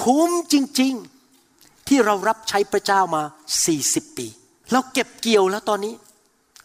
[0.00, 3.22] คุ้มจริงๆ ที่เรารับใช้พระเจ้ามา
[3.70, 4.26] 40 ปี
[4.72, 5.94] เราเก็บเกี่ยวแล้วตอนนี้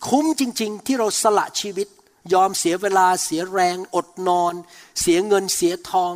[0.09, 1.87] คุ้มจริง ๆ ที่เราสละชีวิต
[2.33, 4.53] ยอมเสียเวลาเสียแรง อดนอน
[5.01, 6.13] เสียเงินเสียทอง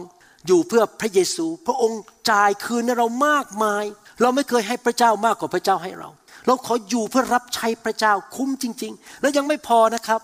[0.47, 3.83] อยู่เพื่อพระเยซู พระองค์จ่ายคืนให้เรามากมาย
[4.21, 6.09] เราไม่เคยให้พระเจ้ามากกว่าพระเจ้าให้เรา
[6.47, 10.21] เราขออยู่เพื่อรับใช้พระเจ้าคุ้มจริง ๆ แล้วยังไม่พอนะครับ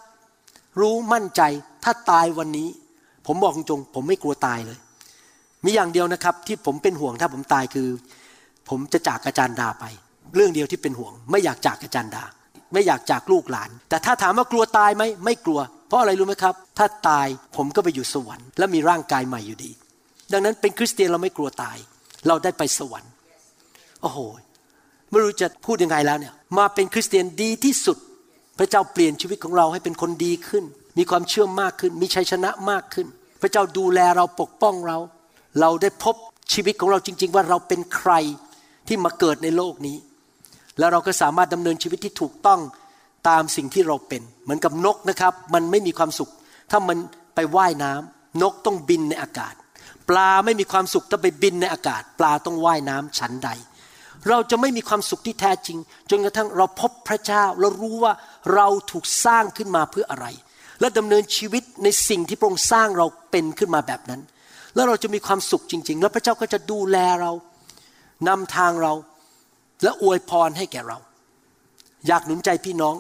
[0.80, 1.41] รู้มั่นใจ
[1.84, 2.70] ถ้าตายวันนี้
[3.28, 4.80] ผมบอกตรงผมไม่กลัวตายเลย
[5.65, 7.88] มีอย่างเดียวนะครับ ที่ผมเป็นห่วงถ้าผมตายคือ
[8.70, 9.86] ผมจะจากอาจารย์ดาไป
[10.36, 12.24] เรื่องเดียวที่เป็นห่วง ไม่อยากจากอาจารย์ดา
[12.74, 19.71] ไม่อยากจากลูกหลาน แต่ถ้าถามว่ากลัวตายไหมไม่กลัว เพราะอะไรรู้ไหมครับ ถ้าตายผมก็ไปอยู่สวรรค์และมีร่างกายใหม่อยู่ดี
[20.32, 21.78] ดังนั้นเป็นคริสเตียนเราไม่กลัวตาย
[22.28, 23.12] เราได้ไปสวรรค์
[24.01, 24.20] โอ้โห
[25.12, 27.97] ไม่รู้จะพูดยังไงแล้วเนี่ยมาเป็นคริสเตียนดีที่สุด
[28.58, 30.63] พระเจ้าเปลี่ยนชีวิตของเราให้เป็นคนดีขึ้น
[30.97, 33.08] มีความเชื่อมากขึ้น มีชัยชนะมากขึ้น
[33.42, 34.97] พระเจ้าดูแลเราปกป้องเรา
[35.59, 36.16] เราได้พบ
[36.54, 38.12] ชีวิตของเราจริง ๆ ว่าเราเป็นใคร
[38.88, 39.97] ที่มาเกิดในโลกนี้
[40.79, 42.59] แล้วเราก็สามารถดำเนินชีวิตที่ถูกต้อง
[43.29, 46.32] ตามสิ่งที่เราเป็น เหมือนกับนกนะครับ มันไม่มีความสุข
[46.71, 46.97] ถ้ามัน
[47.36, 49.54] ไปไว่ายน้ำนกต้องบินในอากาศ
[50.09, 53.50] ปลาไม่มีความสุขถ้าไปบินในอากาศ ปลาต้องว่ายน้ำฉันใด
[54.29, 55.77] เราจะไม่มีความสุขที่แท้จริง
[56.09, 58.13] จนกระทั่งเราพบพระเจ้าเรารู้ว่า
[58.55, 60.27] เราถูกสร้างขึ้นมาเพื่ออะไร
[60.79, 64.21] และดำเนินชีวิตในสิ่งที่พระองค์สร้างเราเป็นขึ้นมาแบบนั้น
[64.75, 67.31] แล้วเราจะมีความสุขจริง ๆ แล้วพระเจ้าก็จะดูแลเรา
[68.27, 68.93] นำทางเรา
[69.83, 70.97] และอวยพรให้แก่เรา
[72.07, 72.95] อยากหนุนใจพี่น้อง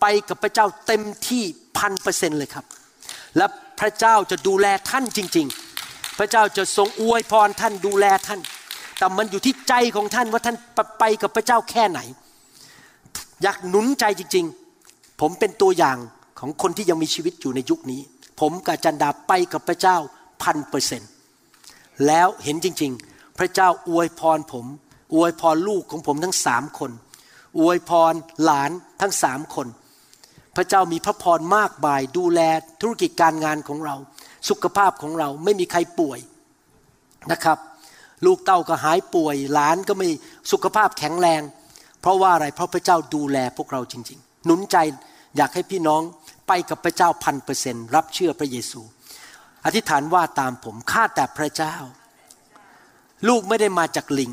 [0.00, 1.42] ไปกับพระเจ้าเต็มที่
[1.78, 2.64] พันเปอร์เซ็นเลยครับ
[3.36, 3.46] และ
[3.80, 5.46] พระเจ้าจะดูแลท่านจริง
[5.82, 8.40] ๆ พระเจ้าจะทรงอวยพรท่านดูแลท่าน
[8.98, 10.56] แต่มันอยู่ที่ใจของท่านว่าท่าน
[10.98, 12.00] ไปกับพระเจ้าแค่ไหน
[13.42, 14.46] อยากหนุนใจจริง
[14.82, 15.96] ๆ ผมเป็นตัวอย่าง
[16.38, 18.00] ของคนที่ยังมีชีวิตอยู่ในยุคนี้
[18.40, 19.96] ผมกับจันดาไปกับพระเจ้า
[20.42, 21.10] พันเปอร์เซ็นต์
[22.06, 24.66] แล้วเห็นจริง ๆ พระเจ้าอวยพรผม
[25.14, 26.90] อวยพรลูกของผมทั้งสามคน
[27.58, 28.70] อวยพรหลาน
[29.00, 29.66] ทั้งสามคน
[30.56, 32.40] พระเจ้ามีพระพรมากมายดูแล
[32.80, 33.96] ธุรกิจการงานของเรา
[34.48, 36.18] สุขภาพของเราไม่มีใครป่วย
[37.32, 37.58] นะครับ
[38.26, 40.08] ลูกเต้าก็หายป่วยหลานก็ไม่
[40.52, 41.42] สุขภาพแข็งแรง
[42.00, 44.76] เพราะว่าอะไรเพราะพระเจ้าดูแลพวกเราจริง ๆ หนุนใจ
[45.36, 46.02] อยากให้พี่น้อง
[46.48, 48.80] ไปกับพระเจ้าพันเปอร์เซ็นรับเชื่อพระเยซู
[49.64, 51.74] อธิษฐานว่าตามผมข้าแต่พระเจ้า
[53.28, 54.32] ลูกไม่ได้มาจากลิง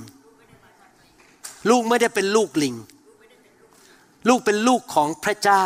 [1.70, 2.76] ลูกไม่ได้เป็นลูกลิง
[4.28, 5.66] ลูกเป็นลูกของพระเจ้า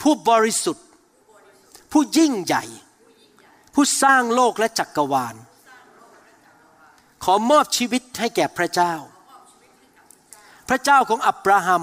[0.00, 0.86] ผู้บริสุทธิ์
[1.92, 2.64] ผู้ยิ่งใหญ่
[3.74, 5.34] ผู้สร้างโลกและจักกรวาล
[7.24, 8.94] ขอมอบชีวิตให้แก่พระเจ้า
[10.68, 11.82] พระเจ้าของอับราฮัม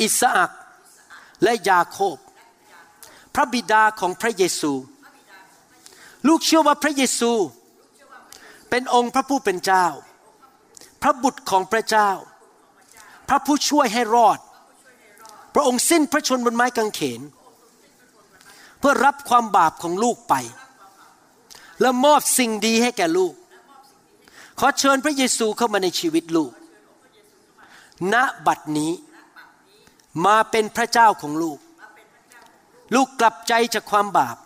[0.00, 0.52] อิสอัก
[1.42, 2.16] และยาโคบ
[3.34, 4.72] พระบิดาของพระเยซู
[6.28, 7.32] ลูกเชื่อว่าพระเยซู
[8.70, 9.86] เป็นองค์พระผู้เป็นเจ้า
[11.02, 12.10] พระบุตรของพระเจ้า
[13.28, 14.38] พระผู้ช่วยให้รอด
[15.54, 17.20] พระองค์สิ้นพระชนบนไม้กางเขน
[18.78, 20.34] เพื่อรับความบาปของลูกไป
[21.80, 23.34] และมอบสิ่งดีให้แก่ลูก
[24.58, 26.52] ขอเชิญพระเยซูเข้ามาในชีวิตลูก
[28.12, 28.14] ณ
[28.46, 28.92] บัดนี้
[30.26, 31.58] มาเป็นพระเจ้าของลูก
[32.94, 34.36] ลูกกลับใจจากความบาป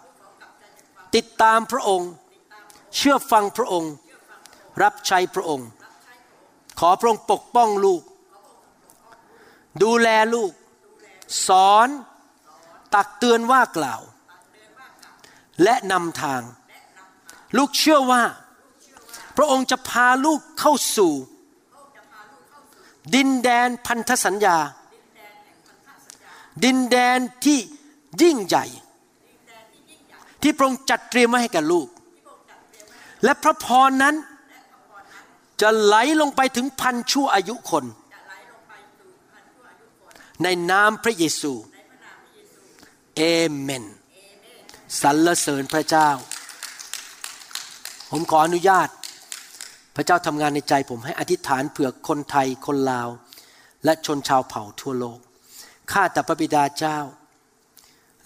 [1.14, 2.10] ติดตามพระองค์
[2.96, 3.92] เชื่อฟังพระองค์
[4.82, 5.68] รับใช้พระองค์
[6.80, 8.02] ขอพระองค์ปกป้องลูก
[9.82, 10.52] ดูแลลูก
[11.46, 11.88] สอน
[12.94, 14.00] ตักเตือนว่ากล่าว
[15.62, 16.42] และนำทาง
[17.56, 18.22] ลูกเชื่อว่า
[19.40, 21.12] พระองค์จะพาลูกเข้าสู่
[23.14, 24.58] ดินแดนพันธสัญญา
[26.64, 27.58] ดินแดนที่
[28.22, 28.64] ยิ่งใหญ่
[30.42, 31.88] ที่พระองค์จัดเตรียมไว้ให้กับลูก
[33.24, 34.14] และพระพรนั้น
[35.60, 37.84] จะไหลลงไปถึงพันชั่วอายุคน
[40.42, 41.52] ในนามพระเยซู
[43.16, 43.22] เอ
[43.58, 43.84] เมน
[45.00, 46.08] สรรเสริญพระเจ้า
[48.10, 48.88] ผมขออนุญาต
[50.00, 53.08] พระเจ้าทำงานในใจผมให้อธิษฐานเผื่อคนไทยคนลาว
[53.84, 55.18] และชนชาวเผ่าทั่วโลก
[55.92, 56.98] ข้าแต่พระบิดาเจ้า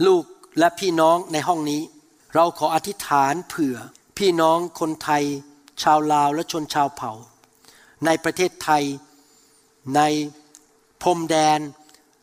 [0.07, 0.25] ลูก
[0.59, 1.83] และพี่น้องในห้องนี้
[2.35, 3.77] เราขออธิษฐานเผื่อ
[4.19, 5.25] พี่น้องคนไทย
[5.83, 7.13] ชาวลาวและชนชาวเผ่า
[8.07, 8.85] ในประเทศไทย
[9.97, 10.01] ใน
[11.03, 11.61] พรมแดน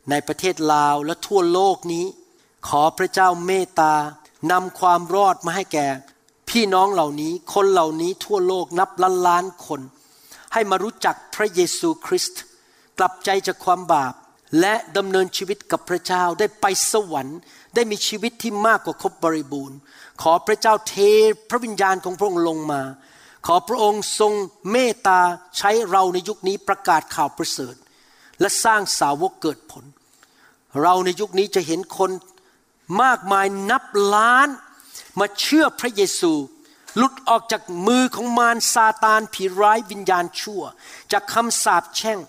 [0.09, 2.05] ในประเทศลาวและทั่วโลกนี้
[2.67, 3.93] ขอพระเจ้าเมตตา
[4.51, 5.87] นำความรอดมาให้แก่
[6.49, 9.81] พี่น้องเหล่านี้คนเหล่านี้ทั่วโลกนับล้านล้านคน
[10.53, 12.41] ให้มารู้จักพระเยซูคริสต์
[12.99, 14.13] กลับใจจากความบาป
[14.59, 17.39] และดำเนินชีวิตกับพระเจ้าได้ไปสวรรค์
[17.75, 19.77] ได้มีชีวิตที่มากกว่าครบบริบูรณ์
[20.21, 20.95] ขอพระเจ้าเท
[21.49, 22.81] พระวิญญาณของพระองค์ลงมา
[23.47, 24.33] ขอพระองค์ทรง
[24.71, 25.19] เมตตา
[25.57, 27.75] ใช้เราในยุคนี้ประกาศข่าวประเสริฐ
[28.39, 29.85] และสร้างสาวกเกิดผล
[30.81, 32.11] เราในยุคนี้จะเห็นคน
[33.03, 34.47] มากมายนับล้าน
[35.19, 36.33] มาเชื่อพระเยซู
[36.97, 40.61] หลุดออกจากมือของมารซาตานผีร้ายวิญญาณชั่ว
[41.11, 42.19] จากคำสาปแช่ง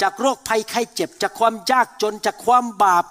[0.00, 3.04] จากโรคภัยไข้เจ็บ จากความยากจน จากความบาป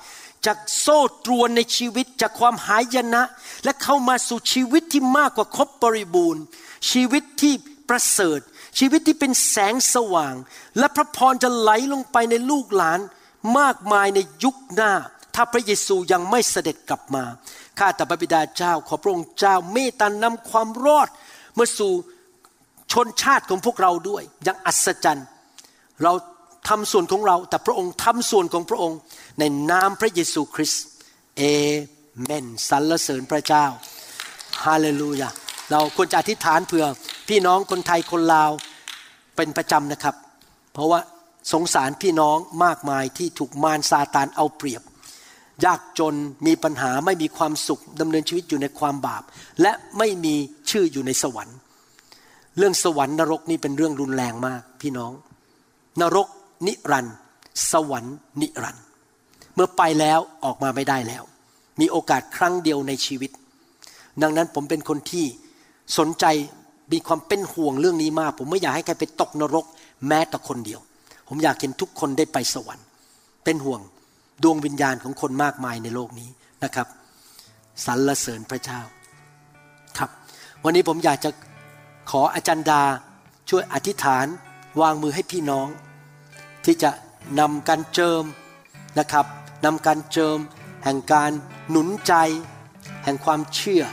[0.45, 3.23] จากโซ่ตรวนในชีวิต จากความหายนะ
[3.63, 6.43] และเข้ามาสู่ชีวิตที่มากกว่าครบบริบูรณ์
[6.91, 7.53] ชีวิตที่
[7.89, 8.39] ประเสริฐ
[8.79, 10.35] ชีวิตที่เป็นแสงสว่าง
[10.77, 12.99] และพระพรจะไหลลงไปในลูกหลาน
[13.57, 14.91] มากมายในยุคหน้า
[15.35, 17.23] ถ้าพระเยซูยังไม่เสด็จกลับมา
[17.79, 21.09] ข้าแต่พระบิดาเจ้า ขอพระองค์เจ้าเมตตานำความรอด
[21.57, 21.93] มาสู่
[22.91, 25.27] ชนชาติของพวกเราด้วย อย่างอัศจรรย์
[26.03, 26.13] เรา
[26.69, 28.97] ทำส่วนของเรา แต่พระองค์ทำส่วนของพระองค์
[29.39, 30.83] ในนามพระเยซูคริสต์
[31.37, 31.43] เอ
[32.23, 33.65] เมนสรรเสริญพระเจ้า
[34.65, 35.29] ฮาเลลูยา
[35.71, 36.85] เราควรจะอธิษฐานเผื่อ
[37.29, 38.51] พี่น้องคนไทยคนลาว
[39.35, 40.15] เป็นประจำนะครับ
[40.73, 40.99] เพราะว่า
[41.53, 44.81] สงสารพี่น้องมากมายที่ถูกมารซาตานเอาเปรียบ
[45.65, 46.15] ยากจน
[46.47, 49.23] มีปัญหาไม่มีความสุขดำเนินชีวิตอยู่ในความบาป
[49.61, 50.35] และไม่มี
[50.69, 51.57] ชื่ออยู่ในสวรรค์
[52.57, 55.11] เรื่องสวรรค์นรกนี่เป็นเรื่องรุนแรงมากพี่น้อง
[56.01, 56.27] นรก
[56.67, 57.15] นิรันด์
[57.71, 58.83] สวรรค์นิรันด์
[59.55, 61.23] เมื่อไปแล้วออกมาไม่ได้แล้ว
[61.79, 63.31] มีโอกาสครั้งเดียวในชีวิต
[64.21, 65.25] ดังนั้นผมเป็นคนที่
[65.97, 66.25] สนใจ
[66.91, 69.65] มีความเป็นห่วงเรื่องนี้มาก ผมไม่อยากให้ใครไปตกนรก
[70.07, 70.79] แม้แต่คนเดียว
[71.27, 72.85] ผมอยากเห็นทุกคนได้ไปสวรรค์
[73.43, 73.81] เป็นห่วง
[74.43, 76.29] ดวงวิญญาณของคนมากมายในโลกนี้
[76.63, 76.87] นะครับ
[77.85, 78.81] สรรเสริญพระเจ้า
[79.97, 80.09] ครับ
[80.63, 81.29] วันนี้ผมอยากจะ
[82.11, 82.81] ขออาจารย์ดา
[83.49, 84.25] ช่วยอธิษฐาน
[84.81, 85.67] วางมือให้พี่น้อง
[86.65, 86.91] ที่จะ
[87.39, 88.23] นำการเจิม
[88.99, 89.25] นะครับ
[89.65, 90.37] นำการเจิม
[90.83, 91.31] แห่งการ
[91.69, 92.13] หนุนใจ
[93.03, 93.83] แห่งความเชื่อ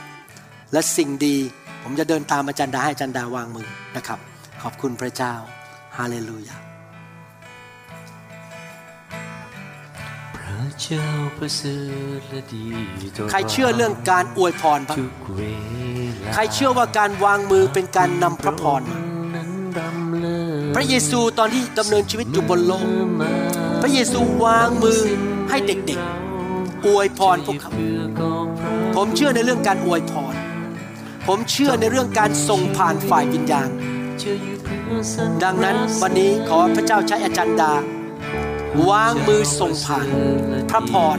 [0.73, 1.37] และสิ่งดี
[1.83, 4.19] ผมจะเดินตามอาจารย์ดาให้อาจารย์ดาวางมือนะครับ
[4.63, 5.35] ขอบคุณพระเจ้า
[5.97, 6.66] ฮาเลลูยา
[13.31, 14.99] ใครเชื่อเรื่องการอวยพรบ้าง
[16.35, 18.99] ใครเชื่อว่าการวางมือเป็นการนำพระพรมา
[20.77, 22.87] พระเยซูตอนที่ดำเนินชีวิตอยู่บนโลก
[23.83, 25.01] พระเยซูวางมือ
[25.51, 27.71] ให้เด็กๆ อวยพรพวกเขา
[28.97, 30.35] ผมเชื่อในเรื่องการอวยพร
[31.27, 33.71] ผมเชื่อในเรื่องการส่งผ่านฝ่ายวิญญาณ
[35.45, 37.73] ดังนั้นวันนี้ขอพระเจ้าใช้อาจารย์ดา
[38.91, 40.09] วางมือส่งผ่าน
[40.71, 41.19] พระพร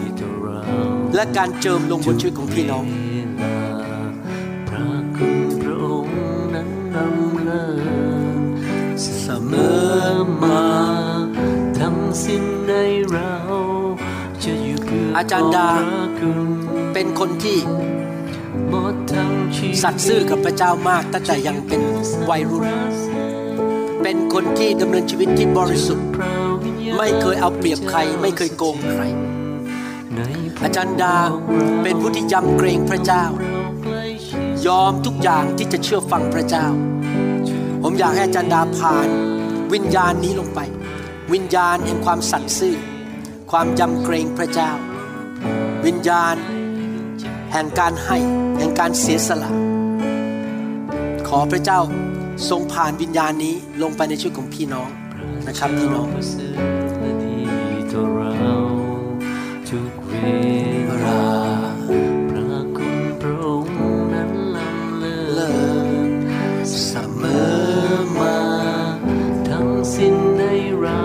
[1.16, 2.86] และการเจิมลงบนชีวิตของพี่น้อง
[9.22, 10.64] เสมอมา
[11.80, 12.74] ทั้งสิ้นใน
[13.10, 13.34] เรา
[14.44, 15.70] จะอยู่เพื่ออาจารย์ดา
[16.94, 17.58] เป็นคนที่
[19.84, 21.82] สัตย์ซื่อกับพระเจ้ามากตั้งแต่ยังเป็น
[22.30, 22.66] วัยรุ่น
[24.04, 26.08] เป็นคนที่ดำเนินชีวิตที่บริสุทธิ์
[26.98, 29.04] ไม่เคยเอาเปรียบใคร ไม่เคยโกงใคร
[30.64, 31.16] อาจารย์ดา
[31.84, 33.24] เป็นผู้ที่ยำเกรงพระเจ้า
[34.68, 36.66] ยอมทุกอย่างที่จะเชื่อฟังพระเจ้า
[37.84, 39.08] ผมอยากให้อาจารย์ดาผ่าน
[39.74, 40.60] วิญญาณนี้ลงไป
[41.34, 42.76] วิญญาณแห่งความสัตย์ซื่อ
[43.52, 44.72] ความยำเกรงพระเจ้า
[45.86, 46.36] วิญญาณ
[47.52, 48.18] แห่งการให้
[48.58, 49.52] แห่งการเสียสละ
[51.28, 51.80] ขอพระเจ้า
[52.50, 54.90] ทรงผ่านวิญญาณนี้ลงไปในชีวิตของพี่น้อง
[55.48, 56.08] นะครับพี่น้อง
[60.28, 61.24] ทุกเวลา
[62.30, 63.78] พระคุณพระองค์
[64.14, 65.56] นั้นลำเลิ
[66.10, 66.12] ศ
[66.88, 67.48] เสมอ
[68.20, 68.38] มา
[69.48, 70.42] ทั้งสิ้นใน
[70.80, 71.02] เรา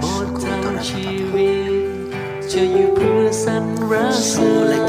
[0.00, 1.84] หมดทั้งชีวิต
[2.52, 3.64] จะอยู่เพื่อสรร
[4.28, 4.80] เสริญ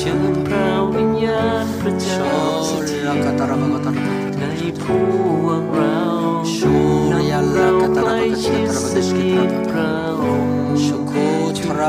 [0.00, 2.22] เชิญพระวิญญาณพระเจ้า
[2.68, 3.18] สถิต
[4.38, 4.44] ใน
[4.82, 4.84] พ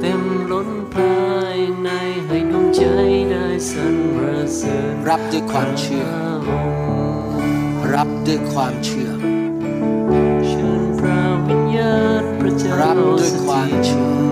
[0.00, 1.16] เต็มล้นภา
[1.56, 1.88] ยใน
[2.26, 2.80] ให้ดวงใจ
[3.30, 3.86] ได้สร
[4.22, 4.24] ร
[4.56, 6.06] เสริญรับด้วยความเชื่อ
[7.94, 9.10] รับด้วยความเชื่อ
[10.48, 14.31] เชิญพระวิญญาณพระเจ้ารับด้วยความเชื่อ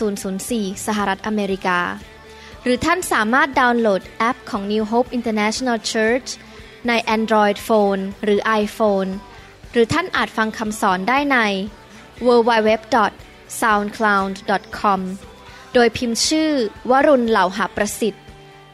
[0.00, 1.80] 98004 สหรัฐอเมริกา
[2.62, 6.28] หรือท่านสามารถดาวน์โหลดแอปของ New Hope International Church
[6.88, 9.10] ใน Android Phone หรือ iPhone
[9.72, 11.38] หรือท่านอาจฟังคำสอนได้ใน
[12.26, 15.00] www.soundcloud.com
[15.74, 16.50] โดยพิมพ์ชื่อ
[16.90, 18.24] วรุณเหล่าหาประสิทธิ์